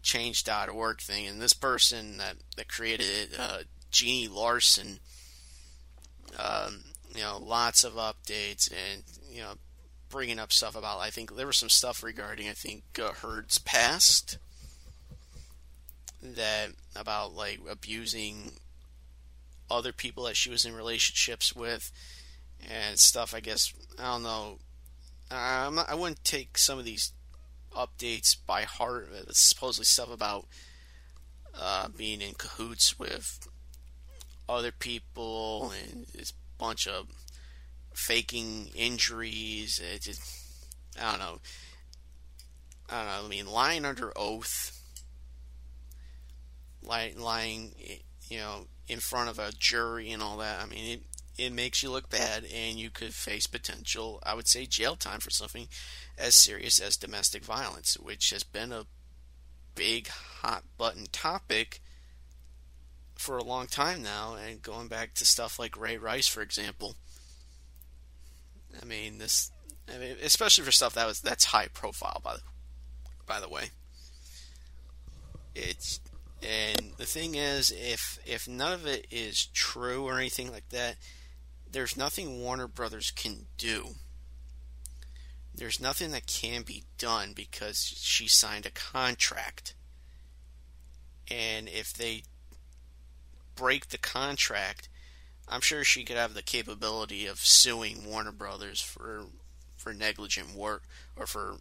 change.org 0.03 1.01
thing, 1.01 1.27
and 1.27 1.41
this 1.41 1.53
person 1.53 2.19
that, 2.19 2.37
that 2.57 2.69
created 2.69 3.07
it, 3.07 3.31
uh, 3.39 3.59
Jeannie 3.91 4.29
Larson, 4.29 5.01
um, 6.39 6.85
you 7.15 7.23
know, 7.23 7.39
lots 7.39 7.85
of 7.85 7.95
updates 7.95 8.71
and, 8.71 9.03
you 9.31 9.43
know, 9.43 9.55
bringing 10.11 10.39
up 10.39 10.53
stuff 10.53 10.77
about. 10.77 11.01
I 11.01 11.11
think 11.11 11.35
there 11.35 11.47
was 11.47 11.57
some 11.57 11.69
stuff 11.69 12.03
regarding 12.03 12.49
I 12.49 12.53
think 12.53 12.83
uh, 13.01 13.13
Heard's 13.13 13.59
past 13.59 14.39
that 16.23 16.71
about 16.95 17.35
like 17.35 17.61
abusing 17.69 18.53
other 19.71 19.93
people 19.93 20.25
that 20.25 20.37
she 20.37 20.51
was 20.51 20.65
in 20.65 20.75
relationships 20.75 21.55
with 21.55 21.91
and 22.69 22.99
stuff. 22.99 23.35
I 23.35 23.41
guess 23.41 23.73
I 23.99 24.13
don't 24.13 24.23
know. 24.23 24.59
I'm 25.31 25.77
not, 25.77 25.89
I 25.89 25.95
wouldn't 25.95 26.25
take 26.25 26.59
some 26.59 26.79
of 26.79 26.85
these 26.85 27.13
updates 27.73 28.37
by 28.47 28.63
heart. 28.63 29.09
It's 29.29 29.41
supposedly 29.41 29.85
stuff 29.85 30.13
about 30.13 30.47
uh, 31.59 31.89
being 31.97 32.21
in 32.21 32.35
cahoots 32.35 32.99
with 32.99 33.49
other 34.49 34.73
people 34.73 35.73
and 35.73 36.07
this 36.15 36.33
bunch 36.59 36.87
of 36.89 37.07
faking 37.95 38.71
injuries. 38.75 39.81
It 39.95 40.03
just, 40.03 40.23
I 41.01 41.13
don't 41.13 41.21
know. 41.21 41.39
I 42.89 42.97
don't 42.97 43.07
know. 43.07 43.27
I 43.27 43.29
mean, 43.29 43.47
lying 43.47 43.85
under 43.85 44.13
oath, 44.17 44.83
lying, 46.83 47.21
lying, 47.21 47.73
you 48.29 48.39
know, 48.39 48.67
in 48.91 48.99
front 48.99 49.31
of 49.31 49.39
a 49.39 49.53
jury 49.53 50.11
and 50.11 50.23
all 50.23 50.37
that. 50.39 50.61
I 50.61 50.67
mean, 50.67 50.91
it 50.91 51.03
it 51.39 51.53
makes 51.53 51.83
you 51.83 51.91
look 51.91 52.11
bad, 52.11 52.45
and 52.45 52.79
you 52.79 52.91
could 52.91 53.15
face 53.15 53.47
potential, 53.47 54.21
I 54.23 54.35
would 54.35 54.47
say, 54.47 54.67
jail 54.67 54.95
time 54.95 55.21
for 55.21 55.31
something 55.31 55.69
as 56.19 56.35
serious 56.35 56.79
as 56.81 56.99
domestic 56.99 57.43
violence, 57.45 57.97
which 57.99 58.29
has 58.31 58.43
been 58.43 58.73
a 58.73 58.85
big 59.75 60.09
hot 60.09 60.65
button 60.77 61.07
topic 61.13 61.81
for 63.15 63.39
a 63.39 63.45
long 63.45 63.69
time 63.69 64.03
now, 64.03 64.35
and 64.35 64.61
going 64.61 64.89
back 64.89 65.15
to 65.15 65.25
stuff 65.25 65.59
like 65.59 65.81
Ray 65.81 65.97
Rice, 65.97 66.27
for 66.27 66.43
example. 66.43 66.97
I 68.81 68.85
mean, 68.85 69.17
this, 69.17 69.51
I 69.89 69.99
mean, 69.99 70.17
especially 70.23 70.65
for 70.65 70.73
stuff 70.73 70.95
that 70.95 71.07
was 71.07 71.21
that's 71.23 71.47
high 71.47 71.69
profile, 71.69 72.21
by 72.23 72.35
the, 72.35 72.43
by 73.27 73.41
the 73.41 73.49
way. 73.49 73.71
It's 75.55 76.01
and 76.43 76.93
the 76.97 77.07
thing 77.07 77.35
is, 77.35 77.71
if 77.71 78.19
if 78.25 78.49
none 78.49 78.73
of 78.73 78.87
it 78.87 79.07
is 79.11 79.47
true 79.47 80.05
or 80.07 80.19
anything 80.19 80.51
like 80.51 80.69
that, 80.71 80.97
there's 81.71 81.97
nothing 81.97 82.41
Warner 82.41 82.67
Brothers 82.67 83.11
can 83.11 83.47
do. 83.59 83.91
There's 85.55 85.81
nothing 85.81 86.13
that 86.13 86.27
can 86.27 86.63
be 86.63 86.85
done 86.99 87.33
because 87.35 87.95
she 87.97 88.29
signed 88.29 88.67
a 88.67 88.71
contract. 88.71 89.75
And 91.31 91.69
if 91.69 91.93
they 91.93 92.23
break 93.55 93.89
the 93.89 93.99
contract, 93.99 94.89
I'm 95.49 95.61
sure 95.61 95.85
she 95.85 96.05
could 96.05 96.17
have 96.17 96.35
the 96.35 96.43
capability 96.43 97.27
of 97.27 97.41
suing 97.41 98.07
Warner 98.07 98.33
Brothers 98.33 98.81
for 98.81 99.27
for 99.77 99.93
negligent 99.93 100.55
work 100.55 100.85
or 101.17 101.27
for 101.27 101.57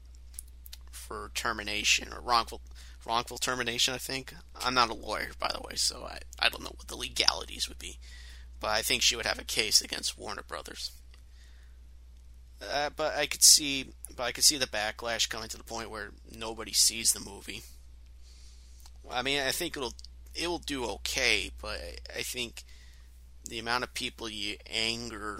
for 0.92 1.32
termination 1.34 2.14
or 2.14 2.22
wrongful 2.22 2.62
wrongful 3.06 3.38
termination. 3.38 3.94
I 3.94 3.98
think 3.98 4.34
I'm 4.64 4.74
not 4.74 4.90
a 4.90 4.94
lawyer, 4.94 5.32
by 5.40 5.52
the 5.54 5.62
way, 5.62 5.76
so 5.76 6.06
I 6.06 6.20
I 6.40 6.50
don't 6.50 6.64
know 6.64 6.74
what 6.76 6.88
the 6.88 6.98
legalities 6.98 7.68
would 7.68 7.80
be 7.80 8.00
but 8.60 8.70
I 8.70 8.82
think 8.82 9.02
she 9.02 9.16
would 9.16 9.26
have 9.26 9.40
a 9.40 9.46
case 9.46 9.82
against 9.82 10.18
Warner 10.18 10.44
Brothers. 10.44 10.92
Uh, 12.62 12.90
but 12.96 13.16
I 13.16 13.26
could 13.26 13.44
see, 13.44 13.94
but 14.16 14.24
I 14.24 14.32
could 14.32 14.44
see 14.44 14.58
the 14.58 14.68
backlash 14.68 15.30
coming 15.30 15.48
to 15.50 15.58
the 15.58 15.64
point 15.64 15.90
where 15.90 16.12
nobody 16.30 16.74
sees 16.74 17.14
the 17.14 17.20
movie. 17.20 17.62
I 19.10 19.22
mean, 19.22 19.40
I 19.40 19.52
think 19.52 19.78
it'll 19.78 19.94
it 20.36 20.48
will 20.48 20.60
do 20.60 20.86
okay, 20.86 21.52
but 21.62 21.80
I 22.16 22.22
think 22.22 22.64
the 23.48 23.60
amount 23.60 23.86
of 23.86 23.94
people 23.94 24.30
you 24.30 24.58
anger, 24.70 25.40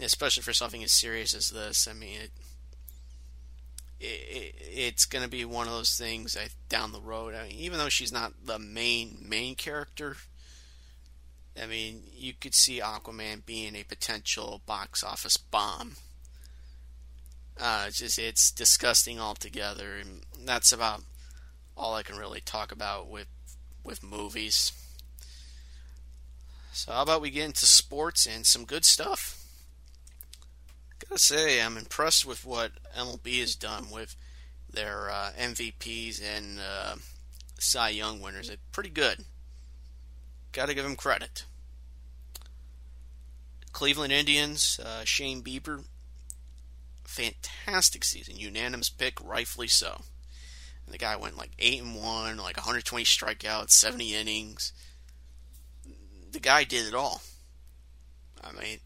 especially 0.00 0.42
for 0.42 0.54
something 0.54 0.82
as 0.82 0.92
serious 0.92 1.34
as 1.34 1.50
this, 1.50 1.86
I 1.86 1.92
mean, 1.92 2.22
it, 2.22 2.30
it, 4.04 4.54
it's 4.58 5.04
going 5.04 5.24
to 5.24 5.30
be 5.30 5.44
one 5.44 5.66
of 5.66 5.72
those 5.72 5.96
things 5.96 6.36
I, 6.36 6.48
down 6.68 6.92
the 6.92 7.00
road. 7.00 7.34
I 7.34 7.48
mean, 7.48 7.56
even 7.58 7.78
though 7.78 7.88
she's 7.88 8.12
not 8.12 8.32
the 8.44 8.58
main 8.58 9.18
main 9.26 9.54
character, 9.54 10.16
I 11.60 11.66
mean, 11.66 12.02
you 12.12 12.32
could 12.34 12.54
see 12.54 12.80
Aquaman 12.80 13.46
being 13.46 13.74
a 13.74 13.84
potential 13.84 14.60
box 14.66 15.02
office 15.02 15.36
bomb. 15.36 15.96
Uh, 17.60 17.84
it's 17.88 17.98
just 17.98 18.18
it's 18.18 18.50
disgusting 18.50 19.20
altogether, 19.20 19.96
and 19.96 20.22
that's 20.44 20.72
about 20.72 21.02
all 21.76 21.94
I 21.94 22.02
can 22.02 22.16
really 22.16 22.40
talk 22.40 22.72
about 22.72 23.08
with 23.08 23.28
with 23.84 24.02
movies. 24.02 24.72
So 26.72 26.90
how 26.90 27.02
about 27.02 27.20
we 27.20 27.30
get 27.30 27.44
into 27.44 27.66
sports 27.66 28.26
and 28.26 28.44
some 28.44 28.64
good 28.64 28.84
stuff? 28.84 29.43
Gotta 31.08 31.18
say, 31.18 31.62
I'm 31.62 31.76
impressed 31.76 32.24
with 32.24 32.44
what 32.44 32.72
MLB 32.96 33.40
has 33.40 33.54
done 33.54 33.90
with 33.90 34.16
their 34.72 35.10
uh, 35.10 35.30
MVPs 35.38 36.22
and 36.22 36.58
uh, 36.58 36.96
Cy 37.58 37.90
Young 37.90 38.20
winners. 38.20 38.48
It's 38.48 38.62
pretty 38.72 38.90
good. 38.90 39.24
Got 40.52 40.66
to 40.66 40.74
give 40.74 40.84
him 40.84 40.96
credit. 40.96 41.44
Cleveland 43.72 44.12
Indians, 44.12 44.78
uh, 44.84 45.04
Shane 45.04 45.42
Bieber, 45.42 45.84
fantastic 47.02 48.04
season, 48.04 48.36
unanimous 48.36 48.88
pick, 48.88 49.18
rightfully 49.22 49.66
so. 49.66 50.02
And 50.86 50.94
the 50.94 50.98
guy 50.98 51.16
went 51.16 51.36
like 51.36 51.50
eight 51.58 51.82
and 51.82 51.96
one, 51.96 52.36
like 52.36 52.56
120 52.56 53.04
strikeouts, 53.04 53.70
70 53.70 54.14
innings. 54.14 54.72
The 56.30 56.40
guy 56.40 56.64
did 56.64 56.86
it 56.86 56.94
all. 56.94 57.22
I 58.42 58.52
mean, 58.52 58.78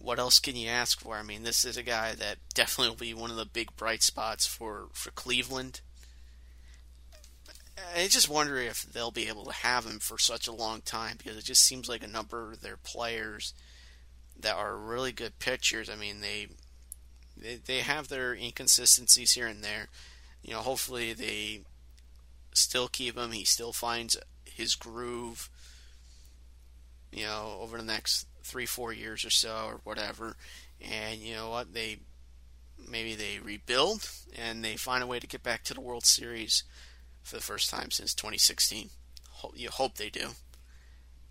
what 0.00 0.18
else 0.18 0.38
can 0.38 0.56
you 0.56 0.68
ask 0.68 0.98
for? 0.98 1.16
I 1.16 1.22
mean, 1.22 1.42
this 1.42 1.64
is 1.64 1.76
a 1.76 1.82
guy 1.82 2.14
that 2.14 2.38
definitely 2.54 2.88
will 2.88 2.96
be 2.96 3.14
one 3.14 3.30
of 3.30 3.36
the 3.36 3.44
big 3.44 3.76
bright 3.76 4.02
spots 4.02 4.46
for 4.46 4.88
for 4.92 5.10
Cleveland. 5.10 5.82
I 7.96 8.08
just 8.08 8.28
wonder 8.28 8.58
if 8.58 8.82
they'll 8.82 9.10
be 9.10 9.28
able 9.28 9.44
to 9.44 9.52
have 9.52 9.84
him 9.84 10.00
for 10.00 10.18
such 10.18 10.46
a 10.46 10.52
long 10.52 10.80
time 10.82 11.16
because 11.16 11.36
it 11.36 11.44
just 11.44 11.62
seems 11.62 11.88
like 11.88 12.02
a 12.02 12.08
number 12.08 12.52
of 12.52 12.60
their 12.60 12.76
players 12.76 13.54
that 14.38 14.54
are 14.56 14.76
really 14.76 15.12
good 15.12 15.38
pitchers. 15.38 15.88
I 15.90 15.96
mean, 15.96 16.20
they 16.20 16.48
they, 17.36 17.56
they 17.56 17.80
have 17.80 18.08
their 18.08 18.34
inconsistencies 18.34 19.32
here 19.32 19.46
and 19.46 19.62
there. 19.62 19.88
You 20.42 20.54
know, 20.54 20.60
hopefully 20.60 21.12
they 21.12 21.60
still 22.54 22.88
keep 22.88 23.18
him. 23.18 23.32
He 23.32 23.44
still 23.44 23.72
finds 23.72 24.16
his 24.44 24.74
groove. 24.74 25.50
You 27.12 27.24
know, 27.24 27.58
over 27.60 27.76
the 27.76 27.84
next 27.84 28.26
three, 28.42 28.66
four 28.66 28.92
years 28.92 29.24
or 29.24 29.30
so, 29.30 29.64
or 29.66 29.80
whatever. 29.84 30.36
And 30.80 31.20
you 31.20 31.34
know 31.34 31.50
what? 31.50 31.74
They 31.74 31.98
maybe 32.88 33.14
they 33.14 33.38
rebuild 33.42 34.08
and 34.36 34.64
they 34.64 34.76
find 34.76 35.02
a 35.02 35.06
way 35.06 35.20
to 35.20 35.26
get 35.26 35.42
back 35.42 35.64
to 35.64 35.74
the 35.74 35.80
World 35.80 36.06
Series 36.06 36.64
for 37.22 37.36
the 37.36 37.42
first 37.42 37.70
time 37.70 37.90
since 37.90 38.14
2016. 38.14 38.90
You 39.54 39.70
hope 39.70 39.96
they 39.96 40.10
do. 40.10 40.28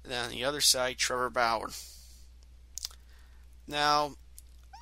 And 0.03 0.11
then 0.11 0.25
on 0.25 0.31
the 0.31 0.45
other 0.45 0.61
side, 0.61 0.97
Trevor 0.97 1.29
Bauer. 1.29 1.69
Now, 3.67 4.15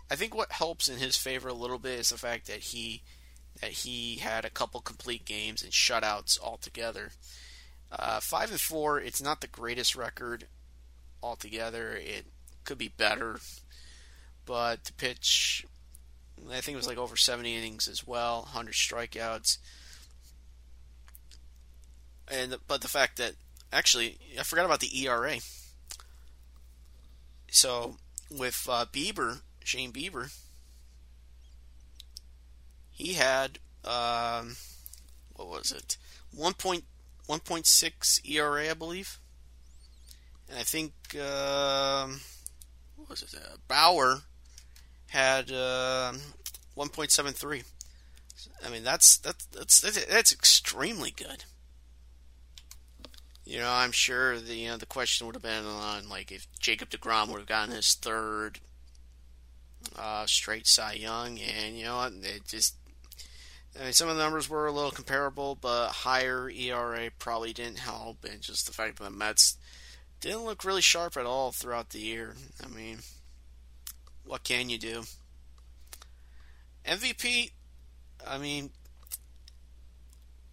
I 0.09 0.15
think 0.15 0.33
what 0.33 0.51
helps 0.51 0.87
in 0.87 0.97
his 0.97 1.17
favor 1.17 1.49
a 1.49 1.53
little 1.53 1.79
bit 1.79 1.99
is 1.99 2.09
the 2.09 2.17
fact 2.17 2.47
that 2.47 2.59
he 2.59 3.03
that 3.61 3.71
he 3.71 4.17
had 4.17 4.45
a 4.45 4.51
couple 4.51 4.79
complete 4.81 5.25
games 5.25 5.63
and 5.63 5.71
shutouts 5.71 6.39
altogether. 6.39 7.11
Uh, 7.91 8.19
five 8.19 8.51
and 8.51 8.61
four, 8.61 8.99
it's 8.99 9.21
not 9.21 9.41
the 9.41 9.47
greatest 9.47 9.95
record 9.95 10.45
altogether. 11.21 11.93
It 11.93 12.25
could 12.63 12.77
be 12.77 12.89
better, 12.89 13.39
but 14.45 14.83
to 14.85 14.93
pitch, 14.93 15.65
I 16.49 16.61
think 16.61 16.73
it 16.73 16.77
was 16.77 16.87
like 16.87 16.97
over 16.97 17.15
70 17.15 17.55
innings 17.55 17.87
as 17.87 18.05
well, 18.05 18.41
100 18.41 18.73
strikeouts 18.73 19.57
and 22.29 22.57
but 22.67 22.81
the 22.81 22.87
fact 22.87 23.17
that 23.17 23.33
actually 23.71 24.17
I 24.39 24.43
forgot 24.43 24.65
about 24.65 24.79
the 24.79 25.05
ERA. 25.05 25.37
So 27.49 27.97
with 28.29 28.67
uh, 28.69 28.85
Bieber, 28.91 29.41
Shane 29.63 29.93
Bieber, 29.93 30.35
he 32.91 33.13
had 33.13 33.59
um, 33.85 34.57
what 35.33 35.47
was 35.47 35.71
it, 35.71 35.97
one 36.33 36.53
point 36.53 36.83
one 37.25 37.39
point 37.39 37.65
six 37.65 38.21
ERA, 38.25 38.69
I 38.69 38.73
believe, 38.73 39.19
and 40.49 40.57
I 40.57 40.63
think 40.63 40.93
um, 41.15 42.21
what 42.95 43.09
was 43.09 43.23
it? 43.23 43.35
Uh, 43.35 43.57
Bauer 43.67 44.21
had 45.07 45.51
uh, 45.51 46.13
seven 47.07 47.33
three. 47.33 47.63
I 48.65 48.69
mean 48.69 48.83
that's 48.83 49.17
that's 49.17 49.45
that's 49.45 49.81
that's 49.81 50.33
extremely 50.33 51.11
good. 51.11 51.45
You 53.45 53.59
know, 53.59 53.71
I'm 53.71 53.93
sure 53.93 54.39
the 54.39 54.55
you 54.55 54.69
know 54.69 54.77
the 54.77 54.85
question 54.85 55.25
would 55.25 55.35
have 55.35 55.43
been 55.43 55.65
on 55.65 56.09
like 56.09 56.31
if 56.31 56.47
Jacob 56.59 56.89
Degrom 56.89 57.29
would 57.29 57.39
have 57.39 57.47
gotten 57.47 57.73
his 57.73 57.93
third 57.93 58.59
uh, 59.95 60.25
straight 60.25 60.67
Cy 60.67 60.93
Young, 60.93 61.39
and 61.39 61.77
you 61.77 61.85
know 61.85 62.09
it 62.23 62.41
just. 62.47 62.75
I 63.79 63.83
mean, 63.83 63.93
some 63.93 64.09
of 64.09 64.17
the 64.17 64.23
numbers 64.23 64.49
were 64.49 64.65
a 64.65 64.71
little 64.71 64.89
comparable, 64.89 65.55
but 65.55 65.89
higher 65.89 66.49
ERA 66.49 67.11
probably 67.19 67.53
didn't 67.53 67.77
help, 67.77 68.25
and 68.25 68.41
just 68.41 68.65
the 68.65 68.73
fact 68.73 68.97
that 68.97 69.03
the 69.03 69.11
Mets 69.11 69.55
didn't 70.19 70.45
look 70.45 70.63
really 70.63 70.81
sharp 70.81 71.17
at 71.17 71.25
all 71.25 71.51
throughout 71.51 71.89
the 71.89 71.99
year. 71.99 72.35
I 72.63 72.67
mean, 72.67 72.99
what 74.25 74.43
can 74.43 74.69
you 74.69 74.77
do? 74.77 75.03
MVP, 76.85 77.51
I 78.25 78.37
mean, 78.37 78.71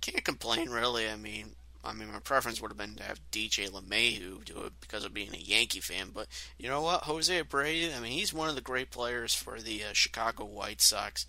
can't 0.01 0.25
complain 0.25 0.71
really. 0.71 1.09
I 1.09 1.17
mean, 1.17 1.55
I 1.85 1.93
mean, 1.93 2.11
my 2.13 2.19
preference 2.19 2.61
would 2.61 2.71
have 2.71 2.79
been 2.79 2.95
to 2.97 3.03
have 3.03 3.21
DJ 3.31 3.71
LeMahieu 3.71 4.45
do 4.45 4.63
it 4.65 4.73
because 4.81 5.05
of 5.05 5.15
being 5.15 5.35
a 5.35 5.39
Yankee 5.39 5.81
fan. 5.81 6.11
But 6.13 6.29
you 6.59 6.69
know 6.69 6.81
what, 6.81 7.03
Jose 7.03 7.43
Abreu, 7.43 7.97
I 7.97 8.01
mean, 8.01 8.13
he's 8.13 8.33
one 8.33 8.49
of 8.49 8.55
the 8.55 8.61
great 8.61 8.91
players 8.91 9.35
for 9.35 9.61
the 9.61 9.85
uh, 9.85 9.93
Chicago 9.93 10.45
White 10.45 10.81
Sox. 10.81 11.27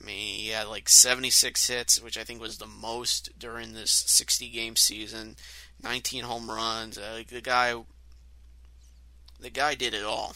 I 0.00 0.04
mean, 0.04 0.40
he 0.40 0.48
had 0.48 0.66
like 0.66 0.88
76 0.88 1.68
hits, 1.68 2.02
which 2.02 2.18
I 2.18 2.24
think 2.24 2.40
was 2.40 2.58
the 2.58 2.66
most 2.66 3.38
during 3.38 3.72
this 3.72 3.92
60 3.92 4.48
game 4.50 4.76
season. 4.76 5.36
19 5.82 6.24
home 6.24 6.50
runs. 6.50 6.98
Uh, 6.98 7.22
the 7.28 7.40
guy, 7.40 7.74
the 9.40 9.50
guy 9.50 9.74
did 9.74 9.94
it 9.94 10.04
all. 10.04 10.34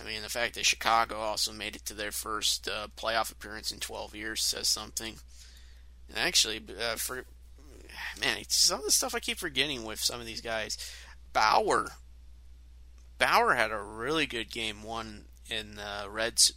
I 0.00 0.04
mean, 0.06 0.22
the 0.22 0.28
fact 0.28 0.54
that 0.54 0.66
Chicago 0.66 1.16
also 1.16 1.52
made 1.52 1.76
it 1.76 1.84
to 1.86 1.94
their 1.94 2.10
first 2.10 2.68
uh, 2.68 2.88
playoff 2.96 3.30
appearance 3.30 3.70
in 3.70 3.78
12 3.78 4.14
years 4.14 4.42
says 4.42 4.68
something. 4.68 5.16
And 6.08 6.18
actually, 6.18 6.62
uh, 6.80 6.96
for 6.96 7.24
man, 8.20 8.38
some 8.48 8.80
of 8.80 8.84
the 8.84 8.90
stuff 8.90 9.14
I 9.14 9.20
keep 9.20 9.38
forgetting 9.38 9.84
with 9.84 10.00
some 10.00 10.20
of 10.20 10.26
these 10.26 10.40
guys. 10.40 10.76
Bauer, 11.32 11.92
Bauer 13.18 13.54
had 13.54 13.70
a 13.70 13.80
really 13.80 14.26
good 14.26 14.50
game 14.50 14.82
one 14.82 15.24
in 15.50 15.76
the 15.76 16.08
Reds' 16.08 16.52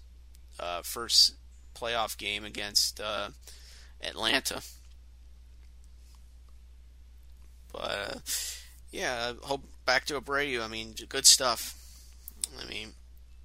uh, 0.59 0.81
first 0.83 1.35
playoff 1.75 2.17
game 2.17 2.43
against 2.43 2.99
uh, 2.99 3.29
Atlanta. 4.01 4.61
But 7.71 7.91
uh, 7.91 8.19
yeah, 8.91 9.33
hope 9.43 9.63
back 9.85 10.05
to 10.05 10.19
Abreu. 10.19 10.63
I 10.63 10.67
mean, 10.67 10.93
good 11.09 11.25
stuff. 11.25 11.75
I 12.59 12.65
mean, 12.67 12.93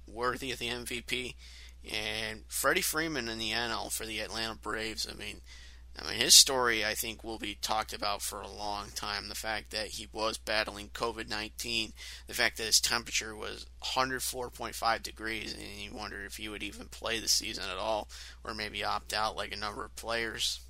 worthy 0.07 0.51
of 0.51 0.59
the 0.59 0.69
MVP. 0.69 1.35
And 1.91 2.43
Freddie 2.47 2.81
Freeman 2.81 3.27
in 3.27 3.39
the 3.39 3.51
NL 3.51 3.91
for 3.91 4.05
the 4.05 4.19
Atlanta 4.19 4.55
Braves. 4.55 5.07
I 5.09 5.15
mean, 5.15 5.41
I 5.99 6.07
mean, 6.07 6.17
his 6.17 6.33
story, 6.33 6.83
I 6.83 6.95
think, 6.95 7.23
will 7.23 7.37
be 7.37 7.55
talked 7.61 7.93
about 7.93 8.21
for 8.21 8.41
a 8.41 8.47
long 8.47 8.89
time. 8.95 9.29
The 9.29 9.35
fact 9.35 9.71
that 9.71 9.89
he 9.89 10.07
was 10.11 10.37
battling 10.37 10.89
COVID 10.89 11.29
19, 11.29 11.93
the 12.25 12.33
fact 12.33 12.57
that 12.57 12.63
his 12.63 12.79
temperature 12.79 13.35
was 13.35 13.67
104.5 13.83 15.03
degrees, 15.03 15.53
and 15.53 15.61
you 15.61 15.93
wonder 15.93 16.23
if 16.25 16.37
he 16.37 16.49
would 16.49 16.63
even 16.63 16.87
play 16.87 17.19
the 17.19 17.27
season 17.27 17.65
at 17.69 17.77
all, 17.77 18.07
or 18.43 18.53
maybe 18.53 18.83
opt 18.83 19.13
out 19.13 19.35
like 19.35 19.51
a 19.51 19.57
number 19.57 19.85
of 19.85 19.95
players. 19.95 20.61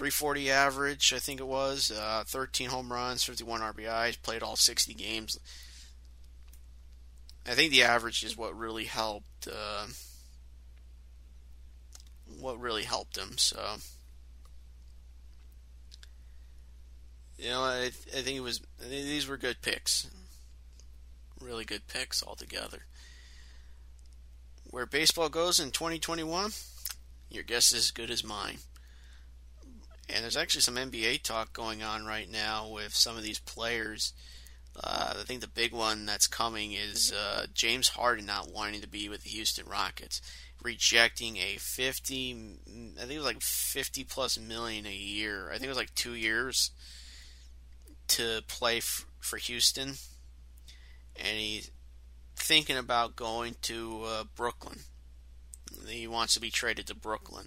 340 0.00 0.50
average, 0.50 1.12
I 1.12 1.18
think 1.18 1.40
it 1.40 1.46
was, 1.46 1.90
uh, 1.90 2.24
13 2.26 2.70
home 2.70 2.90
runs, 2.90 3.22
51 3.22 3.60
RBIs, 3.60 4.22
played 4.22 4.42
all 4.42 4.56
60 4.56 4.94
games. 4.94 5.38
I 7.46 7.50
think 7.50 7.70
the 7.70 7.82
average 7.82 8.24
is 8.24 8.34
what 8.34 8.56
really 8.56 8.86
helped. 8.86 9.46
Uh, 9.46 9.88
what 12.38 12.58
really 12.58 12.84
helped 12.84 13.18
him. 13.18 13.36
So, 13.36 13.76
you 17.36 17.50
know, 17.50 17.60
I, 17.60 17.88
I 17.88 18.22
think 18.22 18.38
it 18.38 18.42
was 18.42 18.62
these 18.80 19.28
were 19.28 19.36
good 19.36 19.60
picks, 19.60 20.08
really 21.42 21.66
good 21.66 21.86
picks 21.88 22.22
altogether. 22.22 22.86
Where 24.70 24.86
baseball 24.86 25.28
goes 25.28 25.60
in 25.60 25.72
2021, 25.72 26.52
your 27.28 27.44
guess 27.44 27.72
is 27.72 27.84
as 27.84 27.90
good 27.90 28.10
as 28.10 28.24
mine. 28.24 28.60
And 30.12 30.24
there's 30.24 30.36
actually 30.36 30.62
some 30.62 30.76
NBA 30.76 31.22
talk 31.22 31.52
going 31.52 31.82
on 31.82 32.04
right 32.04 32.30
now 32.30 32.68
with 32.68 32.94
some 32.94 33.16
of 33.16 33.22
these 33.22 33.38
players. 33.38 34.12
Uh, 34.82 35.14
I 35.20 35.22
think 35.24 35.40
the 35.40 35.48
big 35.48 35.72
one 35.72 36.06
that's 36.06 36.26
coming 36.26 36.72
is 36.72 37.12
uh, 37.12 37.46
James 37.52 37.88
Harden 37.88 38.26
not 38.26 38.52
wanting 38.52 38.80
to 38.80 38.88
be 38.88 39.08
with 39.08 39.22
the 39.22 39.30
Houston 39.30 39.66
Rockets 39.66 40.20
rejecting 40.62 41.38
a 41.38 41.56
50 41.58 42.32
I 42.32 43.00
think 43.00 43.12
it 43.12 43.16
was 43.16 43.26
like 43.26 43.42
50 43.42 44.04
plus 44.04 44.38
million 44.38 44.86
a 44.86 44.92
year. 44.92 45.48
I 45.48 45.54
think 45.54 45.64
it 45.64 45.68
was 45.68 45.76
like 45.76 45.94
2 45.94 46.14
years 46.14 46.70
to 48.08 48.42
play 48.46 48.78
f- 48.78 49.06
for 49.20 49.36
Houston. 49.38 49.94
And 51.16 51.38
he's 51.38 51.70
thinking 52.36 52.76
about 52.76 53.16
going 53.16 53.56
to 53.62 54.02
uh, 54.04 54.24
Brooklyn. 54.36 54.80
He 55.86 56.06
wants 56.06 56.34
to 56.34 56.40
be 56.40 56.50
traded 56.50 56.86
to 56.88 56.94
Brooklyn, 56.94 57.46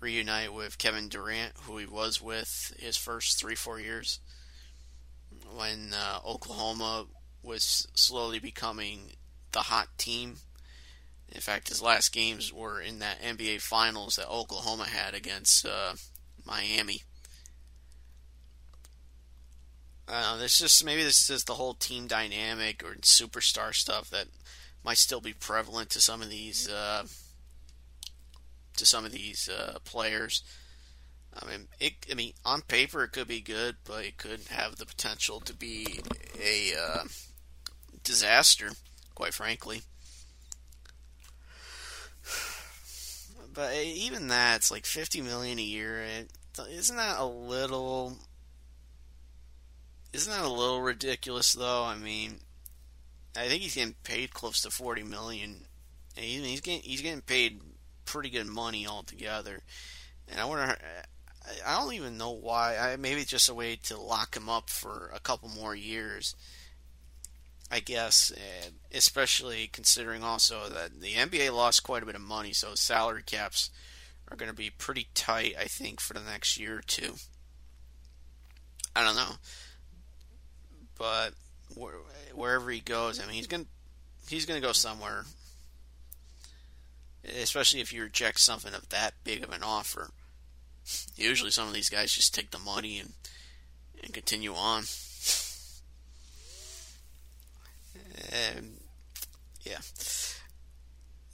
reunite 0.00 0.52
with 0.52 0.78
Kevin 0.78 1.08
Durant, 1.08 1.52
who 1.62 1.78
he 1.78 1.86
was 1.86 2.20
with 2.22 2.74
his 2.78 2.96
first 2.96 3.42
3-4 3.42 3.82
years 3.82 4.20
when 5.54 5.92
uh, 5.94 6.18
Oklahoma 6.26 7.06
was 7.42 7.86
slowly 7.94 8.38
becoming 8.38 9.12
the 9.52 9.60
hot 9.60 9.88
team 9.96 10.36
in 11.30 11.40
fact, 11.40 11.68
his 11.68 11.82
last 11.82 12.12
games 12.12 12.52
were 12.52 12.80
in 12.80 13.00
that 13.00 13.20
NBA 13.20 13.60
Finals 13.60 14.16
that 14.16 14.28
Oklahoma 14.28 14.86
had 14.86 15.14
against 15.14 15.66
uh, 15.66 15.94
Miami. 16.44 17.02
Uh, 20.06 20.38
this 20.38 20.58
just 20.58 20.82
maybe 20.84 21.02
this 21.02 21.28
is 21.28 21.44
the 21.44 21.54
whole 21.54 21.74
team 21.74 22.06
dynamic 22.06 22.82
or 22.82 22.94
superstar 23.02 23.74
stuff 23.74 24.08
that 24.08 24.26
might 24.82 24.96
still 24.96 25.20
be 25.20 25.34
prevalent 25.34 25.90
to 25.90 26.00
some 26.00 26.22
of 26.22 26.30
these 26.30 26.66
uh, 26.66 27.04
to 28.78 28.86
some 28.86 29.04
of 29.04 29.12
these 29.12 29.48
uh, 29.48 29.78
players. 29.84 30.42
I 31.40 31.46
mean, 31.46 31.68
it. 31.78 31.92
I 32.10 32.14
mean, 32.14 32.32
on 32.44 32.62
paper 32.62 33.04
it 33.04 33.12
could 33.12 33.28
be 33.28 33.40
good, 33.40 33.76
but 33.84 34.04
it 34.04 34.16
could 34.16 34.40
have 34.50 34.76
the 34.76 34.86
potential 34.86 35.40
to 35.40 35.54
be 35.54 36.00
a 36.42 36.72
uh, 36.74 37.04
disaster, 38.02 38.70
quite 39.14 39.34
frankly. 39.34 39.82
But 43.52 43.74
even 43.74 44.28
that, 44.28 44.56
it's 44.56 44.70
like 44.70 44.86
fifty 44.86 45.20
million 45.20 45.58
a 45.58 45.62
year. 45.62 46.02
Isn't 46.70 46.96
that 46.96 47.18
a 47.18 47.26
little? 47.26 48.16
Isn't 50.12 50.32
that 50.32 50.44
a 50.44 50.52
little 50.52 50.80
ridiculous, 50.80 51.52
though? 51.52 51.84
I 51.84 51.96
mean, 51.96 52.40
I 53.36 53.48
think 53.48 53.62
he's 53.62 53.74
getting 53.74 53.94
paid 54.02 54.32
close 54.32 54.62
to 54.62 54.70
forty 54.70 55.02
million. 55.02 55.66
He's 56.14 56.60
getting 56.60 56.82
he's 56.82 57.02
getting 57.02 57.20
paid 57.20 57.60
pretty 58.08 58.30
good 58.30 58.46
money 58.46 58.86
altogether. 58.86 59.60
And 60.28 60.40
I 60.40 60.46
wonder, 60.46 60.76
I 61.66 61.78
don't 61.78 61.92
even 61.92 62.16
know 62.16 62.30
why. 62.30 62.76
I, 62.78 62.96
maybe 62.96 63.20
it's 63.20 63.30
just 63.30 63.50
a 63.50 63.54
way 63.54 63.76
to 63.84 64.00
lock 64.00 64.34
him 64.34 64.48
up 64.48 64.70
for 64.70 65.10
a 65.14 65.20
couple 65.20 65.50
more 65.50 65.74
years. 65.74 66.34
I 67.70 67.80
guess, 67.80 68.32
especially 68.94 69.68
considering 69.70 70.24
also 70.24 70.70
that 70.70 71.02
the 71.02 71.12
NBA 71.12 71.54
lost 71.54 71.82
quite 71.82 72.02
a 72.02 72.06
bit 72.06 72.14
of 72.14 72.22
money, 72.22 72.54
so 72.54 72.74
salary 72.74 73.22
caps 73.22 73.68
are 74.30 74.38
going 74.38 74.50
to 74.50 74.56
be 74.56 74.70
pretty 74.70 75.08
tight, 75.14 75.52
I 75.60 75.64
think, 75.64 76.00
for 76.00 76.14
the 76.14 76.20
next 76.20 76.58
year 76.58 76.78
or 76.78 76.82
two. 76.82 77.12
I 78.96 79.04
don't 79.04 79.16
know, 79.16 79.34
but 80.96 81.34
wherever 82.34 82.70
he 82.70 82.80
goes, 82.80 83.20
I 83.20 83.26
mean, 83.26 83.34
he's 83.34 83.46
going 83.46 83.66
he's 84.30 84.46
going 84.46 84.60
to 84.60 84.66
go 84.66 84.72
somewhere. 84.72 85.26
Especially 87.40 87.80
if 87.80 87.92
you 87.92 88.02
reject 88.02 88.40
something 88.40 88.74
of 88.74 88.88
that 88.88 89.14
big 89.24 89.42
of 89.42 89.52
an 89.52 89.62
offer. 89.62 90.10
Usually, 91.16 91.50
some 91.50 91.68
of 91.68 91.74
these 91.74 91.90
guys 91.90 92.12
just 92.12 92.34
take 92.34 92.50
the 92.50 92.58
money 92.58 92.98
and 92.98 93.12
and 94.02 94.12
continue 94.12 94.54
on. 94.54 94.84
And 98.32 98.80
yeah. 99.62 99.78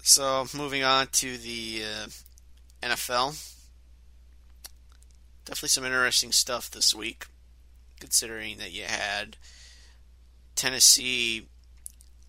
So 0.02 0.46
moving 0.54 0.82
on 0.82 1.06
to 1.08 1.38
the 1.38 1.82
uh, 1.84 2.06
NFL. 2.82 3.50
Definitely 5.44 5.68
some 5.68 5.84
interesting 5.84 6.32
stuff 6.32 6.70
this 6.70 6.94
week, 6.94 7.26
considering 8.00 8.58
that 8.58 8.72
you 8.72 8.84
had 8.84 9.36
Tennessee 10.56 11.46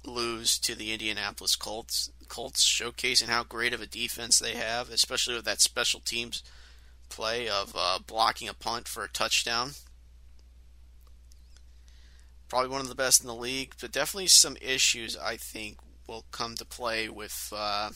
lose 0.05 0.59
to 0.59 0.75
the 0.75 0.91
Indianapolis 0.91 1.55
Colts. 1.55 2.11
Colts 2.27 2.63
showcasing 2.63 3.27
how 3.27 3.43
great 3.43 3.73
of 3.73 3.81
a 3.81 3.87
defense 3.87 4.39
they 4.39 4.53
have, 4.53 4.89
especially 4.89 5.35
with 5.35 5.45
that 5.45 5.61
special 5.61 5.99
teams 5.99 6.43
play 7.09 7.47
of 7.47 7.73
uh, 7.77 7.99
blocking 8.05 8.47
a 8.47 8.53
punt 8.53 8.87
for 8.87 9.03
a 9.03 9.09
touchdown 9.09 9.71
probably 12.47 12.69
one 12.69 12.81
of 12.81 12.89
the 12.89 12.95
best 12.95 13.21
in 13.21 13.27
the 13.27 13.35
league, 13.35 13.73
but 13.81 13.91
definitely 13.91 14.27
some 14.27 14.57
issues 14.61 15.17
I 15.17 15.37
think 15.37 15.77
will 16.07 16.25
come 16.31 16.55
to 16.55 16.65
play 16.65 17.09
with 17.09 17.51
uh, 17.55 17.89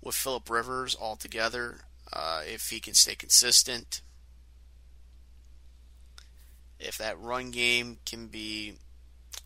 with 0.00 0.14
Philip 0.14 0.48
Rivers 0.50 0.96
altogether 0.98 1.80
uh, 2.12 2.42
if 2.46 2.70
he 2.70 2.80
can 2.80 2.94
stay 2.94 3.14
consistent. 3.14 4.02
If 6.78 6.98
that 6.98 7.18
run 7.18 7.50
game 7.52 7.98
can 8.04 8.26
be 8.26 8.74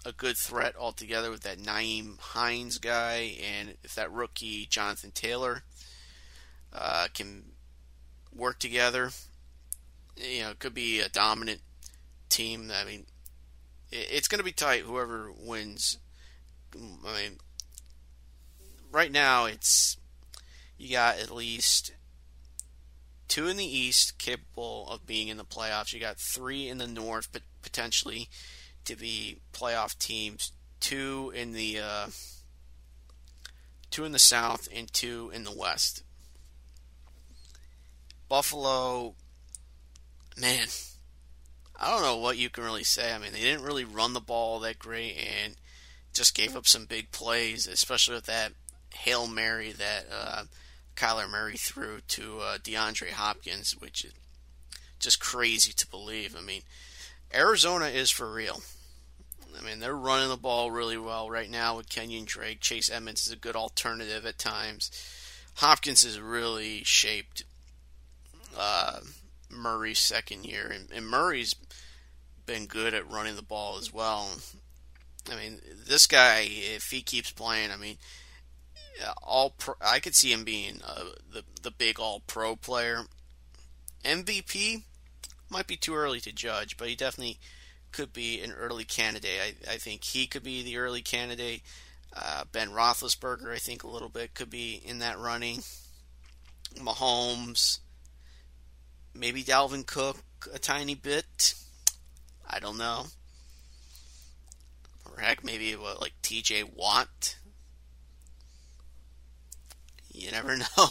a 0.06 0.12
good 0.12 0.36
threat 0.36 0.76
altogether 0.78 1.30
with 1.32 1.42
that 1.42 1.58
Nyheim 1.58 2.18
Hines 2.20 2.78
guy, 2.78 3.36
and 3.42 3.74
if 3.82 3.96
that 3.96 4.12
rookie 4.12 4.66
Jonathan 4.66 5.10
Taylor 5.10 5.64
uh, 6.72 7.08
can 7.12 7.42
work 8.32 8.60
together, 8.60 9.10
you 10.16 10.42
know, 10.42 10.50
it 10.50 10.60
could 10.60 10.74
be 10.74 11.00
a 11.00 11.08
dominant 11.08 11.60
team. 12.28 12.70
I 12.72 12.84
mean, 12.84 13.06
it's 13.90 14.28
going 14.28 14.38
to 14.38 14.44
be 14.44 14.52
tight. 14.52 14.82
Whoever 14.82 15.32
wins, 15.36 15.98
I 16.72 16.78
mean, 17.22 17.38
right 18.92 19.10
now 19.10 19.46
it's 19.46 19.96
you 20.78 20.92
got 20.92 21.18
at 21.18 21.34
least 21.34 21.92
two 23.26 23.48
in 23.48 23.56
the 23.56 23.64
East 23.64 24.18
capable 24.18 24.88
of 24.88 25.04
being 25.04 25.26
in 25.26 25.36
the 25.36 25.44
playoffs. 25.44 25.92
You 25.92 25.98
got 25.98 26.18
three 26.18 26.68
in 26.68 26.78
the 26.78 26.86
North, 26.86 27.28
but 27.32 27.42
potentially 27.62 28.28
to 28.86 28.96
be 28.96 29.38
playoff 29.52 29.98
teams. 29.98 30.52
Two 30.80 31.32
in 31.34 31.52
the 31.52 31.80
uh, 31.80 32.06
two 33.90 34.04
in 34.04 34.12
the 34.12 34.18
South 34.18 34.68
and 34.74 34.92
two 34.92 35.30
in 35.34 35.44
the 35.44 35.56
West. 35.56 36.02
Buffalo, 38.28 39.14
man, 40.36 40.66
I 41.78 41.90
don't 41.90 42.02
know 42.02 42.16
what 42.16 42.38
you 42.38 42.50
can 42.50 42.64
really 42.64 42.84
say. 42.84 43.12
I 43.12 43.18
mean, 43.18 43.32
they 43.32 43.40
didn't 43.40 43.64
really 43.64 43.84
run 43.84 44.12
the 44.12 44.20
ball 44.20 44.60
that 44.60 44.78
great 44.78 45.16
and 45.16 45.54
just 46.12 46.34
gave 46.34 46.56
up 46.56 46.66
some 46.66 46.86
big 46.86 47.10
plays, 47.10 47.66
especially 47.66 48.14
with 48.14 48.26
that 48.26 48.52
hail 48.94 49.26
mary 49.26 49.72
that 49.72 50.06
uh, 50.12 50.42
Kyler 50.96 51.28
Murray 51.30 51.56
threw 51.56 52.00
to 52.08 52.40
uh, 52.40 52.58
DeAndre 52.58 53.10
Hopkins, 53.10 53.76
which 53.78 54.04
is 54.04 54.12
just 54.98 55.20
crazy 55.20 55.72
to 55.72 55.86
believe. 55.86 56.34
I 56.36 56.40
mean, 56.40 56.62
Arizona 57.34 57.86
is 57.86 58.10
for 58.10 58.32
real. 58.32 58.62
I 59.58 59.62
mean, 59.62 59.80
they're 59.80 59.96
running 59.96 60.28
the 60.28 60.36
ball 60.36 60.70
really 60.70 60.98
well 60.98 61.30
right 61.30 61.50
now 61.50 61.76
with 61.76 61.88
Kenyan 61.88 62.24
Drake. 62.24 62.60
Chase 62.60 62.90
Edmonds 62.90 63.26
is 63.26 63.32
a 63.32 63.36
good 63.36 63.56
alternative 63.56 64.26
at 64.26 64.38
times. 64.38 64.90
Hopkins 65.56 66.04
is 66.04 66.20
really 66.20 66.82
shaped 66.84 67.44
uh, 68.56 69.00
Murray's 69.50 69.98
second 69.98 70.44
year, 70.44 70.70
and, 70.72 70.90
and 70.90 71.06
Murray's 71.06 71.54
been 72.44 72.66
good 72.66 72.94
at 72.94 73.10
running 73.10 73.36
the 73.36 73.42
ball 73.42 73.78
as 73.78 73.92
well. 73.92 74.30
I 75.30 75.36
mean, 75.36 75.60
this 75.86 76.06
guy, 76.06 76.46
if 76.48 76.90
he 76.90 77.02
keeps 77.02 77.32
playing, 77.32 77.70
I 77.70 77.76
mean, 77.76 77.96
all 79.22 79.50
pro, 79.50 79.74
I 79.80 80.00
could 80.00 80.14
see 80.14 80.32
him 80.32 80.44
being 80.44 80.80
uh, 80.86 81.04
the 81.32 81.42
the 81.62 81.70
big 81.70 81.98
all 81.98 82.22
pro 82.26 82.56
player. 82.56 83.02
MVP 84.04 84.82
might 85.50 85.66
be 85.66 85.76
too 85.76 85.94
early 85.94 86.20
to 86.20 86.32
judge, 86.32 86.76
but 86.76 86.88
he 86.88 86.94
definitely 86.94 87.38
could 87.96 88.12
be 88.12 88.40
an 88.40 88.52
early 88.52 88.84
candidate. 88.84 89.40
I, 89.40 89.72
I 89.72 89.76
think 89.76 90.04
he 90.04 90.26
could 90.26 90.42
be 90.42 90.62
the 90.62 90.76
early 90.76 91.02
candidate. 91.02 91.62
Uh, 92.14 92.44
ben 92.52 92.70
Roethlisberger, 92.70 93.52
I 93.52 93.58
think 93.58 93.82
a 93.82 93.88
little 93.88 94.08
bit 94.08 94.34
could 94.34 94.50
be 94.50 94.80
in 94.84 94.98
that 95.00 95.18
running. 95.18 95.60
Mahomes, 96.76 97.80
maybe 99.14 99.42
Dalvin 99.42 99.86
Cook 99.86 100.18
a 100.52 100.58
tiny 100.58 100.94
bit. 100.94 101.54
I 102.48 102.58
don't 102.58 102.78
know. 102.78 103.06
Or 105.06 105.20
heck, 105.20 105.42
maybe 105.42 105.74
what, 105.74 106.00
like 106.00 106.12
T.J. 106.22 106.64
Watt 106.64 107.36
you 110.16 110.30
never 110.30 110.56
know. 110.78 110.88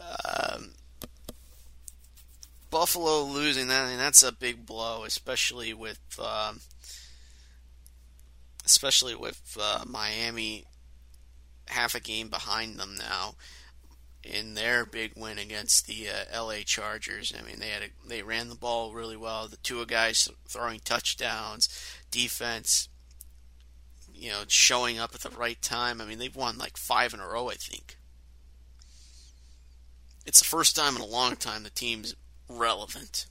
Um, 0.00 0.72
Buffalo 2.72 3.24
losing 3.24 3.68
that, 3.68 3.84
I 3.84 3.88
mean, 3.90 3.98
that's 3.98 4.22
a 4.22 4.32
big 4.32 4.64
blow, 4.64 5.04
especially 5.04 5.74
with 5.74 6.00
um, 6.18 6.60
especially 8.64 9.14
with 9.14 9.58
uh, 9.60 9.84
Miami 9.86 10.64
half 11.68 11.94
a 11.94 12.00
game 12.00 12.28
behind 12.28 12.78
them 12.78 12.96
now 12.98 13.34
in 14.24 14.54
their 14.54 14.86
big 14.86 15.12
win 15.16 15.38
against 15.38 15.86
the 15.86 16.08
uh, 16.08 16.42
LA 16.44 16.62
Chargers. 16.64 17.34
I 17.38 17.46
mean, 17.46 17.60
they 17.60 17.68
had 17.68 17.82
a, 17.82 18.08
they 18.08 18.22
ran 18.22 18.48
the 18.48 18.54
ball 18.54 18.94
really 18.94 19.18
well. 19.18 19.48
The 19.48 19.58
two 19.58 19.84
guys 19.84 20.30
throwing 20.48 20.80
touchdowns, 20.80 21.68
defense, 22.10 22.88
you 24.14 24.30
know, 24.30 24.44
showing 24.48 24.98
up 24.98 25.14
at 25.14 25.20
the 25.20 25.28
right 25.30 25.60
time. 25.60 26.00
I 26.00 26.06
mean, 26.06 26.18
they've 26.18 26.34
won 26.34 26.56
like 26.56 26.78
five 26.78 27.12
in 27.12 27.20
a 27.20 27.28
row, 27.28 27.50
I 27.50 27.54
think 27.54 27.98
it's 30.24 30.38
the 30.38 30.44
first 30.44 30.76
time 30.76 30.96
in 30.96 31.02
a 31.02 31.06
long 31.06 31.36
time 31.36 31.62
the 31.62 31.70
team's 31.70 32.14
relevant. 32.58 33.26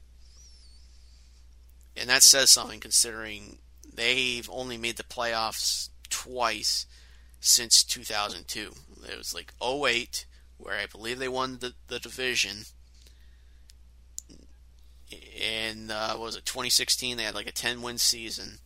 And 1.95 2.09
that 2.09 2.23
says 2.23 2.49
something 2.49 2.79
considering 2.79 3.57
they've 3.93 4.49
only 4.51 4.77
made 4.77 4.97
the 4.97 5.03
playoffs 5.03 5.89
twice 6.09 6.85
since 7.39 7.83
2002. 7.83 8.71
It 9.09 9.17
was 9.17 9.33
like 9.33 9.53
08, 9.61 10.25
where 10.57 10.75
I 10.75 10.85
believe 10.85 11.19
they 11.19 11.27
won 11.27 11.57
the, 11.59 11.73
the 11.87 11.99
division. 11.99 12.63
And 15.41 15.91
uh, 15.91 16.15
was 16.17 16.35
it 16.35 16.45
2016? 16.45 17.17
They 17.17 17.23
had 17.23 17.35
like 17.35 17.47
a 17.47 17.51
10 17.51 17.81
win 17.81 17.97
season. 17.97 18.59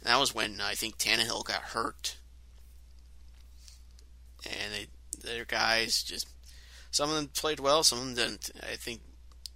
And 0.00 0.12
that 0.12 0.20
was 0.20 0.34
when 0.34 0.60
I 0.60 0.74
think 0.74 0.98
Tannehill 0.98 1.44
got 1.44 1.62
hurt. 1.62 2.16
And 4.44 4.72
they, 4.72 4.86
their 5.28 5.44
guys 5.44 6.02
just 6.02 6.26
some 6.92 7.08
of 7.08 7.16
them 7.16 7.28
played 7.28 7.58
well, 7.58 7.82
some 7.82 7.98
of 7.98 8.04
them 8.04 8.14
didn't. 8.14 8.50
I 8.62 8.76
think 8.76 9.00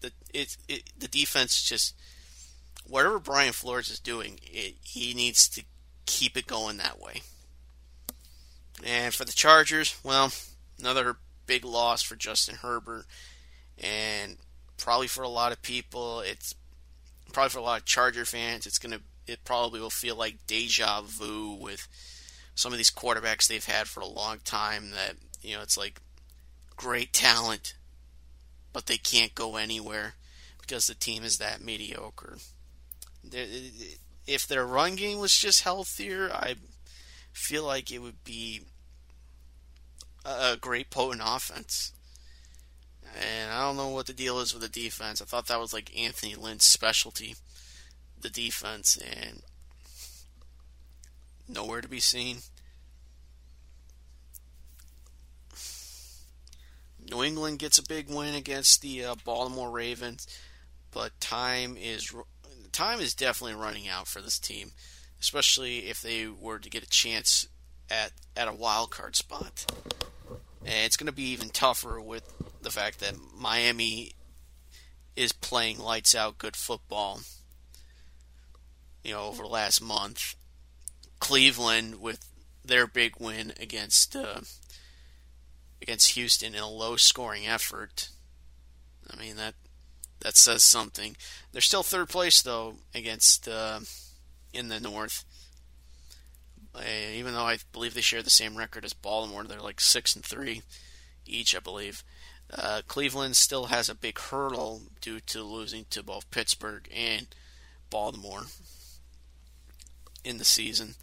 that 0.07 0.13
it, 0.33 0.57
it 0.69 0.83
the 0.99 1.09
defense 1.09 1.63
just 1.63 1.95
whatever 2.87 3.19
Brian 3.19 3.53
Flores 3.53 3.91
is 3.91 4.01
doing, 4.01 4.39
it, 4.43 4.77
he 4.83 5.13
needs 5.15 5.49
to 5.51 5.65
keep 6.07 6.37
it 6.37 6.47
going 6.47 6.77
that 6.77 7.01
way. 7.01 7.23
And 8.85 9.13
for 9.13 9.25
the 9.25 9.33
Chargers, 9.33 9.99
well, 10.05 10.33
another 10.79 11.17
big 11.47 11.65
loss 11.65 12.03
for 12.03 12.15
Justin 12.17 12.57
Herbert, 12.57 13.07
and 13.83 14.37
probably 14.77 15.09
for 15.09 15.23
a 15.23 15.29
lot 15.29 15.53
of 15.53 15.63
people, 15.63 16.21
it's 16.21 16.55
probably 17.33 17.51
for 17.51 17.59
a 17.59 17.63
lot 17.63 17.81
of 17.81 17.87
Charger 17.87 18.25
fans, 18.25 18.67
it's 18.67 18.79
gonna 18.79 19.01
it 19.27 19.45
probably 19.45 19.81
will 19.81 19.91
feel 19.91 20.17
like 20.17 20.47
deja 20.47 21.03
vu 21.03 21.53
with 21.61 21.89
some 22.55 22.73
of 22.73 22.79
these 22.79 22.91
quarterbacks 22.91 23.49
they've 23.49 23.65
had 23.65 23.89
for 23.89 24.01
a 24.01 24.07
long 24.07 24.39
time. 24.45 24.91
That 24.91 25.17
you 25.43 25.57
know, 25.57 25.63
it's 25.63 25.77
like 25.77 26.01
great 26.77 27.13
talent, 27.13 27.75
but 28.77 28.85
they 28.85 28.99
can't 28.99 29.35
go 29.35 29.57
anywhere 29.57 30.13
because 30.61 30.87
the 30.87 30.95
team 30.95 31.25
is 31.25 31.39
that 31.39 31.65
mediocre. 31.65 32.37
If 34.27 34.47
their 34.47 34.67
run 34.67 34.97
game 34.97 35.19
was 35.19 35.35
just 35.35 35.63
healthier, 35.63 36.31
I 36.31 36.57
feel 37.33 37.65
like 37.65 37.91
it 37.91 38.03
would 38.03 38.23
be 38.23 38.65
a 40.27 40.59
great 40.61 40.91
potent 40.91 41.23
offense. 41.25 41.95
And 43.19 43.51
I 43.51 43.63
don't 43.63 43.79
know 43.79 43.89
what 43.89 44.09
the 44.09 44.13
deal 44.13 44.41
is 44.41 44.53
with 44.53 44.63
the 44.63 44.69
defense. 44.69 45.23
I 45.23 45.25
thought 45.25 45.47
that 45.47 45.59
was 45.59 45.73
like 45.73 45.99
Anthony 45.99 46.35
Lynn's 46.35 46.67
specialty, 46.67 47.35
the 48.21 48.29
defense, 48.29 48.99
and 48.99 49.41
nowhere 51.49 51.81
to 51.81 51.89
be 51.89 51.99
seen. 51.99 52.41
New 57.11 57.23
England 57.23 57.59
gets 57.59 57.79
a 57.79 57.87
big 57.87 58.09
win 58.09 58.35
against 58.35 58.83
the 58.83 59.05
uh, 59.05 59.15
Baltimore 59.25 59.71
Ravens, 59.71 60.27
but 60.91 61.19
time 61.21 61.77
is 61.79 62.13
time 62.73 63.01
is 63.01 63.15
definitely 63.15 63.55
running 63.55 63.89
out 63.89 64.09
for 64.09 64.21
this 64.21 64.39
team, 64.39 64.73
especially 65.21 65.89
if 65.89 66.03
they 66.03 66.27
were 66.27 66.59
to 66.59 66.71
get 66.71 66.83
a 66.83 66.89
chance 66.89 67.49
at 67.91 68.13
at 68.37 68.49
a 68.49 68.53
wild 68.53 68.91
card 68.91 69.17
spot. 69.17 69.71
And 70.65 70.85
it's 70.85 70.97
going 70.97 71.07
to 71.07 71.13
be 71.13 71.31
even 71.31 71.51
tougher 71.51 72.01
with 72.01 72.25
the 72.61 72.71
fact 72.71 72.99
that 72.99 73.15
Miami 73.39 74.13
is 75.15 75.33
playing 75.33 75.79
lights 75.79 76.15
out 76.15 76.39
good 76.39 76.57
football. 76.57 77.21
You 79.05 79.13
know, 79.13 79.23
over 79.27 79.45
the 79.45 79.49
last 79.49 79.81
month, 79.81 80.35
Cleveland 81.21 82.01
with 82.01 82.29
their 82.65 82.89
big 82.89 83.21
win 83.21 83.53
against 83.61 84.17
uh, 84.17 84.41
against 85.87 86.13
Houston 86.13 86.55
in 86.55 86.61
a 86.61 86.69
low 86.69 86.97
scoring 86.97 87.47
effort. 87.47 88.09
I 89.09 89.17
mean 89.17 89.37
that 89.37 89.55
that 90.21 90.37
says 90.37 90.63
something. 90.63 91.17
They're 91.53 91.61
still 91.63 91.83
third 91.83 92.09
place 92.09 92.43
though 92.43 92.75
against 92.95 93.47
uh, 93.47 93.81
in 94.53 94.69
the 94.69 94.81
North. 94.81 95.25
Uh, 96.75 96.83
even 97.15 97.33
though 97.33 97.45
I 97.45 97.59
believe 97.73 97.95
they 97.95 98.01
share 98.01 98.23
the 98.23 98.31
same 98.31 98.57
record 98.57 98.85
as 98.85 98.93
Baltimore, 98.93 99.45
they're 99.45 99.61
like 99.61 99.81
six 99.81 100.15
and 100.15 100.25
three 100.25 100.63
each, 101.25 101.57
I 101.57 101.61
believe. 101.61 102.03
Uh, 102.53 102.83
Cleveland 102.87 103.37
still 103.37 103.67
has 103.67 103.89
a 103.89 103.95
big 103.95 104.19
hurdle 104.19 104.83
due 105.01 105.21
to 105.21 105.43
losing 105.43 105.87
to 105.91 106.03
both 106.03 106.31
Pittsburgh 106.31 106.89
and 106.95 107.29
Baltimore 107.91 108.45
in 110.25 110.39
the 110.39 110.45
season. 110.45 110.95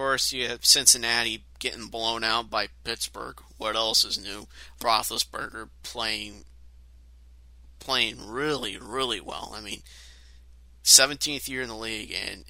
Course, 0.00 0.32
you 0.32 0.48
have 0.48 0.64
Cincinnati 0.64 1.44
getting 1.58 1.88
blown 1.88 2.24
out 2.24 2.48
by 2.48 2.68
Pittsburgh. 2.84 3.38
What 3.58 3.76
else 3.76 4.02
is 4.02 4.18
new? 4.18 4.46
Roethlisberger 4.80 5.68
playing 5.82 6.44
playing 7.80 8.26
really, 8.26 8.78
really 8.78 9.20
well. 9.20 9.52
I 9.54 9.60
mean, 9.60 9.82
17th 10.84 11.50
year 11.50 11.60
in 11.60 11.68
the 11.68 11.76
league, 11.76 12.14
and 12.14 12.46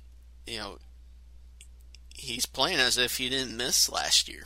you 0.46 0.58
know 0.58 0.78
he's 2.14 2.46
playing 2.46 2.78
as 2.78 2.96
if 2.96 3.16
he 3.16 3.28
didn't 3.28 3.56
miss 3.56 3.90
last 3.90 4.28
year. 4.28 4.44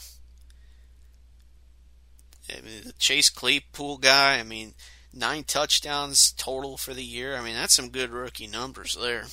I 2.48 2.62
mean, 2.62 2.84
the 2.86 2.92
Chase 2.94 3.28
Claypool 3.28 3.98
guy. 3.98 4.38
I 4.38 4.44
mean, 4.44 4.72
nine 5.12 5.44
touchdowns 5.44 6.32
total 6.32 6.78
for 6.78 6.94
the 6.94 7.04
year. 7.04 7.36
I 7.36 7.42
mean, 7.42 7.54
that's 7.54 7.74
some 7.74 7.90
good 7.90 8.08
rookie 8.08 8.46
numbers 8.46 8.96
there. 8.98 9.26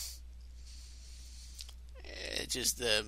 It 2.03 2.49
just 2.49 2.77
the 2.77 3.05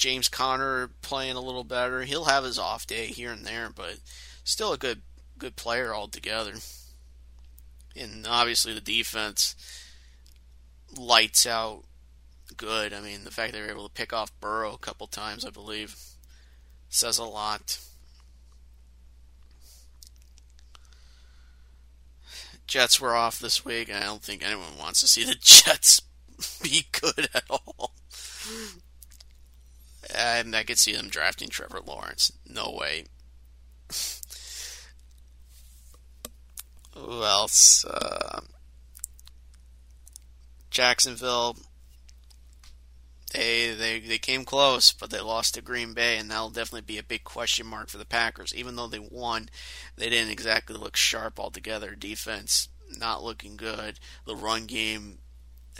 James 0.00 0.30
Conner 0.30 0.88
playing 1.02 1.36
a 1.36 1.42
little 1.42 1.62
better. 1.62 2.02
He'll 2.02 2.24
have 2.24 2.42
his 2.42 2.58
off 2.58 2.86
day 2.86 3.08
here 3.08 3.32
and 3.32 3.44
there, 3.44 3.68
but 3.72 3.98
still 4.42 4.72
a 4.72 4.78
good 4.78 5.02
good 5.38 5.56
player 5.56 5.94
altogether. 5.94 6.54
And 7.94 8.26
obviously 8.26 8.72
the 8.72 8.80
defense 8.80 9.54
lights 10.96 11.44
out 11.44 11.84
good. 12.56 12.94
I 12.94 13.00
mean, 13.00 13.24
the 13.24 13.30
fact 13.30 13.52
they 13.52 13.60
were 13.60 13.68
able 13.68 13.88
to 13.88 13.92
pick 13.92 14.14
off 14.14 14.32
Burrow 14.40 14.72
a 14.72 14.78
couple 14.78 15.06
times, 15.06 15.44
I 15.44 15.50
believe, 15.50 15.94
says 16.88 17.18
a 17.18 17.24
lot. 17.24 17.78
Jets 22.66 22.98
were 22.98 23.14
off 23.14 23.38
this 23.38 23.66
week. 23.66 23.92
I 23.92 24.00
don't 24.00 24.22
think 24.22 24.42
anyone 24.42 24.78
wants 24.78 25.02
to 25.02 25.08
see 25.08 25.24
the 25.24 25.34
Jets 25.40 26.00
be 26.62 26.86
good 26.90 27.28
at 27.34 27.44
all. 27.50 27.92
And 30.14 30.54
I 30.54 30.64
could 30.64 30.78
see 30.78 30.92
them 30.92 31.08
drafting 31.08 31.48
Trevor 31.48 31.80
Lawrence. 31.84 32.32
No 32.46 32.72
way. 32.72 33.04
Who 36.94 37.22
else? 37.22 37.84
Uh, 37.84 38.40
Jacksonville. 40.70 41.56
They, 43.32 43.72
they 43.74 44.00
they 44.00 44.18
came 44.18 44.44
close, 44.44 44.92
but 44.92 45.10
they 45.10 45.20
lost 45.20 45.54
to 45.54 45.62
Green 45.62 45.94
Bay, 45.94 46.18
and 46.18 46.28
that'll 46.28 46.50
definitely 46.50 46.80
be 46.80 46.98
a 46.98 47.04
big 47.04 47.22
question 47.22 47.64
mark 47.64 47.88
for 47.88 47.98
the 47.98 48.04
Packers. 48.04 48.52
Even 48.52 48.74
though 48.74 48.88
they 48.88 48.98
won, 48.98 49.48
they 49.96 50.10
didn't 50.10 50.32
exactly 50.32 50.76
look 50.76 50.96
sharp 50.96 51.38
altogether. 51.38 51.94
Defense 51.94 52.68
not 52.98 53.22
looking 53.22 53.56
good. 53.56 54.00
The 54.26 54.34
run 54.34 54.66
game, 54.66 55.18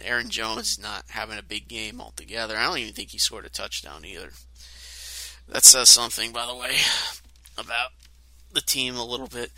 Aaron 0.02 0.30
Jones 0.30 0.78
not 0.78 1.04
having 1.08 1.38
a 1.38 1.42
big 1.42 1.68
game 1.68 2.00
altogether. 2.00 2.56
I 2.56 2.64
don't 2.64 2.78
even 2.78 2.94
think 2.94 3.10
he 3.10 3.18
scored 3.18 3.46
a 3.46 3.50
touchdown 3.50 4.04
either. 4.04 4.30
That 5.48 5.64
says 5.64 5.88
something, 5.88 6.32
by 6.32 6.46
the 6.46 6.54
way, 6.54 6.76
about 7.58 7.90
the 8.52 8.60
team 8.60 8.96
a 8.96 9.04
little 9.04 9.26
bit. 9.26 9.50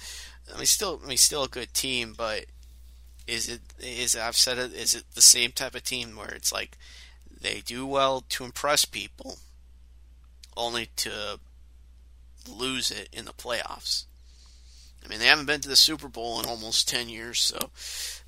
I 0.52 0.56
mean, 0.56 0.66
still, 0.66 1.00
I 1.04 1.08
mean, 1.08 1.18
still 1.18 1.44
a 1.44 1.48
good 1.48 1.74
team, 1.74 2.14
but 2.16 2.46
is 3.26 3.48
it 3.48 3.60
is 3.78 4.16
I've 4.16 4.36
said 4.36 4.58
it 4.58 4.72
is 4.72 4.94
it 4.94 5.04
the 5.14 5.22
same 5.22 5.52
type 5.52 5.74
of 5.74 5.84
team 5.84 6.16
where 6.16 6.30
it's 6.30 6.52
like 6.52 6.76
they 7.40 7.60
do 7.60 7.86
well 7.86 8.22
to 8.30 8.44
impress 8.44 8.84
people, 8.84 9.38
only 10.56 10.86
to 10.96 11.38
lose 12.48 12.90
it 12.90 13.08
in 13.12 13.24
the 13.24 13.32
playoffs. 13.32 14.04
I 15.04 15.08
mean, 15.08 15.18
they 15.18 15.26
haven't 15.26 15.46
been 15.46 15.60
to 15.60 15.68
the 15.68 15.76
Super 15.76 16.08
Bowl 16.08 16.40
in 16.40 16.46
almost 16.46 16.88
10 16.88 17.08
years, 17.08 17.40
so 17.40 17.70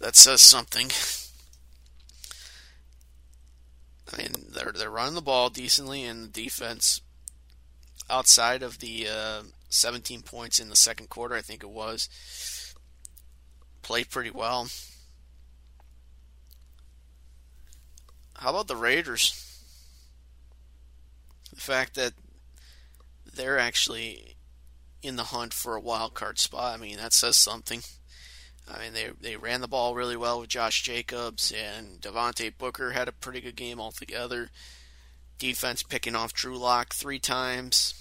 that 0.00 0.16
says 0.16 0.40
something. 0.40 0.90
I 4.12 4.18
mean, 4.18 4.32
they're 4.50 4.72
they're 4.72 4.90
running 4.90 5.14
the 5.14 5.22
ball 5.22 5.48
decently, 5.48 6.04
and 6.04 6.24
the 6.24 6.42
defense, 6.42 7.00
outside 8.10 8.62
of 8.62 8.78
the 8.78 9.08
uh, 9.08 9.42
17 9.68 10.22
points 10.22 10.60
in 10.60 10.68
the 10.68 10.76
second 10.76 11.08
quarter, 11.08 11.34
I 11.34 11.40
think 11.40 11.62
it 11.62 11.70
was, 11.70 12.74
played 13.82 14.10
pretty 14.10 14.30
well. 14.30 14.68
How 18.36 18.50
about 18.50 18.68
the 18.68 18.76
Raiders? 18.76 19.40
The 21.52 21.60
fact 21.60 21.94
that 21.94 22.12
they're 23.34 23.58
actually 23.58 24.36
in 25.02 25.16
the 25.16 25.24
hunt 25.24 25.54
for 25.54 25.76
a 25.76 25.80
wild 25.80 26.14
card 26.14 26.38
spot. 26.38 26.74
I 26.74 26.82
mean, 26.82 26.96
that 26.96 27.12
says 27.12 27.36
something. 27.36 27.82
I 28.68 28.78
mean, 28.78 28.92
they 28.94 29.10
they 29.20 29.36
ran 29.36 29.60
the 29.60 29.68
ball 29.68 29.94
really 29.94 30.16
well 30.16 30.40
with 30.40 30.48
Josh 30.48 30.82
Jacobs 30.82 31.52
and 31.52 32.00
Devontae 32.00 32.56
Booker 32.56 32.92
had 32.92 33.08
a 33.08 33.12
pretty 33.12 33.40
good 33.40 33.56
game 33.56 33.80
altogether. 33.80 34.50
Defense 35.38 35.82
picking 35.82 36.16
off 36.16 36.32
Drew 36.32 36.56
Lock 36.56 36.94
three 36.94 37.18
times. 37.18 37.94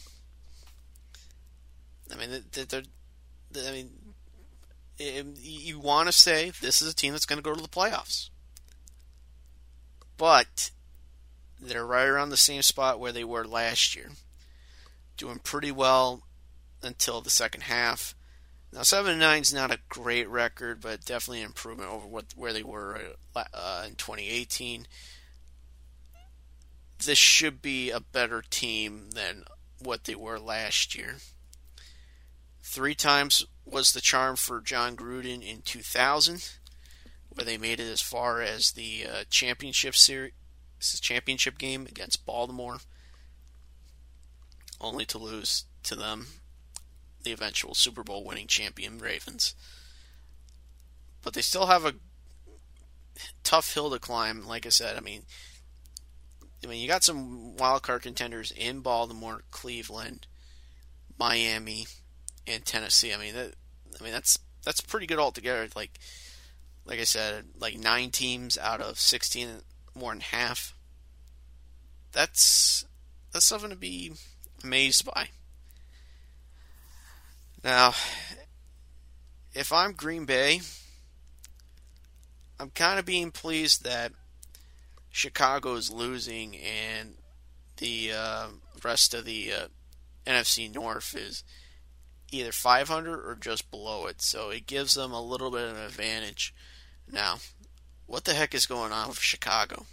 I 2.12 2.16
mean, 2.16 2.44
they're, 2.52 2.84
I 3.58 3.72
mean, 3.72 3.90
you 4.98 5.80
want 5.80 6.08
to 6.08 6.14
say 6.14 6.52
this 6.62 6.82
is 6.82 6.92
a 6.92 6.96
team 6.96 7.14
that's 7.14 7.26
going 7.26 7.38
to 7.38 7.44
go 7.44 7.56
to 7.56 7.62
the 7.62 7.68
playoffs, 7.68 8.30
but 10.18 10.72
they're 11.60 11.86
right 11.86 12.06
around 12.06 12.30
the 12.30 12.38
same 12.38 12.62
spot 12.62 13.00
where 13.00 13.12
they 13.12 13.24
were 13.24 13.46
last 13.46 13.96
year, 13.96 14.12
doing 15.18 15.40
pretty 15.40 15.72
well 15.72 16.24
until 16.82 17.22
the 17.22 17.30
second 17.30 17.62
half. 17.62 18.14
Now, 18.74 18.82
seven 18.82 19.12
and 19.12 19.20
nine 19.20 19.44
is 19.44 19.54
not 19.54 19.72
a 19.72 19.80
great 19.88 20.28
record, 20.28 20.82
but 20.82 21.06
definitely 21.06 21.42
an 21.42 21.48
improvement 21.48 21.92
over 21.92 22.08
what 22.08 22.26
where 22.36 22.54
they 22.54 22.64
were 22.64 23.00
uh, 23.36 23.84
in 23.86 23.94
2018. 23.96 24.88
This 27.06 27.18
should 27.20 27.62
be 27.62 27.92
a 27.92 28.00
better 28.00 28.42
team 28.42 29.12
than 29.12 29.44
what 29.78 30.06
they 30.06 30.16
were 30.16 30.40
last 30.40 30.96
year. 30.96 31.18
Three 32.64 32.96
times 32.96 33.46
was 33.64 33.92
the 33.92 34.02
charm 34.02 34.38
for 34.38 34.60
Jon 34.60 34.96
Gruden 34.96 35.48
in 35.48 35.62
2000, 35.62 36.54
where 37.30 37.46
they 37.46 37.60
made 37.60 37.80
it 37.80 37.92
as 37.92 38.02
far 38.02 38.42
as 38.42 38.72
the 38.72 39.06
uh, 39.06 39.24
championship 39.30 39.96
series, 39.96 40.32
championship 41.00 41.60
game 41.60 41.86
against 41.86 42.26
Baltimore, 42.26 42.78
only 44.82 45.06
to 45.06 45.20
lose 45.20 45.66
to 45.84 45.94
them 45.94 46.26
the 47.24 47.32
eventual 47.32 47.74
Super 47.74 48.04
Bowl 48.04 48.24
winning 48.24 48.48
champion 48.48 49.00
Ravens. 49.00 49.56
But 51.22 51.34
they 51.34 51.42
still 51.42 51.68
have 51.68 51.86
a 51.86 51.96
tough 53.44 53.74
hill 53.74 53.90
to 53.92 54.00
climb. 54.00 54.46
Like 54.46 54.66
I 54.66 54.70
said, 54.70 54.98
I 54.98 55.00
mean, 55.00 55.24
I 56.64 56.68
mean, 56.68 56.82
you 56.82 56.88
got 56.88 57.04
some 57.04 57.58
wild 57.58 57.84
card 57.84 58.02
contenders 58.02 58.52
in 58.52 58.80
Baltimore, 58.80 59.44
Cleveland, 59.52 60.28
Miami, 61.18 61.88
and 62.48 62.66
Tennessee. 62.66 63.14
I 63.14 63.18
mean, 63.18 63.36
that, 63.36 63.54
I 64.00 64.04
mean 64.04 64.14
that's 64.14 64.40
that's 64.64 64.82
pretty 64.82 65.08
good 65.08 65.20
altogether. 65.20 65.68
Like, 65.76 66.00
like 66.86 67.00
I 67.00 67.04
said, 67.04 67.46
like 67.60 67.78
nine 67.78 68.12
teams 68.12 68.58
out 68.58 68.82
of 68.82 69.00
sixteen, 69.00 69.50
more 69.96 70.12
than 70.12 70.22
half. 70.22 70.74
That's 72.12 72.86
that's 73.32 73.46
something 73.46 73.70
to 73.70 73.76
be 73.76 74.14
amazed 74.64 75.06
by. 75.06 75.30
Now, 77.64 77.94
if 79.54 79.72
I'm 79.72 79.94
Green 79.94 80.26
Bay, 80.26 80.60
I'm 82.60 82.72
kind 82.72 83.00
of 83.00 83.06
being 83.06 83.32
pleased 83.32 83.86
that 83.86 84.12
Chicago 85.10 85.76
is 85.76 85.90
losing 85.90 86.58
and 86.58 87.16
the 87.78 88.12
uh, 88.12 88.48
rest 88.84 89.14
of 89.14 89.24
the 89.24 89.54
uh, 89.54 89.68
NFC 90.28 90.74
North 90.74 91.16
is 91.16 91.44
either 92.32 92.52
500 92.52 93.20
or 93.26 93.36
just 93.36 93.72
below 93.72 94.08
it. 94.08 94.22
So 94.22 94.50
it 94.50 94.68
gives 94.68 94.96
them 94.96 95.14
a 95.14 95.22
little 95.22 95.52
bit 95.52 95.70
of 95.70 95.78
an 95.78 95.84
advantage. 95.84 96.54
Now, 97.10 97.38
what 98.08 98.26
the 98.26 98.34
heck 98.34 98.54
is 98.54 98.66
going 98.66 98.92
on 98.92 99.08
with 99.08 99.20
Chicago? 99.20 99.86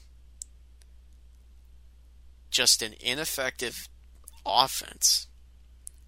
Just 2.51 2.83
an 2.83 2.95
ineffective 3.01 3.89
offense 4.45 5.29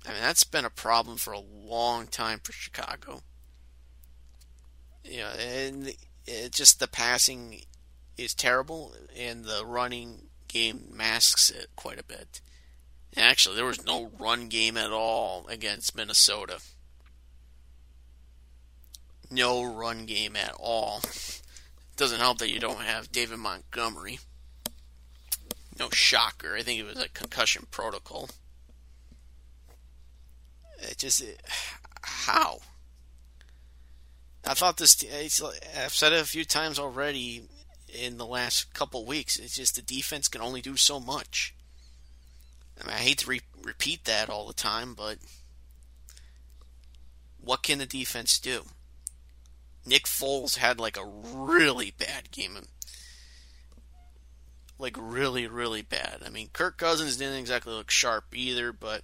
I 0.06 0.12
mean, 0.12 0.20
that's 0.20 0.44
been 0.44 0.64
a 0.64 0.70
problem 0.70 1.16
for 1.16 1.32
a 1.32 1.40
long 1.40 2.06
time 2.06 2.40
for 2.42 2.52
Chicago. 2.52 3.22
You 5.04 5.18
know, 5.18 5.30
and 5.30 5.92
just 6.50 6.80
the 6.80 6.88
passing 6.88 7.62
is 8.16 8.34
terrible, 8.34 8.94
and 9.16 9.44
the 9.44 9.64
running 9.64 10.28
game 10.48 10.88
masks 10.92 11.50
it 11.50 11.68
quite 11.76 11.98
a 12.00 12.04
bit. 12.04 12.40
Actually, 13.16 13.56
there 13.56 13.64
was 13.64 13.84
no 13.84 14.10
run 14.18 14.48
game 14.48 14.76
at 14.76 14.90
all 14.90 15.46
against 15.48 15.96
Minnesota. 15.96 16.60
No 19.30 19.62
run 19.64 20.06
game 20.06 20.36
at 20.36 20.54
all. 20.58 21.02
Doesn't 21.96 22.20
help 22.20 22.38
that 22.38 22.50
you 22.50 22.58
don't 22.58 22.80
have 22.80 23.12
David 23.12 23.38
Montgomery. 23.38 24.18
No 25.78 25.90
shocker. 25.90 26.54
I 26.56 26.62
think 26.62 26.80
it 26.80 26.86
was 26.86 27.02
a 27.02 27.08
concussion 27.08 27.66
protocol. 27.70 28.30
It 30.82 30.98
just 30.98 31.22
it, 31.22 31.40
how? 32.02 32.60
I 34.44 34.54
thought 34.54 34.76
this. 34.76 35.04
I've 35.76 35.94
said 35.94 36.12
it 36.12 36.20
a 36.20 36.24
few 36.24 36.44
times 36.44 36.78
already 36.78 37.42
in 37.88 38.18
the 38.18 38.26
last 38.26 38.74
couple 38.74 39.06
weeks. 39.06 39.38
It's 39.38 39.56
just 39.56 39.76
the 39.76 39.82
defense 39.82 40.28
can 40.28 40.40
only 40.40 40.60
do 40.60 40.76
so 40.76 40.98
much. 40.98 41.54
I 42.80 42.86
mean, 42.86 42.96
I 42.96 43.00
hate 43.00 43.18
to 43.18 43.28
re- 43.28 43.40
repeat 43.62 44.04
that 44.04 44.28
all 44.28 44.46
the 44.46 44.54
time, 44.54 44.94
but 44.94 45.18
what 47.40 47.62
can 47.62 47.78
the 47.78 47.86
defense 47.86 48.38
do? 48.38 48.62
Nick 49.84 50.04
Foles 50.04 50.56
had 50.56 50.80
like 50.80 50.96
a 50.96 51.04
really 51.04 51.92
bad 51.96 52.30
game. 52.30 52.58
Like 54.78 54.96
really, 54.98 55.46
really 55.46 55.82
bad. 55.82 56.22
I 56.26 56.30
mean, 56.30 56.48
Kirk 56.52 56.78
Cousins 56.78 57.16
didn't 57.16 57.38
exactly 57.38 57.72
look 57.72 57.90
sharp 57.90 58.24
either, 58.34 58.72
but 58.72 59.02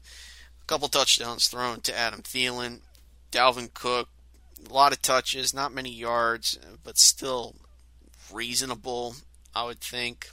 couple 0.69 0.89
touchdowns 0.89 1.49
thrown 1.49 1.81
to 1.81 1.99
Adam 1.99 2.21
Thielen, 2.21 2.81
Dalvin 3.33 3.73
Cook, 3.73 4.09
a 4.69 4.73
lot 4.73 4.93
of 4.93 5.01
touches, 5.01 5.55
not 5.55 5.73
many 5.73 5.91
yards, 5.91 6.59
but 6.85 6.99
still 6.99 7.57
reasonable, 8.33 9.17
I 9.55 9.65
would 9.65 9.81
think. 9.81 10.29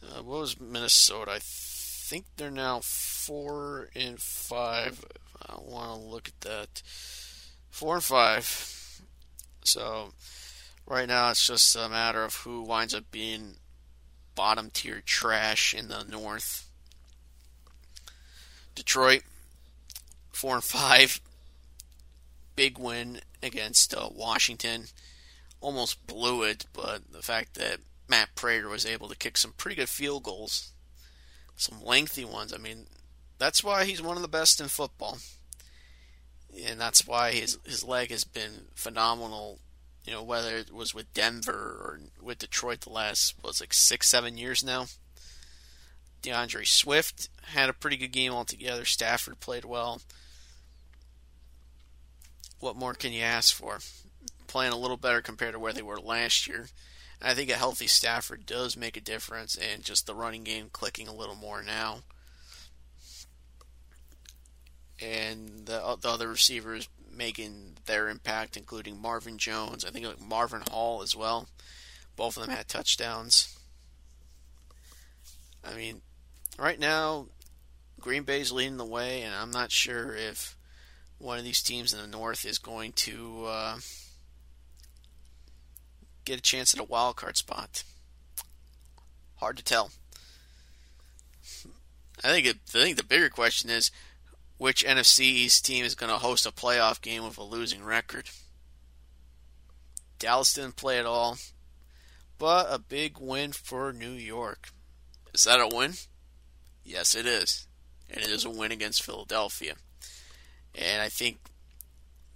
Uh, 0.00 0.22
what 0.22 0.40
was 0.40 0.60
Minnesota? 0.60 1.32
I 1.32 1.38
think 1.42 2.26
they're 2.36 2.50
now 2.52 2.80
four 2.82 3.88
and 3.96 4.20
five. 4.20 5.04
I 5.44 5.56
want 5.60 6.00
to 6.00 6.06
look 6.06 6.28
at 6.28 6.40
that. 6.42 6.82
Four 7.68 7.96
and 7.96 8.04
five. 8.04 9.00
So 9.64 10.12
right 10.86 11.08
now 11.08 11.30
it's 11.30 11.44
just 11.44 11.74
a 11.74 11.88
matter 11.88 12.22
of 12.22 12.34
who 12.36 12.62
winds 12.62 12.94
up 12.94 13.10
being 13.10 13.56
bottom 14.36 14.70
tier 14.72 15.02
trash 15.04 15.74
in 15.74 15.88
the 15.88 16.04
North. 16.04 16.65
Detroit, 18.76 19.22
four 20.30 20.54
and 20.54 20.62
five. 20.62 21.20
Big 22.54 22.78
win 22.78 23.20
against 23.42 23.92
uh, 23.92 24.08
Washington. 24.14 24.84
Almost 25.60 26.06
blew 26.06 26.44
it, 26.44 26.66
but 26.72 27.12
the 27.12 27.22
fact 27.22 27.54
that 27.54 27.78
Matt 28.08 28.34
Prater 28.36 28.68
was 28.68 28.86
able 28.86 29.08
to 29.08 29.16
kick 29.16 29.36
some 29.36 29.52
pretty 29.56 29.76
good 29.76 29.88
field 29.88 30.22
goals, 30.22 30.72
some 31.56 31.82
lengthy 31.82 32.24
ones. 32.24 32.52
I 32.54 32.58
mean, 32.58 32.86
that's 33.38 33.64
why 33.64 33.84
he's 33.84 34.00
one 34.00 34.16
of 34.16 34.22
the 34.22 34.28
best 34.28 34.60
in 34.60 34.68
football, 34.68 35.18
and 36.66 36.80
that's 36.80 37.06
why 37.06 37.32
his 37.32 37.58
his 37.64 37.82
leg 37.82 38.10
has 38.10 38.24
been 38.24 38.68
phenomenal. 38.74 39.58
You 40.04 40.12
know, 40.12 40.22
whether 40.22 40.56
it 40.56 40.72
was 40.72 40.94
with 40.94 41.12
Denver 41.14 41.52
or 41.52 42.00
with 42.22 42.38
Detroit 42.38 42.82
the 42.82 42.90
last 42.90 43.34
was 43.42 43.60
like 43.60 43.74
six 43.74 44.08
seven 44.08 44.38
years 44.38 44.62
now. 44.62 44.86
D'Andre 46.22 46.64
Swift 46.64 47.28
had 47.52 47.68
a 47.68 47.74
pretty 47.74 47.96
good 47.96 48.12
game 48.12 48.32
altogether. 48.32 48.84
Stafford 48.84 49.40
played 49.40 49.64
well. 49.64 50.00
What 52.58 52.76
more 52.76 52.94
can 52.94 53.12
you 53.12 53.22
ask 53.22 53.54
for? 53.54 53.78
Playing 54.46 54.72
a 54.72 54.78
little 54.78 54.96
better 54.96 55.20
compared 55.20 55.52
to 55.52 55.58
where 55.58 55.72
they 55.72 55.82
were 55.82 56.00
last 56.00 56.46
year. 56.46 56.68
I 57.20 57.34
think 57.34 57.50
a 57.50 57.54
healthy 57.54 57.86
Stafford 57.86 58.46
does 58.46 58.76
make 58.76 58.96
a 58.96 59.00
difference, 59.00 59.56
and 59.56 59.82
just 59.82 60.06
the 60.06 60.14
running 60.14 60.44
game 60.44 60.68
clicking 60.72 61.08
a 61.08 61.14
little 61.14 61.34
more 61.34 61.62
now. 61.62 62.00
And 65.00 65.66
the, 65.66 65.84
uh, 65.84 65.96
the 65.96 66.08
other 66.08 66.28
receivers 66.28 66.88
making 67.10 67.78
their 67.86 68.08
impact, 68.08 68.56
including 68.56 69.00
Marvin 69.00 69.38
Jones. 69.38 69.84
I 69.84 69.90
think 69.90 70.06
like 70.06 70.20
Marvin 70.20 70.62
Hall 70.70 71.02
as 71.02 71.16
well. 71.16 71.48
Both 72.16 72.36
of 72.36 72.46
them 72.46 72.54
had 72.54 72.68
touchdowns. 72.68 73.58
I 75.64 75.74
mean, 75.74 76.02
right 76.58 76.78
now, 76.78 77.26
Green 78.00 78.22
Bay's 78.22 78.52
leading 78.52 78.76
the 78.76 78.84
way, 78.84 79.22
and 79.22 79.34
I'm 79.34 79.50
not 79.50 79.72
sure 79.72 80.14
if 80.14 80.56
one 81.18 81.38
of 81.38 81.44
these 81.44 81.62
teams 81.62 81.92
in 81.92 82.00
the 82.00 82.06
North 82.06 82.44
is 82.44 82.58
going 82.58 82.92
to 82.92 83.44
uh, 83.46 83.78
get 86.24 86.38
a 86.38 86.42
chance 86.42 86.74
at 86.74 86.80
a 86.80 86.84
wild 86.84 87.16
card 87.16 87.36
spot. 87.36 87.84
Hard 89.36 89.56
to 89.56 89.64
tell. 89.64 89.90
I 92.24 92.28
think 92.28 92.46
it, 92.46 92.56
I 92.74 92.82
think 92.82 92.96
the 92.96 93.04
bigger 93.04 93.28
question 93.28 93.70
is 93.70 93.90
which 94.58 94.84
NFC 94.84 95.20
East 95.20 95.66
team 95.66 95.84
is 95.84 95.94
going 95.94 96.12
to 96.12 96.18
host 96.18 96.46
a 96.46 96.50
playoff 96.50 97.00
game 97.00 97.24
with 97.24 97.38
a 97.38 97.42
losing 97.42 97.84
record. 97.84 98.30
Dallas 100.18 100.54
didn't 100.54 100.76
play 100.76 100.98
at 100.98 101.04
all, 101.04 101.36
but 102.38 102.66
a 102.70 102.78
big 102.78 103.18
win 103.18 103.52
for 103.52 103.92
New 103.92 104.12
York. 104.12 104.70
Is 105.34 105.44
that 105.44 105.60
a 105.60 105.68
win? 105.74 105.92
Yes, 106.86 107.16
it 107.16 107.26
is. 107.26 107.66
And 108.08 108.22
it 108.22 108.30
is 108.30 108.44
a 108.44 108.50
win 108.50 108.70
against 108.70 109.02
Philadelphia. 109.02 109.74
And 110.74 111.02
I 111.02 111.08
think 111.08 111.38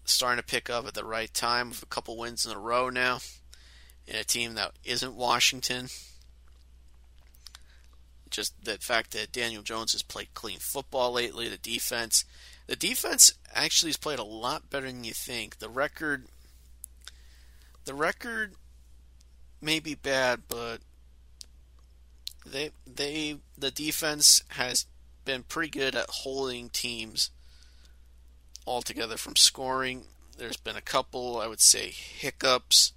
starting 0.05 0.43
to 0.43 0.47
pick 0.47 0.69
up 0.69 0.87
at 0.87 0.95
the 0.95 1.05
right 1.05 1.33
time 1.33 1.69
with 1.69 1.83
a 1.83 1.87
couple 1.87 2.19
wins 2.19 2.45
in 2.45 2.53
a 2.53 2.59
row 2.59 2.91
now 2.91 3.21
in 4.09 4.17
a 4.17 4.25
team 4.25 4.55
that 4.55 4.73
isn't 4.85 5.15
Washington. 5.15 5.87
Just 8.29 8.65
the 8.65 8.79
fact 8.79 9.13
that 9.13 9.33
Daniel 9.33 9.63
Jones 9.63 9.93
has 9.93 10.03
played 10.03 10.35
clean 10.35 10.59
football 10.59 11.13
lately, 11.13 11.49
the 11.49 11.57
defense. 11.57 12.25
The 12.67 12.77
defense 12.77 13.35
actually 13.55 13.91
has 13.91 13.97
played 13.97 14.19
a 14.19 14.25
lot 14.25 14.71
better 14.71 14.87
than 14.87 15.05
you 15.05 15.13
think. 15.13 15.59
The 15.59 15.69
record 15.69 16.27
the 17.85 17.95
record 17.95 18.55
may 19.61 19.81
be 19.81 19.95
bad, 19.95 20.43
but 20.49 20.79
they 22.47 22.71
they 22.87 23.39
the 23.57 23.71
defense 23.71 24.43
has 24.51 24.87
been 25.25 25.43
pretty 25.43 25.71
good 25.71 25.95
at 25.95 26.09
holding 26.09 26.69
teams 26.71 27.31
altogether 28.67 29.17
from 29.17 29.37
scoring. 29.37 30.05
There's 30.37 30.57
been 30.57 30.77
a 30.77 30.81
couple, 30.81 31.39
I 31.39 31.47
would 31.47 31.61
say, 31.61 31.91
hiccups. 31.91 32.93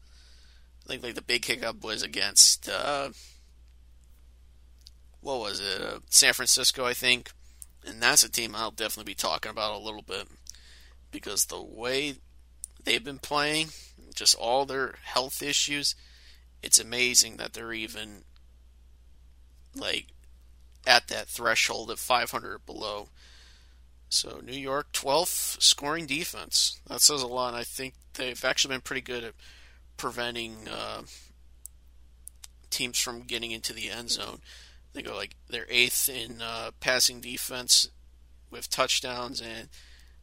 I 0.86 0.90
think 0.90 1.04
like 1.04 1.16
the 1.16 1.22
big 1.22 1.46
hiccup 1.46 1.84
was 1.84 2.04
against 2.04 2.70
uh, 2.70 3.10
what 5.24 5.40
was 5.40 5.60
it? 5.60 5.82
Uh, 5.82 6.00
San 6.10 6.34
Francisco, 6.34 6.86
I 6.86 6.94
think. 6.94 7.32
And 7.86 8.02
that's 8.02 8.24
a 8.24 8.32
team 8.32 8.56
I'll 8.56 8.72
definitely 8.72 9.12
be 9.12 9.16
talking 9.16 9.50
about 9.50 9.74
a 9.74 9.84
little 9.84 10.02
bit 10.02 10.28
because 11.12 11.46
the 11.46 11.62
way 11.62 12.16
they've 12.84 13.04
been 13.04 13.20
playing, 13.20 13.70
just 14.16 14.36
all 14.36 14.66
their 14.66 14.96
health 15.04 15.42
issues, 15.42 15.96
it's 16.62 16.80
amazing 16.80 17.38
that 17.38 17.54
they're 17.54 17.74
even 17.74 18.24
like 19.76 20.08
at 20.86 21.08
that 21.08 21.28
threshold 21.28 21.90
of 21.90 22.00
500 22.00 22.54
or 22.54 22.60
below. 22.60 23.10
So 24.10 24.42
New 24.46 24.58
York 24.58 24.92
12th 24.94 25.62
scoring 25.62 26.06
defense. 26.06 26.80
That 26.88 27.02
says 27.02 27.22
a 27.22 27.28
lot. 27.28 27.54
I 27.54 27.64
think 27.64 27.96
they've 28.14 28.46
actually 28.46 28.76
been 28.76 28.82
pretty 28.82 29.02
good 29.02 29.24
at 29.24 29.34
preventing 29.98 30.68
uh, 30.68 31.04
teams 32.70 33.00
from 33.00 33.22
getting 33.22 33.52
into 33.52 33.74
the 33.74 33.90
end 33.90 34.12
zone. 34.12 34.40
They 34.94 35.02
go 35.02 35.16
like 35.16 35.36
they're 35.50 35.66
eighth 35.70 36.10
in 36.10 36.42
uh, 36.42 36.72
passing 36.80 37.22
defense 37.22 37.90
with 38.52 38.70
touchdowns, 38.70 39.42
and 39.42 39.70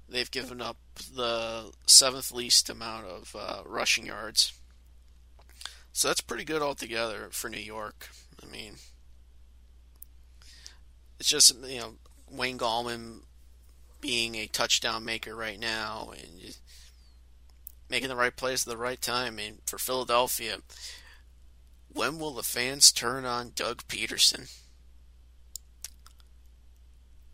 they've 0.08 0.30
given 0.30 0.60
up 0.62 0.76
the 1.12 1.72
seventh 1.86 2.30
least 2.30 2.70
amount 2.70 3.06
of 3.06 3.36
uh, 3.36 3.62
rushing 3.66 4.06
yards. 4.06 4.52
So 5.92 6.08
that's 6.08 6.20
pretty 6.20 6.44
good 6.44 6.62
altogether 6.62 7.28
for 7.32 7.50
New 7.50 7.58
York. 7.58 8.08
I 8.40 8.46
mean, 8.46 8.74
it's 11.20 11.28
just 11.28 11.54
you 11.64 11.78
know 11.78 11.92
Wayne 12.30 12.58
Gallman 12.58 13.20
being 14.00 14.34
a 14.34 14.46
touchdown 14.46 15.04
maker 15.04 15.36
right 15.36 15.60
now 15.60 16.12
and 16.16 16.56
making 17.90 18.08
the 18.08 18.16
right 18.16 18.34
plays 18.34 18.66
at 18.66 18.70
the 18.70 18.78
right 18.78 19.00
time. 19.00 19.38
And 19.38 19.58
for 19.66 19.78
Philadelphia, 19.78 20.58
when 21.92 22.18
will 22.18 22.32
the 22.32 22.42
fans 22.42 22.90
turn 22.90 23.26
on 23.26 23.52
Doug 23.54 23.86
Pederson? 23.86 24.50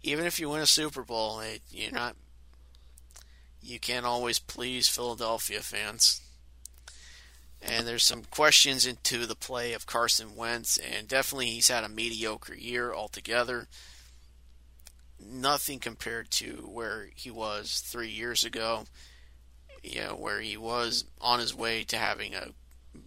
Even 0.02 0.26
if 0.26 0.40
you 0.40 0.50
win 0.50 0.60
a 0.60 0.66
Super 0.66 1.02
Bowl, 1.02 1.40
it, 1.40 1.62
you're 1.70 1.92
not. 1.92 2.16
You 3.60 3.78
can't 3.78 4.06
always 4.06 4.38
please 4.38 4.88
Philadelphia 4.88 5.60
fans. 5.60 6.20
And 7.68 7.86
there's 7.86 8.04
some 8.04 8.22
questions 8.30 8.86
into 8.86 9.26
the 9.26 9.34
play 9.34 9.72
of 9.72 9.86
Carson 9.86 10.36
Wentz, 10.36 10.78
and 10.78 11.08
definitely 11.08 11.46
he's 11.46 11.68
had 11.68 11.84
a 11.84 11.88
mediocre 11.88 12.54
year 12.54 12.94
altogether. 12.94 13.66
Nothing 15.20 15.80
compared 15.80 16.30
to 16.32 16.68
where 16.72 17.08
he 17.14 17.30
was 17.30 17.82
three 17.84 18.10
years 18.10 18.44
ago, 18.44 18.84
you 19.82 20.00
know, 20.02 20.14
where 20.14 20.40
he 20.40 20.56
was 20.56 21.04
on 21.20 21.40
his 21.40 21.54
way 21.54 21.82
to 21.84 21.96
having 21.96 22.34
a 22.34 22.48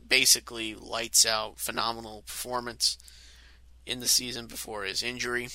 basically 0.08 0.76
lights 0.76 1.26
out 1.26 1.60
phenomenal 1.60 2.24
performance 2.24 2.98
in 3.86 4.00
the 4.00 4.08
season 4.08 4.48
before 4.48 4.84
his 4.84 5.02
injury. 5.02 5.50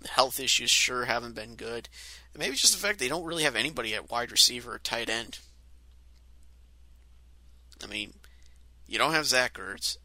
The 0.00 0.08
health 0.08 0.40
issues 0.40 0.70
sure 0.70 1.04
haven't 1.04 1.34
been 1.34 1.54
good. 1.54 1.88
And 2.32 2.40
maybe 2.40 2.56
just 2.56 2.74
the 2.74 2.86
fact 2.86 2.98
they 2.98 3.08
don't 3.08 3.24
really 3.24 3.44
have 3.44 3.56
anybody 3.56 3.94
at 3.94 4.10
wide 4.10 4.30
receiver 4.30 4.74
or 4.74 4.78
tight 4.78 5.08
end. 5.08 5.38
I 7.82 7.86
mean, 7.86 8.14
you 8.86 8.98
don't 8.98 9.12
have 9.12 9.26
Zach 9.26 9.54
Ertz. 9.54 9.96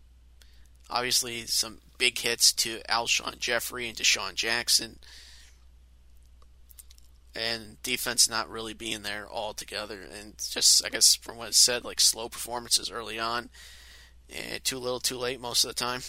Obviously, 0.90 1.46
some 1.46 1.80
big 1.98 2.18
hits 2.18 2.52
to 2.52 2.82
Alshon 2.90 3.40
Jeffery 3.40 3.88
and 3.88 3.98
DeSean 3.98 4.36
Jackson. 4.36 5.00
And 7.34 7.82
defense 7.82 8.30
not 8.30 8.50
really 8.50 8.74
being 8.74 9.04
there 9.04 9.26
all 9.26 9.54
together. 9.54 10.02
And 10.02 10.36
just, 10.38 10.86
I 10.86 10.90
guess, 10.90 11.16
from 11.16 11.38
what 11.38 11.50
it 11.50 11.56
said, 11.56 11.86
like 11.86 12.02
slow 12.02 12.28
performances 12.28 12.92
early 12.92 13.20
on. 13.20 13.50
And 14.30 14.64
too 14.64 14.80
little, 14.80 15.00
too 15.00 15.18
late 15.18 15.40
most 15.40 15.64
of 15.64 15.70
the 15.70 15.76
time. 15.76 16.02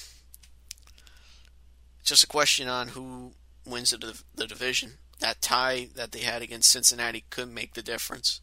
Just 2.05 2.25
a 2.25 2.29
question 2.29 2.69
on 2.69 2.89
who 2.89 3.33
wins 3.65 3.91
the, 3.91 4.21
the 4.35 4.47
division. 4.47 4.95
That 5.21 5.41
tie 5.41 5.89
that 5.95 6.11
they 6.11 6.21
had 6.21 6.43
against 6.43 6.71
Cincinnati 6.73 7.25
could 7.31 7.49
make 7.49 7.75
the 7.75 7.83
difference. 7.83 8.41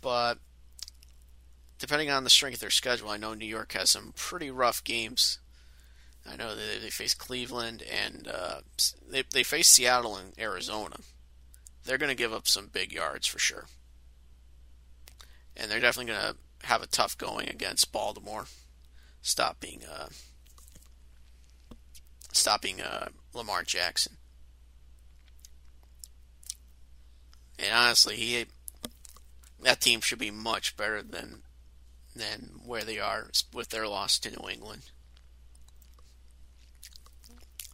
But 0.00 0.38
depending 1.78 2.10
on 2.10 2.24
the 2.24 2.30
strength 2.30 2.54
of 2.54 2.60
their 2.60 2.70
schedule, 2.70 3.10
I 3.10 3.16
know 3.16 3.34
New 3.34 3.46
York 3.46 3.72
has 3.72 3.90
some 3.90 4.12
pretty 4.16 4.50
rough 4.50 4.82
games. 4.84 5.38
I 6.26 6.36
know 6.36 6.54
they, 6.54 6.78
they 6.78 6.90
face 6.90 7.14
Cleveland 7.14 7.82
and 7.82 8.28
uh, 8.28 8.60
they 9.08 9.22
they 9.30 9.42
face 9.42 9.68
Seattle 9.68 10.16
and 10.16 10.32
Arizona. 10.38 10.96
They're 11.84 11.98
going 11.98 12.10
to 12.10 12.14
give 12.14 12.32
up 12.32 12.48
some 12.48 12.68
big 12.68 12.92
yards 12.92 13.26
for 13.26 13.38
sure, 13.38 13.66
and 15.54 15.70
they're 15.70 15.80
definitely 15.80 16.12
going 16.12 16.34
to 16.34 16.66
have 16.66 16.82
a 16.82 16.86
tough 16.86 17.18
going 17.18 17.48
against 17.50 17.92
Baltimore. 17.92 18.46
Stop 19.20 19.60
being 19.60 19.82
uh, 19.84 20.08
stopping 22.32 22.80
uh, 22.80 23.08
Lamar 23.34 23.62
Jackson. 23.62 24.16
And 27.58 27.72
honestly, 27.72 28.16
he 28.16 28.46
that 29.62 29.80
team 29.80 30.00
should 30.00 30.18
be 30.18 30.30
much 30.30 30.76
better 30.76 31.02
than 31.02 31.43
than 32.14 32.60
where 32.64 32.84
they 32.84 32.98
are 32.98 33.30
with 33.52 33.70
their 33.70 33.88
loss 33.88 34.18
to 34.20 34.30
New 34.30 34.48
England. 34.48 34.82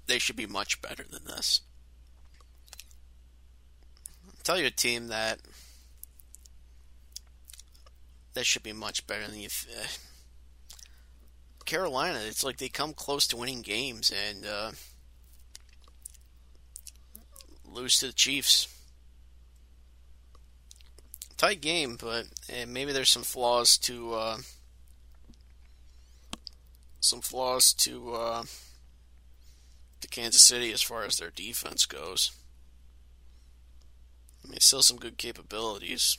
They 0.06 0.18
should 0.18 0.36
be 0.36 0.46
much 0.46 0.82
better 0.82 1.04
than 1.08 1.24
this. 1.24 1.60
I'll 4.26 4.42
tell 4.42 4.58
you 4.58 4.66
a 4.66 4.70
team 4.70 5.08
that 5.08 5.40
that 8.34 8.46
should 8.46 8.62
be 8.62 8.72
much 8.72 9.06
better 9.06 9.26
than 9.26 9.40
you. 9.40 9.48
Uh, 9.68 9.86
Carolina, 11.64 12.20
it's 12.26 12.42
like 12.42 12.56
they 12.56 12.68
come 12.68 12.92
close 12.92 13.26
to 13.28 13.36
winning 13.36 13.62
games 13.62 14.10
and 14.10 14.44
uh, 14.44 14.72
lose 17.64 17.98
to 17.98 18.08
the 18.08 18.12
Chiefs. 18.12 18.66
Tight 21.40 21.62
game, 21.62 21.96
but 21.98 22.26
maybe 22.68 22.92
there's 22.92 23.08
some 23.08 23.22
flaws 23.22 23.78
to 23.78 24.12
uh, 24.12 24.36
some 27.00 27.22
flaws 27.22 27.72
to 27.72 28.12
uh, 28.12 28.42
to 30.02 30.08
Kansas 30.08 30.42
City 30.42 30.70
as 30.70 30.82
far 30.82 31.04
as 31.04 31.16
their 31.16 31.30
defense 31.30 31.86
goes. 31.86 32.32
I 34.44 34.50
mean, 34.50 34.60
still 34.60 34.82
some 34.82 34.98
good 34.98 35.16
capabilities. 35.16 36.18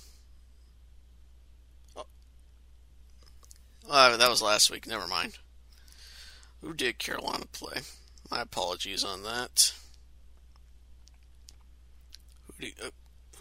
Oh, 1.96 2.08
that 4.18 4.28
was 4.28 4.42
last 4.42 4.72
week. 4.72 4.88
Never 4.88 5.08
mind. 5.08 5.38
Who 6.62 6.74
did 6.74 6.98
Carolina 6.98 7.46
play? 7.52 7.82
My 8.32 8.42
apologies 8.42 9.04
on 9.04 9.22
that. 9.22 9.72
Who 12.48 12.66
did, 12.66 12.74
uh, 12.84 12.90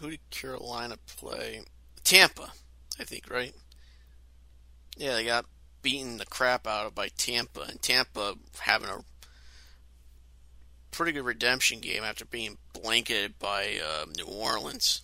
who 0.01 0.09
did 0.09 0.29
Carolina 0.31 0.97
play? 1.17 1.61
Tampa, 2.03 2.51
I 2.99 3.03
think, 3.03 3.29
right? 3.29 3.53
Yeah, 4.97 5.13
they 5.13 5.25
got 5.25 5.45
beaten 5.81 6.17
the 6.17 6.25
crap 6.25 6.67
out 6.67 6.87
of 6.87 6.95
by 6.95 7.09
Tampa, 7.09 7.61
and 7.61 7.81
Tampa 7.81 8.35
having 8.59 8.89
a 8.89 9.03
pretty 10.91 11.11
good 11.11 11.25
redemption 11.25 11.79
game 11.79 12.03
after 12.03 12.25
being 12.25 12.57
blanketed 12.73 13.37
by 13.39 13.79
uh, 13.83 14.05
New 14.17 14.25
Orleans. 14.25 15.01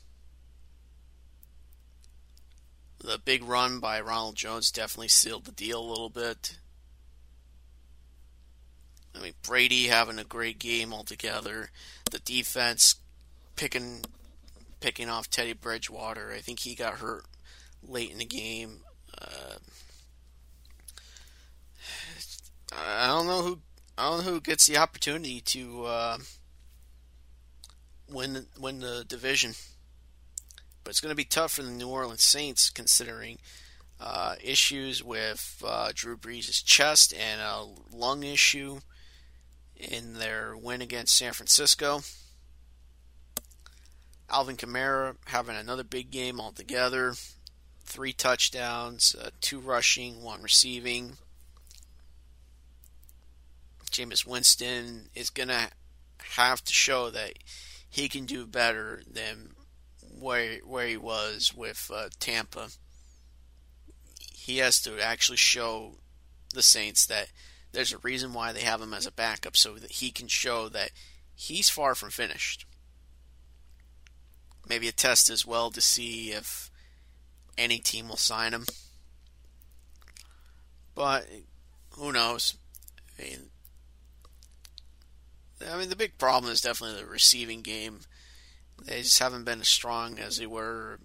The 3.00 3.20
big 3.24 3.44
run 3.44 3.80
by 3.80 4.02
Ronald 4.02 4.36
Jones 4.36 4.72
definitely 4.72 5.10
sealed 5.10 5.46
the 5.46 5.52
deal 5.52 5.80
a 5.80 5.90
little 5.90 6.10
bit. 6.10 6.58
I 9.16 9.22
mean, 9.22 9.34
Brady 9.44 9.88
having 9.88 10.20
a 10.20 10.24
great 10.24 10.58
game 10.60 10.92
altogether. 10.92 11.70
The 12.10 12.20
defense 12.20 12.96
picking 13.56 14.04
picking 14.80 15.10
off 15.10 15.30
Teddy 15.30 15.54
Bridgewater. 15.54 16.32
I 16.32 16.40
think 16.40 16.60
he 16.60 16.76
got 16.76 16.96
hurt 16.96 17.26
late 17.82 18.12
in 18.12 18.18
the 18.18 18.26
game. 18.26 18.82
Uh, 19.20 19.58
I 22.76 23.08
don't 23.08 23.28
know 23.28 23.42
who 23.42 23.60
I 23.98 24.10
don't 24.10 24.26
know 24.26 24.32
who 24.32 24.42
gets 24.42 24.68
the 24.68 24.78
opportunity 24.78 25.42
to 25.42 25.86
uh, 25.86 26.18
win 28.10 28.46
win 28.60 28.80
the 28.80 29.06
division, 29.08 29.54
but 30.84 30.92
it's 30.92 31.00
going 31.00 31.12
to 31.12 31.16
be 31.16 31.24
tough 31.24 31.54
for 31.54 31.64
the 31.64 31.72
New 31.72 31.88
Orleans 31.88 32.24
Saints 32.24 32.70
considering 32.70 33.40
uh, 34.00 34.36
issues 34.44 35.04
with 35.04 35.64
uh, 35.66 35.92
Drew 35.94 36.18
Brees' 36.18 36.64
chest 36.64 37.14
and 37.14 37.42
a 37.42 37.66
lung 37.92 38.24
issue 38.24 38.80
in 39.76 40.14
their 40.14 40.56
win 40.56 40.82
against 40.82 41.16
San 41.16 41.34
Francisco. 41.34 42.02
Alvin 44.30 44.58
Kamara 44.58 45.16
having 45.26 45.56
another 45.56 45.84
big 45.84 46.12
game 46.12 46.40
altogether. 46.40 47.14
Three 47.84 48.14
touchdowns, 48.14 49.16
uh, 49.16 49.30
two 49.40 49.60
rushing, 49.60 50.22
one 50.22 50.42
receiving. 50.42 51.14
Jameis 53.90 54.28
Winston 54.28 55.10
is 55.16 55.30
going 55.30 55.48
to 55.48 55.70
have 56.36 56.64
to 56.64 56.74
show 56.74 57.10
that 57.10 57.34
he 57.90 58.10
can 58.10 58.26
do 58.26 58.46
better 58.46 59.02
than 59.10 59.52
where 60.20 60.58
where 60.66 60.88
he 60.88 60.98
was 60.98 61.54
with 61.56 61.90
uh, 61.94 62.10
Tampa. 62.20 62.68
He 64.20 64.58
has 64.58 64.82
to 64.82 65.00
actually 65.00 65.38
show 65.38 65.96
the 66.54 66.62
Saints 66.62 67.06
that 67.08 67.30
there's 67.72 67.94
a 67.94 67.98
reason 68.00 68.34
why 68.34 68.52
they 68.52 68.62
have 68.62 68.82
him 68.82 68.94
as 68.94 69.06
a 69.06 69.12
backup 69.12 69.58
so 69.58 69.76
that 69.76 69.94
he 69.94 70.12
can 70.12 70.28
show 70.28 70.70
that 70.70 70.92
he's 71.34 71.70
far 71.70 71.96
from 71.96 72.10
finished. 72.10 72.67
Maybe 74.70 74.88
a 74.88 74.92
test 74.92 75.30
as 75.30 75.46
well 75.46 75.72
to 75.72 75.82
see 75.82 76.32
if 76.32 76.70
any 77.58 77.80
team 77.80 78.10
will 78.10 78.18
sign 78.18 78.54
him. 78.54 78.66
But 80.94 81.28
who 81.92 82.12
knows? 82.12 82.56
I 83.18 83.24
mean, 83.24 83.40
I 85.72 85.78
mean, 85.78 85.90
the 85.90 85.96
big 85.96 86.18
problem 86.18 86.52
is 86.52 86.62
definitely 86.62 87.02
the 87.02 87.08
receiving 87.08 87.62
game. 87.62 88.02
They 88.84 89.02
just 89.02 89.20
haven't 89.20 89.46
been 89.46 89.62
as 89.62 89.68
strong 89.68 90.20
as 90.20 90.38
they 90.38 90.46
were 90.46 91.00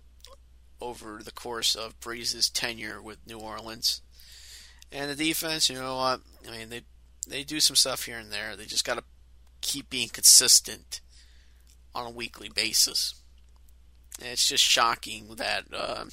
over 0.81 1.21
the 1.23 1.33
course 1.33 1.75
of 1.75 1.99
Brees's 2.01 2.51
tenure 2.51 3.01
with 3.01 3.27
New 3.27 3.39
Orleans. 3.39 4.03
And 4.91 5.11
the 5.11 5.15
defense, 5.15 5.71
you 5.71 5.77
know 5.77 5.97
what? 5.97 6.21
I 6.47 6.51
mean, 6.51 6.69
they 6.69 6.83
they 7.27 7.45
do 7.45 7.61
some 7.61 7.77
stuff 7.77 8.05
here 8.05 8.19
and 8.19 8.33
there. 8.33 8.57
They 8.57 8.65
just 8.65 8.85
got 8.85 8.99
to 8.99 9.05
keep 9.61 9.89
being 9.89 10.09
consistent 10.09 11.01
on 11.95 12.07
a 12.07 12.11
weekly 12.11 12.51
basis. 12.55 13.15
It's 14.25 14.49
just 14.49 14.65
shocking 14.65 15.35
that 15.37 15.65
uh, 15.73 16.05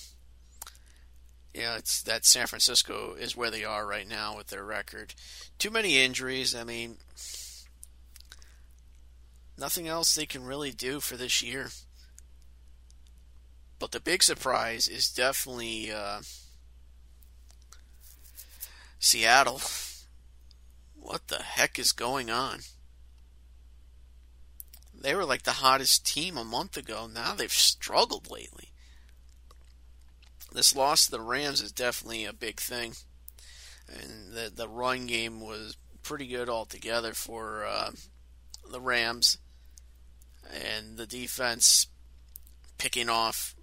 you 1.54 1.62
know 1.62 1.76
it's 1.76 2.02
that 2.04 2.26
San 2.26 2.48
Francisco 2.48 3.16
is 3.20 3.36
where 3.36 3.52
they 3.52 3.64
are 3.64 3.86
right 3.86 4.08
now 4.08 4.36
with 4.36 4.48
their 4.48 4.64
record. 4.64 5.14
Too 5.58 5.70
many 5.70 5.98
injuries. 5.98 6.56
I 6.56 6.64
mean, 6.64 6.98
nothing 9.58 9.88
else 9.88 10.16
they 10.16 10.26
can 10.26 10.46
really 10.46 10.72
do 10.72 11.00
for 11.00 11.18
this 11.18 11.42
year. 11.42 11.70
But 13.78 13.92
the 13.92 14.00
big 14.00 14.24
surprise 14.24 14.88
is 14.88 15.12
definitely. 15.12 15.92
Uh, 15.92 16.22
Seattle. 19.00 19.62
What 20.96 21.30
the 21.30 21.42
heck 21.42 21.80
is 21.80 21.94
going 21.94 22.30
on? 22.30 22.60
They 25.02 25.16
were 25.16 25.26
like 25.26 25.44
the 25.44 25.52
hottest 25.52 26.06
team 26.06 26.38
a 26.38 26.44
month 26.44 26.78
ago. 26.78 27.08
Now 27.12 27.34
they've 27.34 27.52
struggled 27.52 28.30
lately. 28.30 28.70
This 30.52 30.76
loss 30.76 31.06
to 31.06 31.12
the 31.12 31.22
Rams 31.22 31.62
is 31.62 31.72
definitely 31.72 32.26
a 32.26 32.34
big 32.34 32.60
thing. 32.60 32.94
And 33.88 34.34
the, 34.34 34.52
the 34.54 34.68
run 34.68 35.08
game 35.08 35.40
was 35.40 35.78
pretty 36.04 36.28
good 36.28 36.50
altogether 36.50 37.14
for 37.14 37.66
uh, 37.66 37.92
the 38.70 38.82
Rams. 38.82 39.38
And 40.52 40.98
the 40.98 41.06
defense 41.06 41.88
picking 42.78 43.10
off 43.10 43.56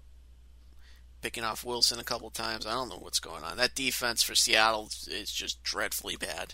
picking 1.21 1.43
off 1.43 1.65
Wilson 1.65 1.99
a 1.99 2.03
couple 2.03 2.29
times. 2.29 2.65
I 2.65 2.71
don't 2.71 2.89
know 2.89 2.99
what's 2.99 3.19
going 3.19 3.43
on. 3.43 3.57
That 3.57 3.75
defense 3.75 4.23
for 4.23 4.35
Seattle 4.35 4.89
is 5.07 5.31
just 5.31 5.61
dreadfully 5.63 6.15
bad. 6.15 6.53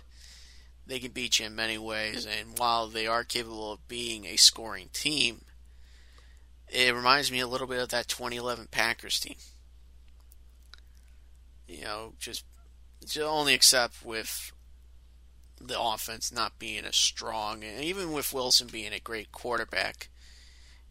They 0.85 0.99
can 0.99 1.11
beat 1.11 1.39
you 1.39 1.45
in 1.45 1.55
many 1.55 1.77
ways, 1.77 2.25
and 2.25 2.57
while 2.57 2.87
they 2.87 3.07
are 3.07 3.23
capable 3.23 3.71
of 3.71 3.87
being 3.87 4.25
a 4.25 4.35
scoring 4.35 4.89
team, 4.91 5.45
it 6.67 6.93
reminds 6.93 7.31
me 7.31 7.39
a 7.39 7.47
little 7.47 7.67
bit 7.67 7.81
of 7.81 7.89
that 7.89 8.07
2011 8.07 8.67
Packers 8.69 9.19
team. 9.19 9.35
You 11.67 11.83
know, 11.83 12.13
just, 12.19 12.43
just 13.01 13.19
only 13.19 13.53
except 13.53 14.03
with 14.03 14.51
the 15.59 15.79
offense 15.79 16.31
not 16.31 16.59
being 16.59 16.83
as 16.85 16.97
strong, 16.97 17.63
and 17.63 17.81
even 17.81 18.11
with 18.11 18.33
Wilson 18.33 18.67
being 18.67 18.91
a 18.91 18.99
great 18.99 19.31
quarterback, 19.31 20.09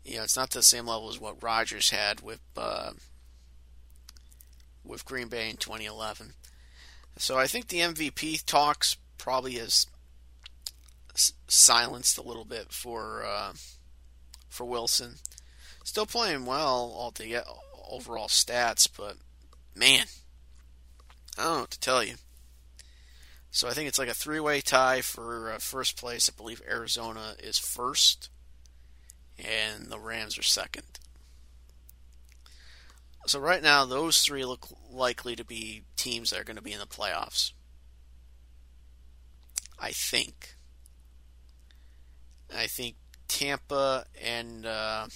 you 0.05 0.16
know, 0.16 0.23
it's 0.23 0.36
not 0.36 0.51
the 0.51 0.62
same 0.62 0.86
level 0.86 1.10
as 1.10 1.20
what 1.20 1.43
Rodgers 1.43 1.90
had 1.90 2.23
with 2.23 2.40
uh, 2.56 2.93
with 4.85 5.05
Green 5.05 5.28
Bay 5.28 5.51
in 5.51 5.56
2011. 5.56 6.35
So 7.19 7.39
I 7.39 7.47
think 7.47 7.69
the 7.69 7.81
MVP 7.81 8.44
talks 8.44 8.97
probably 9.23 9.55
is 9.55 9.86
silenced 11.47 12.19
a 12.19 12.23
little 12.23 12.44
bit 12.44 12.73
for 12.73 13.23
uh, 13.24 13.53
for 14.49 14.65
Wilson. 14.65 15.15
Still 15.85 16.07
playing 16.07 16.44
well 16.44 16.93
all 16.97 17.12
the 17.12 17.36
overall 17.89 18.27
stats, 18.27 18.89
but 18.94 19.16
man, 19.77 20.07
I 21.39 21.44
don't 21.44 21.55
know 21.55 21.61
what 21.61 21.70
to 21.70 21.81
tell 21.81 22.03
you. 22.03 22.15
So 23.53 23.69
I 23.69 23.74
think 23.74 23.86
it's 23.86 23.99
like 23.99 24.09
a 24.09 24.15
three-way 24.15 24.61
tie 24.61 25.03
for 25.03 25.53
uh, 25.53 25.59
first 25.59 25.97
place. 25.97 26.28
I 26.28 26.36
believe 26.36 26.61
Arizona 26.69 27.35
is 27.39 27.59
first, 27.59 28.28
and 29.39 29.86
the 29.86 30.01
Rams 30.01 30.36
are 30.36 30.43
second. 30.43 30.99
So 33.27 33.39
right 33.39 33.62
now, 33.62 33.85
those 33.85 34.23
three 34.23 34.44
look 34.44 34.66
likely 34.90 35.36
to 35.36 35.44
be 35.44 35.82
teams 35.97 36.31
that 36.31 36.40
are 36.40 36.44
going 36.44 36.57
to 36.57 36.62
be 36.62 36.73
in 36.73 36.81
the 36.81 36.86
playoffs. 36.86 37.53
I 39.83 39.91
think. 39.91 40.55
I 42.55 42.69
think 42.69 42.95
Tampa 43.27 44.05
and 44.23 44.65
uh, 44.65 45.09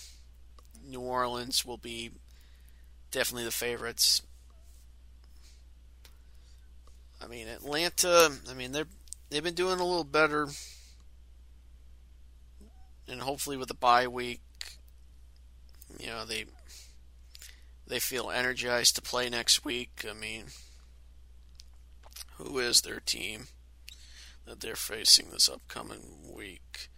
New 0.84 1.00
Orleans 1.00 1.64
will 1.64 1.76
be 1.76 2.10
definitely 3.12 3.44
the 3.44 3.52
favorites. 3.52 4.22
I 7.22 7.28
mean, 7.28 7.46
Atlanta. 7.46 8.32
I 8.50 8.54
mean, 8.54 8.72
they're 8.72 8.88
they've 9.30 9.44
been 9.44 9.54
doing 9.54 9.78
a 9.78 9.86
little 9.86 10.02
better, 10.02 10.48
and 13.06 13.20
hopefully 13.20 13.56
with 13.56 13.68
the 13.68 13.74
bye 13.74 14.08
week, 14.08 14.40
you 16.00 16.08
know 16.08 16.26
they 16.26 16.46
they 17.86 18.00
feel 18.00 18.30
energized 18.30 18.96
to 18.96 19.02
play 19.02 19.30
next 19.30 19.64
week. 19.64 20.04
I 20.10 20.12
mean, 20.12 20.46
who 22.38 22.58
is 22.58 22.80
their 22.80 22.98
team 22.98 23.46
that 24.46 24.60
they're 24.60 24.76
facing 24.76 25.30
this 25.30 25.48
upcoming 25.48 26.32
week? 26.34 26.88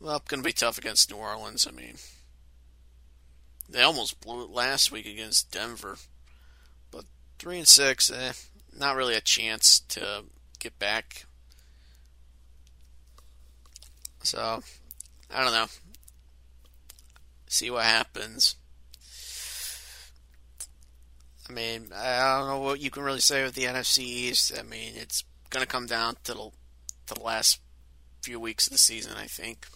Well, 0.00 0.16
it's 0.16 0.28
going 0.28 0.42
to 0.42 0.46
be 0.46 0.52
tough 0.52 0.78
against 0.78 1.10
New 1.10 1.16
Orleans. 1.16 1.66
I 1.66 1.70
mean, 1.70 1.94
they 3.68 3.82
almost 3.82 4.20
blew 4.20 4.44
it 4.44 4.50
last 4.50 4.92
week 4.92 5.06
against 5.06 5.50
Denver, 5.50 5.96
but 6.90 7.04
three 7.38 7.58
and 7.58 7.68
six, 7.68 8.10
eh, 8.10 8.32
not 8.76 8.96
really 8.96 9.14
a 9.14 9.20
chance 9.20 9.80
to 9.80 10.24
get 10.58 10.78
back. 10.78 11.26
So, 14.22 14.62
I 15.32 15.44
don't 15.44 15.52
know. 15.52 15.66
See 17.46 17.70
what 17.70 17.84
happens. 17.84 18.56
I 21.48 21.52
mean, 21.52 21.90
I 21.94 22.38
don't 22.38 22.48
know 22.48 22.58
what 22.58 22.80
you 22.80 22.90
can 22.90 23.02
really 23.02 23.20
say 23.20 23.44
with 23.44 23.54
the 23.54 23.64
NFC 23.64 23.98
East. 23.98 24.58
I 24.58 24.62
mean, 24.62 24.94
it's 24.96 25.24
going 25.50 25.62
to 25.62 25.70
come 25.70 25.86
down 25.86 26.16
to 26.24 26.34
the, 26.34 26.50
the 27.06 27.20
last 27.20 27.60
few 28.22 28.40
weeks 28.40 28.66
of 28.66 28.72
the 28.72 28.78
season, 28.78 29.16
I 29.16 29.26
think. 29.26 29.66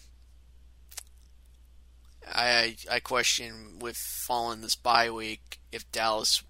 I 2.27 2.75
I 2.89 2.99
question 2.99 3.79
with 3.79 3.97
falling 3.97 4.61
this 4.61 4.75
bye 4.75 5.09
week 5.09 5.59
if 5.71 5.91
Dallas 5.91 6.43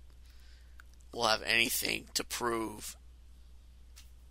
will 1.14 1.28
have 1.28 1.42
anything 1.44 2.08
to 2.14 2.24
prove 2.24 2.96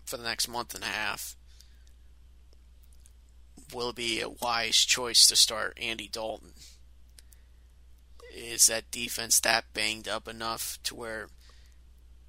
for 0.04 0.16
the 0.16 0.24
next 0.24 0.48
month 0.48 0.74
and 0.74 0.84
a 0.84 0.88
half. 0.88 1.36
Will 3.74 3.90
it 3.90 3.96
be 3.96 4.20
a 4.20 4.28
wise 4.28 4.84
choice 4.84 5.26
to 5.28 5.36
start 5.36 5.78
Andy 5.80 6.08
Dalton? 6.08 6.52
Is 8.34 8.66
that 8.66 8.90
defense 8.90 9.40
that 9.40 9.72
banged 9.74 10.08
up 10.08 10.28
enough 10.28 10.78
to 10.84 10.94
where 10.94 11.28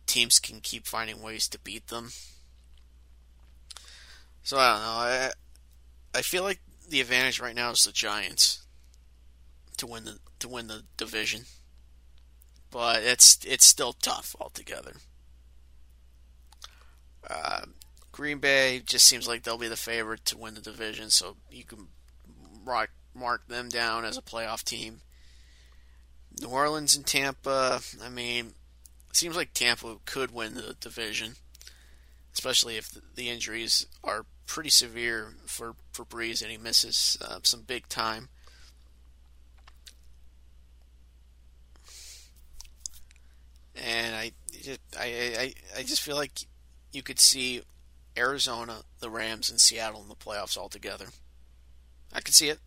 teams 0.05 0.39
can 0.39 0.59
keep 0.59 0.85
finding 0.87 1.21
ways 1.21 1.47
to 1.49 1.59
beat 1.59 1.87
them? 1.87 2.09
So 4.49 4.57
I 4.57 4.71
don't 4.71 4.81
know. 4.81 4.87
I 4.87 5.31
I 6.15 6.21
feel 6.23 6.41
like 6.41 6.59
the 6.89 7.01
advantage 7.01 7.39
right 7.39 7.53
now 7.53 7.69
is 7.69 7.83
the 7.83 7.91
Giants 7.91 8.65
to 9.77 9.85
win 9.85 10.05
the 10.05 10.17
to 10.39 10.49
win 10.49 10.65
the 10.65 10.85
division, 10.97 11.43
but 12.71 13.03
it's 13.03 13.37
it's 13.45 13.67
still 13.67 13.93
tough 13.93 14.35
altogether. 14.39 14.93
Uh, 17.29 17.65
Green 18.11 18.39
Bay 18.39 18.81
just 18.83 19.05
seems 19.05 19.27
like 19.27 19.43
they'll 19.43 19.59
be 19.59 19.67
the 19.67 19.75
favorite 19.75 20.25
to 20.25 20.37
win 20.39 20.55
the 20.55 20.61
division, 20.61 21.11
so 21.11 21.37
you 21.51 21.63
can 21.63 21.89
mark 22.65 22.89
mark 23.13 23.47
them 23.49 23.69
down 23.69 24.03
as 24.03 24.17
a 24.17 24.23
playoff 24.23 24.63
team. 24.63 25.01
New 26.41 26.47
Orleans 26.47 26.95
and 26.95 27.05
Tampa, 27.05 27.81
I 28.03 28.09
mean, 28.09 28.53
seems 29.13 29.35
like 29.35 29.53
Tampa 29.53 29.97
could 30.05 30.31
win 30.31 30.55
the 30.55 30.75
division, 30.79 31.35
especially 32.33 32.77
if 32.77 32.97
the 33.13 33.29
injuries 33.29 33.85
are 34.03 34.25
pretty 34.49 34.69
severe 34.69 35.35
for 35.45 35.75
for 35.91 36.03
Brees 36.03 36.41
and 36.41 36.51
he 36.51 36.57
misses 36.57 37.17
uh, 37.21 37.39
some 37.43 37.61
big 37.61 37.87
time. 37.87 38.29
and 43.83 44.15
I 44.15 44.31
just, 44.51 44.79
I, 44.99 45.05
I, 45.75 45.79
I 45.79 45.83
just 45.83 46.01
feel 46.01 46.15
like 46.15 46.31
you 46.91 47.01
could 47.01 47.19
see 47.19 47.61
Arizona, 48.17 48.81
the 48.99 49.09
Rams, 49.09 49.49
and 49.49 49.59
Seattle 49.59 50.01
in 50.01 50.09
the 50.09 50.15
playoffs 50.15 50.57
all 50.57 50.69
together. 50.69 51.05
I 52.13 52.21
could 52.21 52.33
see 52.33 52.49
it. 52.49 52.59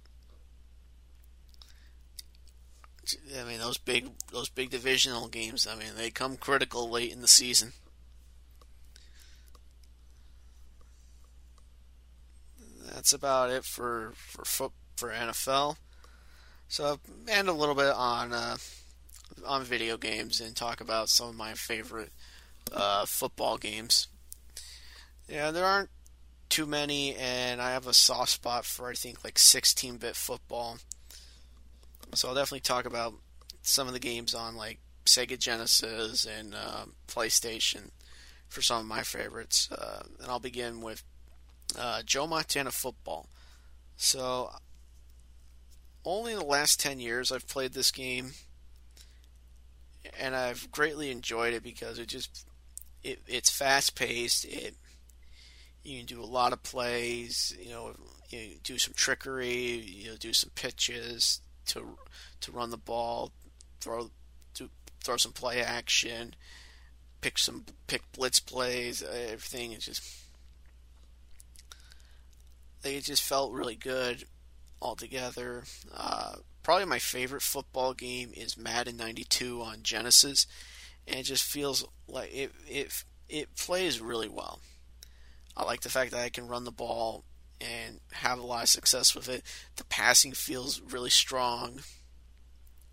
I 3.36 3.42
mean 3.42 3.58
those 3.58 3.78
big 3.78 4.08
those 4.32 4.48
big 4.48 4.70
divisional 4.70 5.26
games. 5.26 5.66
I 5.66 5.74
mean 5.74 5.88
they 5.96 6.10
come 6.10 6.36
critical 6.36 6.88
late 6.88 7.12
in 7.12 7.20
the 7.20 7.28
season. 7.28 7.72
That's 13.02 13.14
about 13.14 13.50
it 13.50 13.64
for 13.64 14.12
for 14.14 14.44
foot 14.44 14.70
for 14.94 15.10
NFL. 15.10 15.74
So 16.68 17.00
and 17.28 17.48
a 17.48 17.52
little 17.52 17.74
bit 17.74 17.92
on 17.92 18.32
uh, 18.32 18.58
on 19.44 19.64
video 19.64 19.96
games 19.96 20.40
and 20.40 20.54
talk 20.54 20.80
about 20.80 21.08
some 21.08 21.30
of 21.30 21.34
my 21.34 21.54
favorite 21.54 22.12
uh, 22.72 23.04
football 23.04 23.58
games. 23.58 24.06
Yeah, 25.28 25.50
there 25.50 25.64
aren't 25.64 25.90
too 26.48 26.64
many, 26.64 27.16
and 27.16 27.60
I 27.60 27.72
have 27.72 27.88
a 27.88 27.92
soft 27.92 28.30
spot 28.30 28.64
for 28.64 28.88
I 28.88 28.94
think 28.94 29.24
like 29.24 29.34
16-bit 29.34 30.14
football. 30.14 30.78
So 32.14 32.28
I'll 32.28 32.36
definitely 32.36 32.60
talk 32.60 32.84
about 32.84 33.14
some 33.62 33.88
of 33.88 33.94
the 33.94 33.98
games 33.98 34.32
on 34.32 34.54
like 34.54 34.78
Sega 35.06 35.36
Genesis 35.36 36.24
and 36.24 36.54
uh, 36.54 36.84
PlayStation 37.08 37.90
for 38.48 38.62
some 38.62 38.78
of 38.78 38.86
my 38.86 39.02
favorites. 39.02 39.68
Uh, 39.72 40.04
and 40.20 40.30
I'll 40.30 40.38
begin 40.38 40.80
with 40.80 41.02
uh, 41.78 42.02
Joe 42.02 42.26
Montana 42.26 42.70
football. 42.70 43.28
So 43.96 44.50
only 46.04 46.32
in 46.32 46.38
the 46.38 46.44
last 46.44 46.80
10 46.80 47.00
years 47.00 47.30
I've 47.30 47.46
played 47.46 47.72
this 47.72 47.90
game 47.90 48.32
and 50.18 50.34
I've 50.34 50.70
greatly 50.70 51.10
enjoyed 51.10 51.54
it 51.54 51.62
because 51.62 51.98
it 51.98 52.08
just 52.08 52.46
it, 53.02 53.20
it's 53.26 53.50
fast 53.50 53.94
paced. 53.96 54.44
It 54.44 54.74
you 55.82 55.98
can 55.98 56.06
do 56.06 56.22
a 56.22 56.24
lot 56.24 56.52
of 56.52 56.62
plays. 56.62 57.56
You 57.60 57.70
know, 57.70 57.92
you 58.30 58.56
do 58.62 58.78
some 58.78 58.94
trickery. 58.94 59.76
You 59.76 60.10
know, 60.10 60.16
do 60.16 60.32
some 60.32 60.50
pitches 60.54 61.40
to 61.66 61.96
to 62.40 62.52
run 62.52 62.70
the 62.70 62.76
ball, 62.76 63.32
throw 63.80 64.10
to 64.54 64.70
throw 65.02 65.16
some 65.16 65.32
play 65.32 65.60
action, 65.60 66.34
pick 67.20 67.38
some 67.38 67.64
pick 67.86 68.02
blitz 68.12 68.40
plays. 68.40 69.02
Everything 69.02 69.72
is 69.72 69.86
just 69.86 70.02
it 72.84 73.04
just 73.04 73.22
felt 73.22 73.52
really 73.52 73.76
good 73.76 74.24
altogether. 74.80 75.64
Uh, 75.94 76.36
probably 76.62 76.84
my 76.84 76.98
favorite 76.98 77.42
football 77.42 77.94
game 77.94 78.32
is 78.34 78.56
Madden 78.56 78.96
92 78.96 79.62
on 79.62 79.82
Genesis, 79.82 80.46
and 81.06 81.20
it 81.20 81.24
just 81.24 81.44
feels 81.44 81.86
like 82.08 82.34
it 82.34 82.52
it 82.68 83.04
it 83.28 83.56
plays 83.56 84.00
really 84.00 84.28
well. 84.28 84.60
I 85.56 85.64
like 85.64 85.80
the 85.80 85.88
fact 85.88 86.12
that 86.12 86.20
I 86.24 86.30
can 86.30 86.48
run 86.48 86.64
the 86.64 86.72
ball 86.72 87.24
and 87.60 88.00
have 88.12 88.38
a 88.38 88.46
lot 88.46 88.64
of 88.64 88.68
success 88.68 89.14
with 89.14 89.28
it. 89.28 89.44
The 89.76 89.84
passing 89.84 90.32
feels 90.32 90.80
really 90.80 91.10
strong. 91.10 91.80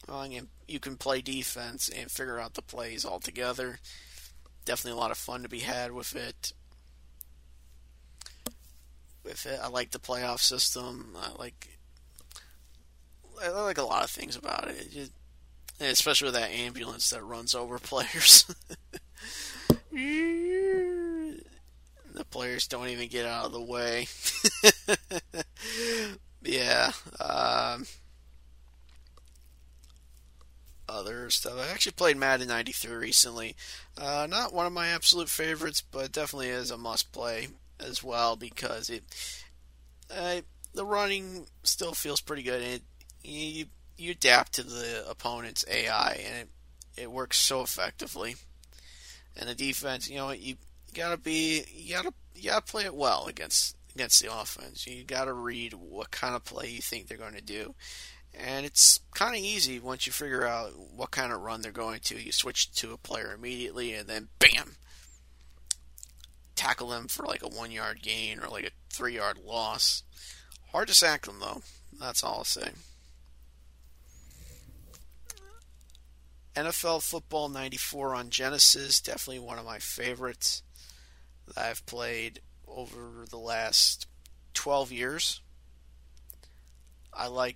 and 0.07 0.47
you 0.67 0.79
can 0.79 0.97
play 0.97 1.21
defense 1.21 1.89
and 1.89 2.11
figure 2.11 2.39
out 2.39 2.53
the 2.53 2.61
plays 2.61 3.05
all 3.05 3.19
together. 3.19 3.79
Definitely 4.65 4.97
a 4.99 5.01
lot 5.01 5.11
of 5.11 5.17
fun 5.17 5.41
to 5.43 5.49
be 5.49 5.59
had 5.59 5.91
with 5.91 6.15
it. 6.15 6.53
With 9.29 9.45
it, 9.45 9.59
I 9.61 9.67
like 9.67 9.91
the 9.91 9.99
playoff 9.99 10.39
system. 10.39 11.15
I 11.15 11.29
like 11.37 11.77
I 13.43 13.49
like 13.49 13.77
a 13.77 13.83
lot 13.83 14.03
of 14.03 14.09
things 14.09 14.35
about 14.35 14.67
it. 14.67 14.77
it 14.79 14.91
just, 14.91 15.11
especially 15.79 16.25
with 16.29 16.33
that 16.33 16.49
ambulance 16.49 17.11
that 17.11 17.23
runs 17.23 17.53
over 17.53 17.77
players. 17.79 18.45
the 19.91 21.35
players 22.31 22.67
don't 22.67 22.87
even 22.87 23.07
get 23.07 23.27
out 23.27 23.45
of 23.45 23.51
the 23.51 23.61
way. 23.61 24.07
yeah. 26.41 26.91
Um, 27.19 27.85
other 30.87 31.29
stuff. 31.29 31.53
I 31.59 31.71
actually 31.71 31.91
played 31.91 32.17
Madden 32.17 32.47
93 32.47 32.95
recently. 32.95 33.55
Uh, 33.95 34.25
not 34.27 34.55
one 34.55 34.65
of 34.65 34.73
my 34.73 34.87
absolute 34.87 35.29
favorites, 35.29 35.83
but 35.83 36.11
definitely 36.11 36.49
is 36.49 36.71
a 36.71 36.79
must 36.79 37.11
play 37.11 37.49
as 37.79 38.03
well 38.03 38.35
because 38.35 38.89
it. 38.89 39.03
Uh, 40.11 40.41
the 40.73 40.85
running 40.85 41.45
still 41.63 41.93
feels 41.93 42.21
pretty 42.21 42.43
good. 42.43 42.61
It 42.61 42.81
you 43.23 43.65
you 43.97 44.11
adapt 44.11 44.53
to 44.53 44.63
the 44.63 45.05
opponent's 45.09 45.65
AI, 45.69 46.23
and 46.25 46.37
it 46.37 46.49
it 47.01 47.11
works 47.11 47.37
so 47.37 47.61
effectively. 47.61 48.35
And 49.35 49.47
the 49.47 49.55
defense, 49.55 50.09
you 50.09 50.17
know, 50.17 50.31
you 50.31 50.55
gotta 50.93 51.17
be 51.17 51.63
you 51.73 51.95
gotta 51.95 52.13
you 52.35 52.49
gotta 52.49 52.65
play 52.65 52.85
it 52.85 52.95
well 52.95 53.27
against 53.27 53.75
against 53.95 54.21
the 54.21 54.33
offense. 54.33 54.85
You 54.87 55.03
gotta 55.03 55.33
read 55.33 55.73
what 55.73 56.11
kind 56.11 56.35
of 56.35 56.43
play 56.43 56.69
you 56.69 56.81
think 56.81 57.07
they're 57.07 57.17
going 57.17 57.35
to 57.35 57.41
do. 57.41 57.75
And 58.33 58.65
it's 58.65 58.99
kind 59.15 59.35
of 59.35 59.41
easy 59.41 59.79
once 59.79 60.05
you 60.05 60.13
figure 60.13 60.45
out 60.45 60.71
what 60.95 61.09
kind 61.11 61.33
of 61.33 61.41
run 61.41 61.61
they're 61.61 61.71
going 61.71 61.99
to. 62.01 62.21
You 62.21 62.31
switch 62.31 62.71
to 62.73 62.93
a 62.93 62.97
player 62.97 63.33
immediately, 63.33 63.93
and 63.93 64.07
then 64.07 64.27
bam, 64.37 64.75
tackle 66.59 66.89
them 66.89 67.07
for 67.07 67.25
like 67.25 67.41
a 67.41 67.47
one 67.47 67.71
yard 67.71 68.01
gain 68.01 68.39
or 68.39 68.49
like 68.49 68.65
a 68.65 68.71
three 68.89 69.15
yard 69.15 69.37
loss. 69.45 70.03
Hard 70.71 70.89
to 70.89 70.93
sack 70.93 71.25
them, 71.25 71.37
though. 71.39 71.61
That's 71.97 72.23
all 72.23 72.39
I'll 72.39 72.43
say. 72.43 72.71
NFL 76.55 77.01
Football 77.01 77.47
94 77.47 78.13
on 78.15 78.29
Genesis, 78.29 78.99
definitely 78.99 79.39
one 79.39 79.57
of 79.57 79.65
my 79.65 79.79
favorites 79.79 80.61
that 81.47 81.57
I've 81.57 81.85
played 81.85 82.41
over 82.67 83.25
the 83.29 83.37
last 83.37 84.07
12 84.53 84.91
years. 84.91 85.39
I 87.13 87.27
like, 87.27 87.55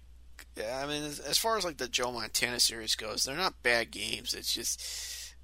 I 0.57 0.85
mean, 0.85 1.03
as 1.03 1.37
far 1.37 1.57
as 1.57 1.65
like 1.65 1.77
the 1.77 1.89
Joe 1.89 2.13
Montana 2.13 2.61
series 2.61 2.95
goes, 2.95 3.25
they're 3.25 3.35
not 3.35 3.61
bad 3.63 3.91
games. 3.91 4.33
It's 4.33 4.53
just, 4.53 5.35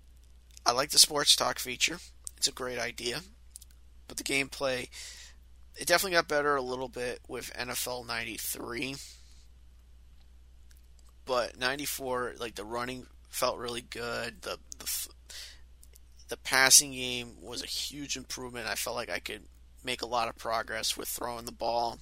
I 0.66 0.72
like 0.72 0.92
the 0.92 1.00
sports 1.00 1.36
talk 1.36 1.60
feature. 1.60 1.98
It's 2.38 2.48
a 2.48 2.54
great 2.54 2.80
idea. 2.80 3.22
But 4.10 4.18
the 4.18 4.24
gameplay, 4.26 4.90
it 5.78 5.88
definitely 5.88 6.18
got 6.18 6.28
better 6.28 6.58
a 6.58 6.62
little 6.62 6.90
bit 6.90 7.22
with 7.30 7.54
NFL 7.54 8.06
93. 8.06 8.98
But 11.26 11.58
94, 11.58 12.34
like 12.40 12.56
the 12.56 12.66
running 12.66 13.06
felt 13.30 13.60
really 13.60 13.84
good. 13.84 14.42
The, 14.42 14.58
the 14.80 15.08
the 16.28 16.38
passing 16.38 16.92
game 16.92 17.38
was 17.42 17.64
a 17.64 17.68
huge 17.68 18.16
improvement. 18.16 18.68
I 18.68 18.76
felt 18.76 18.96
like 18.96 19.10
I 19.10 19.20
could 19.20 19.44
make 19.84 20.02
a 20.02 20.08
lot 20.08 20.28
of 20.28 20.38
progress 20.38 20.96
with 20.96 21.08
throwing 21.08 21.46
the 21.46 21.52
ball. 21.52 22.00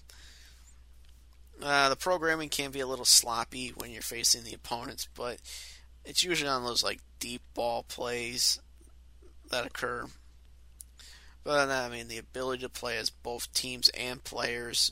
Uh, 1.62 1.90
the 1.90 1.96
programming 1.96 2.50
can 2.50 2.72
be 2.72 2.82
a 2.82 2.88
little 2.88 3.06
sloppy 3.06 3.70
when 3.70 3.90
you're 3.90 4.02
facing 4.02 4.44
the 4.44 4.54
opponents, 4.54 5.08
but 5.16 5.40
it's 6.06 6.24
usually 6.24 6.50
on 6.50 6.64
those 6.64 6.84
like 6.84 7.00
deep 7.20 7.42
ball 7.54 7.84
plays 7.84 8.60
that 9.50 9.66
occur. 9.66 10.06
But 11.48 11.70
I 11.70 11.88
mean, 11.88 12.10
the 12.10 12.18
ability 12.18 12.64
to 12.64 12.70
play 12.70 12.98
as 12.98 13.10
both 13.10 13.54
teams 13.54 13.88
and 13.98 14.22
players 14.22 14.92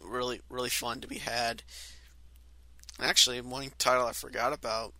really, 0.00 0.40
really 0.50 0.68
fun 0.68 1.00
to 1.00 1.06
be 1.06 1.18
had. 1.18 1.62
Actually, 2.98 3.40
one 3.40 3.70
title 3.78 4.06
I 4.06 4.12
forgot 4.12 4.52
about 4.52 4.94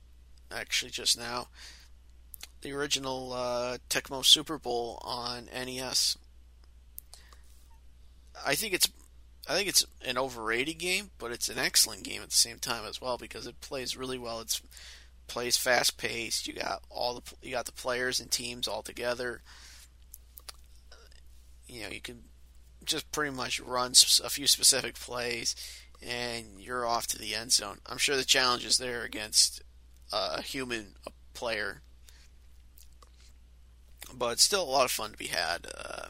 actually 0.49 0.93
just 0.93 1.19
now 1.19 1.49
the 2.61 2.71
original 2.71 3.33
uh, 3.33 3.79
Tecmo 3.91 4.25
Super 4.25 4.59
Bowl 4.59 5.03
on 5.03 5.49
NES. 5.53 6.17
I 8.47 8.55
think 8.55 8.75
it's 8.75 8.89
I 9.49 9.57
think 9.57 9.69
it's 9.69 9.85
an 10.07 10.19
overrated 10.19 10.79
game, 10.79 11.11
but 11.19 11.33
it's 11.33 11.49
an 11.49 11.59
excellent 11.59 12.05
game 12.05 12.23
at 12.23 12.29
the 12.29 12.37
same 12.37 12.61
time 12.61 12.85
as 12.85 13.01
well 13.01 13.19
because 13.19 13.49
it 13.49 13.61
plays 13.61 13.97
really 13.97 14.19
well. 14.19 14.39
It's 14.39 14.63
plays 15.29 15.57
fast 15.57 15.97
paced. 15.99 16.49
You 16.49 16.55
got 16.55 16.83
all 16.91 17.15
the 17.15 17.35
you 17.43 17.53
got 17.53 17.67
the 17.67 17.73
players 17.73 18.19
and 18.21 18.31
teams 18.31 18.67
all 18.67 18.83
together. 18.83 19.43
You 21.67 21.83
know, 21.83 21.89
you 21.91 22.01
can 22.01 22.23
just 22.85 23.11
pretty 23.13 23.35
much 23.35 23.61
run 23.61 23.93
a 24.25 24.31
few 24.31 24.47
specific 24.47 24.95
plays 24.95 25.55
and 26.03 26.47
you're 26.59 26.87
off 26.87 27.07
to 27.09 27.19
the 27.19 27.35
end 27.35 27.53
zone. 27.53 27.79
I'm 27.87 27.99
sure 27.99 28.17
the 28.17 28.25
challenge 28.25 28.65
is 28.65 28.79
there 28.79 29.03
against 29.03 29.63
a 30.13 30.41
human 30.43 30.95
player, 31.35 31.83
but 34.15 34.41
still 34.41 34.63
a 34.63 34.65
lot 34.65 34.85
of 34.85 34.91
fun 34.91 35.13
to 35.13 35.19
be 35.19 35.27
had. 35.27 35.67
Uh, 35.77 36.07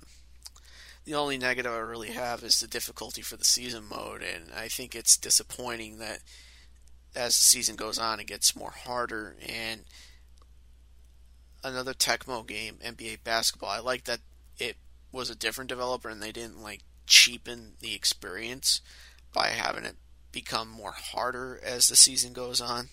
the 1.04 1.14
only 1.14 1.38
negative 1.38 1.72
I 1.72 1.78
really 1.78 2.10
have 2.10 2.44
is 2.44 2.60
the 2.60 2.66
difficulty 2.66 3.22
for 3.22 3.36
the 3.36 3.44
season 3.44 3.84
mode, 3.88 4.22
and 4.22 4.50
I 4.54 4.68
think 4.68 4.94
it's 4.94 5.16
disappointing 5.16 5.98
that 5.98 6.20
as 7.14 7.36
the 7.36 7.42
season 7.42 7.76
goes 7.76 7.98
on, 7.98 8.20
it 8.20 8.26
gets 8.26 8.56
more 8.56 8.70
harder. 8.70 9.36
And 9.46 9.84
another 11.62 11.94
Tecmo 11.94 12.46
game, 12.46 12.78
NBA 12.84 13.24
basketball, 13.24 13.70
I 13.70 13.80
like 13.80 14.04
that 14.04 14.20
it 14.58 14.76
was 15.12 15.30
a 15.30 15.34
different 15.34 15.68
developer 15.68 16.08
and 16.08 16.22
they 16.22 16.32
didn't 16.32 16.62
like 16.62 16.82
cheapen 17.06 17.72
the 17.80 17.94
experience 17.94 18.80
by 19.32 19.48
having 19.48 19.84
it 19.84 19.96
become 20.32 20.68
more 20.68 20.92
harder 20.92 21.58
as 21.64 21.88
the 21.88 21.96
season 21.96 22.32
goes 22.32 22.60
on. 22.60 22.88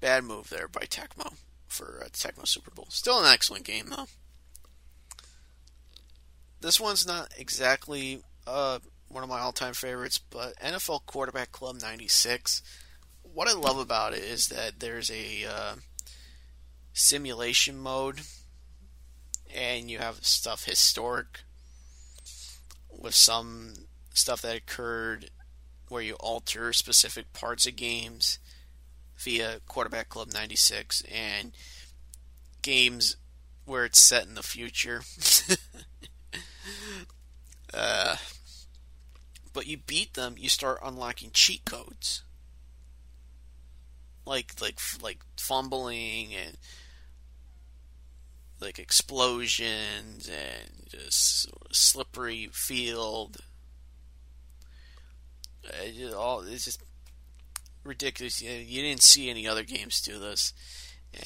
Bad 0.00 0.24
move 0.24 0.50
there 0.50 0.68
by 0.68 0.82
Tecmo 0.82 1.34
for 1.66 2.06
Tecmo 2.12 2.46
Super 2.46 2.70
Bowl. 2.70 2.86
Still 2.90 3.18
an 3.20 3.32
excellent 3.32 3.64
game 3.64 3.86
though. 3.88 4.06
This 6.60 6.80
one's 6.80 7.06
not 7.06 7.32
exactly 7.36 8.22
uh, 8.46 8.78
one 9.08 9.22
of 9.22 9.28
my 9.28 9.40
all-time 9.40 9.74
favorites, 9.74 10.18
but 10.18 10.56
NFL 10.58 11.06
Quarterback 11.06 11.52
Club 11.52 11.80
'96. 11.80 12.62
What 13.38 13.46
I 13.46 13.52
love 13.52 13.78
about 13.78 14.14
it 14.14 14.24
is 14.24 14.48
that 14.48 14.80
there's 14.80 15.12
a 15.12 15.44
uh, 15.44 15.74
simulation 16.92 17.78
mode, 17.78 18.22
and 19.54 19.88
you 19.88 19.98
have 19.98 20.26
stuff 20.26 20.64
historic 20.64 21.42
with 22.90 23.14
some 23.14 23.74
stuff 24.12 24.42
that 24.42 24.56
occurred 24.56 25.30
where 25.88 26.02
you 26.02 26.14
alter 26.14 26.72
specific 26.72 27.32
parts 27.32 27.64
of 27.64 27.76
games 27.76 28.40
via 29.16 29.60
Quarterback 29.68 30.08
Club 30.08 30.32
96 30.32 31.02
and 31.02 31.52
games 32.60 33.18
where 33.66 33.84
it's 33.84 34.00
set 34.00 34.26
in 34.26 34.34
the 34.34 34.42
future. 34.42 35.02
uh, 37.72 38.16
but 39.52 39.68
you 39.68 39.76
beat 39.76 40.14
them, 40.14 40.34
you 40.36 40.48
start 40.48 40.80
unlocking 40.82 41.30
cheat 41.32 41.64
codes. 41.64 42.24
Like 44.28 44.52
like 44.60 44.78
like 45.02 45.18
fumbling 45.36 46.34
and 46.34 46.56
like 48.60 48.78
explosions 48.78 50.28
and 50.28 50.88
just 50.88 51.48
slippery 51.72 52.48
field 52.52 53.38
uh, 55.68 56.14
all 56.14 56.40
it's 56.42 56.64
just 56.64 56.82
ridiculous. 57.84 58.40
You, 58.42 58.82
didn't 58.82 59.02
see 59.02 59.30
any 59.30 59.46
other 59.46 59.64
games 59.64 60.00
do 60.00 60.18
this, 60.18 60.52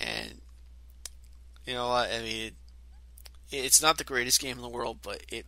and 0.00 0.40
you 1.66 1.74
know? 1.74 1.90
I 1.90 2.20
mean, 2.22 2.46
it, 2.46 2.54
it's 3.50 3.82
not 3.82 3.98
the 3.98 4.04
greatest 4.04 4.40
game 4.40 4.56
in 4.56 4.62
the 4.62 4.68
world, 4.68 4.98
but 5.02 5.22
it, 5.30 5.46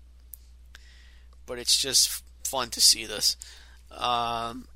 but 1.46 1.58
it's 1.58 1.76
just 1.76 2.22
fun 2.44 2.70
to 2.70 2.80
see 2.80 3.06
this. 3.06 3.36
Um, 3.90 4.66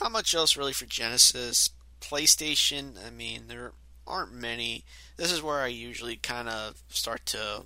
not 0.00 0.12
much 0.12 0.34
else 0.34 0.56
really 0.56 0.72
for 0.72 0.86
Genesis. 0.86 1.70
PlayStation, 2.00 2.94
I 3.06 3.10
mean, 3.10 3.44
there 3.48 3.72
aren't 4.06 4.32
many. 4.32 4.84
This 5.16 5.32
is 5.32 5.42
where 5.42 5.60
I 5.60 5.68
usually 5.68 6.16
kind 6.16 6.48
of 6.48 6.82
start 6.88 7.26
to 7.26 7.64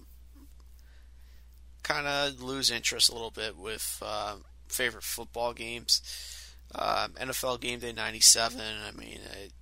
kind 1.83 2.07
of 2.07 2.43
lose 2.43 2.71
interest 2.71 3.09
a 3.09 3.13
little 3.13 3.31
bit 3.31 3.57
with 3.57 4.03
uh, 4.05 4.37
favorite 4.69 5.05
football 5.05 5.53
games. 5.53 6.03
Um, 6.75 7.13
NFL 7.13 7.61
Game 7.61 7.79
Day 7.79 7.93
'97. 7.93 8.61
I 8.61 8.91
mean, 8.99 9.21
it, 9.45 9.53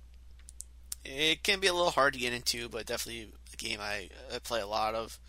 it, 1.05 1.43
can 1.43 1.59
be 1.59 1.67
a 1.67 1.73
little 1.73 1.91
hard 1.91 2.13
to 2.13 2.19
get 2.19 2.33
into, 2.33 2.67
but 2.67 2.87
definitely 2.87 3.31
a 3.53 3.57
game 3.57 3.79
I, 3.79 4.09
I 4.33 4.39
play 4.39 4.61
a 4.61 4.67
lot 4.67 4.95
of. 4.95 5.19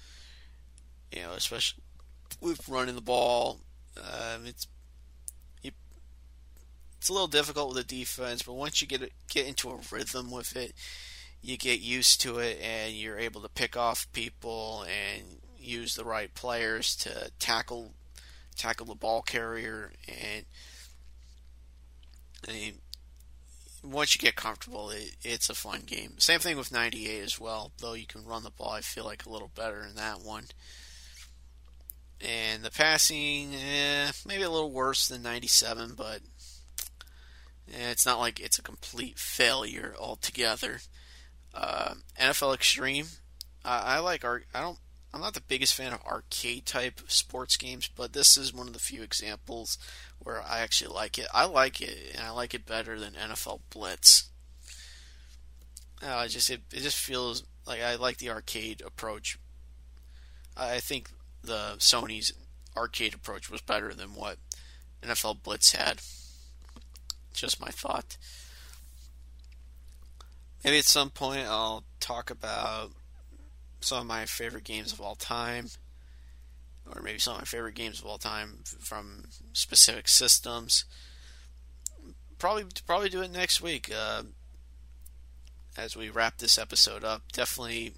You 1.12 1.22
know, 1.22 1.32
especially 1.32 1.82
with 2.40 2.68
running 2.68 2.96
the 2.96 3.00
ball. 3.00 3.60
Um, 3.96 4.46
it's 4.46 4.66
it's 7.06 7.10
a 7.10 7.12
little 7.12 7.28
difficult 7.28 7.68
with 7.68 7.86
the 7.86 7.98
defense, 8.00 8.42
but 8.42 8.54
once 8.54 8.82
you 8.82 8.88
get 8.88 9.12
get 9.28 9.46
into 9.46 9.70
a 9.70 9.78
rhythm 9.92 10.28
with 10.28 10.56
it, 10.56 10.72
you 11.40 11.56
get 11.56 11.78
used 11.78 12.20
to 12.22 12.40
it, 12.40 12.58
and 12.60 12.94
you're 12.94 13.16
able 13.16 13.40
to 13.42 13.48
pick 13.48 13.76
off 13.76 14.10
people 14.12 14.84
and 14.88 15.22
use 15.56 15.94
the 15.94 16.02
right 16.02 16.34
players 16.34 16.96
to 16.96 17.30
tackle 17.38 17.92
tackle 18.56 18.86
the 18.86 18.96
ball 18.96 19.22
carrier. 19.22 19.92
And, 20.08 20.46
and 22.48 22.72
once 23.84 24.16
you 24.16 24.18
get 24.18 24.34
comfortable 24.34 24.90
it, 24.90 25.14
it's 25.22 25.48
a 25.48 25.54
fun 25.54 25.82
game. 25.86 26.14
Same 26.18 26.40
thing 26.40 26.56
with 26.56 26.72
98 26.72 27.22
as 27.22 27.38
well 27.38 27.70
though 27.78 27.94
you 27.94 28.08
can 28.08 28.24
run 28.24 28.42
the 28.42 28.50
ball 28.50 28.72
i 28.72 28.80
feel 28.80 29.04
like 29.04 29.26
a 29.26 29.30
little 29.30 29.52
better 29.54 29.86
in 29.88 29.94
that 29.94 30.22
one. 30.22 30.46
And 32.20 32.64
the 32.64 32.70
passing 32.72 33.54
eh, 33.54 34.10
maybe 34.26 34.42
a 34.42 34.50
little 34.50 34.72
worse 34.72 35.06
than 35.06 35.22
97 35.22 35.94
but 35.96 36.22
it's 37.68 38.06
not 38.06 38.18
like 38.18 38.40
it's 38.40 38.58
a 38.58 38.62
complete 38.62 39.18
failure 39.18 39.94
altogether 39.98 40.80
uh, 41.54 41.94
nfl 42.20 42.54
extreme 42.54 43.06
I 43.64 43.98
like 43.98 44.24
i 44.24 44.60
don't 44.60 44.78
I'm 45.16 45.22
not 45.22 45.32
the 45.32 45.40
biggest 45.40 45.74
fan 45.74 45.94
of 45.94 46.04
arcade 46.04 46.66
type 46.66 47.00
sports 47.06 47.56
games, 47.56 47.88
but 47.88 48.12
this 48.12 48.36
is 48.36 48.52
one 48.52 48.66
of 48.66 48.74
the 48.74 48.78
few 48.78 49.02
examples 49.02 49.78
where 50.18 50.42
I 50.42 50.60
actually 50.60 50.94
like 50.94 51.18
it. 51.18 51.26
I 51.32 51.46
like 51.46 51.80
it, 51.80 52.12
and 52.14 52.22
I 52.22 52.30
like 52.32 52.52
it 52.52 52.66
better 52.66 53.00
than 53.00 53.14
NFL 53.14 53.60
Blitz. 53.70 54.28
Uh, 56.02 56.28
just 56.28 56.50
it, 56.50 56.60
it 56.70 56.80
just 56.80 56.98
feels 56.98 57.44
like 57.66 57.80
I 57.80 57.94
like 57.94 58.18
the 58.18 58.28
arcade 58.28 58.82
approach. 58.84 59.38
I 60.54 60.80
think 60.80 61.08
the 61.42 61.76
Sony's 61.78 62.34
arcade 62.76 63.14
approach 63.14 63.50
was 63.50 63.62
better 63.62 63.94
than 63.94 64.14
what 64.14 64.36
NFL 65.02 65.42
Blitz 65.42 65.72
had. 65.72 66.02
Just 67.36 67.60
my 67.60 67.68
thought. 67.68 68.16
Maybe 70.64 70.78
at 70.78 70.84
some 70.84 71.10
point 71.10 71.46
I'll 71.46 71.84
talk 72.00 72.30
about 72.30 72.90
some 73.80 73.98
of 74.00 74.06
my 74.06 74.24
favorite 74.24 74.64
games 74.64 74.92
of 74.92 75.00
all 75.00 75.14
time. 75.14 75.68
or 76.94 77.02
maybe 77.02 77.18
some 77.18 77.34
of 77.34 77.40
my 77.40 77.44
favorite 77.44 77.74
games 77.74 77.98
of 78.00 78.06
all 78.06 78.18
time 78.18 78.60
from 78.64 79.24
specific 79.52 80.08
systems. 80.08 80.84
Probably 82.38 82.64
probably 82.86 83.08
do 83.08 83.22
it 83.22 83.30
next 83.32 83.60
week 83.60 83.90
uh, 83.94 84.22
as 85.76 85.96
we 85.96 86.10
wrap 86.10 86.38
this 86.38 86.58
episode 86.58 87.02
up. 87.04 87.22
Definitely, 87.32 87.94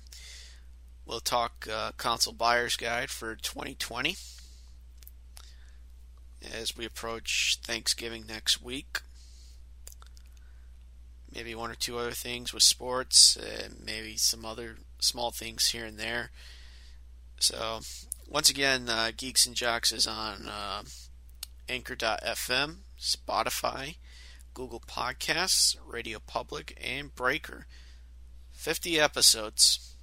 we'll 1.07 1.21
talk 1.21 1.67
uh, 1.71 1.93
console 1.97 2.33
buyer's 2.33 2.77
guide 2.77 3.11
for 3.11 3.35
2020 3.35 4.17
as 6.55 6.77
we 6.77 6.85
approach 6.87 7.59
Thanksgiving 7.65 8.25
next 8.27 8.63
week. 8.63 9.01
Maybe 11.35 11.55
one 11.55 11.71
or 11.71 11.75
two 11.75 11.99
other 11.99 12.13
things 12.13 12.53
with 12.53 12.63
sports, 12.63 13.37
uh, 13.37 13.69
maybe 13.85 14.17
some 14.17 14.45
other 14.45 14.77
small 14.99 15.31
things 15.31 15.69
here 15.69 15.85
and 15.85 15.99
there. 15.99 16.31
So, 17.39 17.81
once 18.27 18.51
again, 18.51 18.89
uh, 18.89 19.13
Geeks 19.17 19.47
and 19.47 19.55
Jocks 19.55 19.93
is 19.93 20.07
on 20.07 20.49
uh, 20.49 20.83
Anchor.fm, 21.69 22.77
Spotify, 22.99 23.97
Google 24.55 24.81
Podcasts, 24.81 25.77
Radio 25.87 26.19
Public, 26.27 26.77
and 26.83 27.15
Breaker. 27.15 27.67
50 28.53 28.99
episodes. 28.99 29.95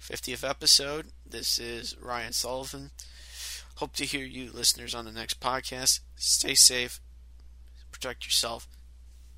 50th 0.00 0.48
episode. 0.48 1.06
This 1.28 1.58
is 1.58 1.96
Ryan 2.00 2.32
Sullivan. 2.32 2.90
Hope 3.76 3.94
to 3.96 4.04
hear 4.04 4.24
you 4.24 4.50
listeners 4.52 4.94
on 4.94 5.04
the 5.04 5.12
next 5.12 5.40
podcast. 5.40 6.00
Stay 6.16 6.54
safe, 6.54 7.00
protect 7.90 8.24
yourself, 8.24 8.68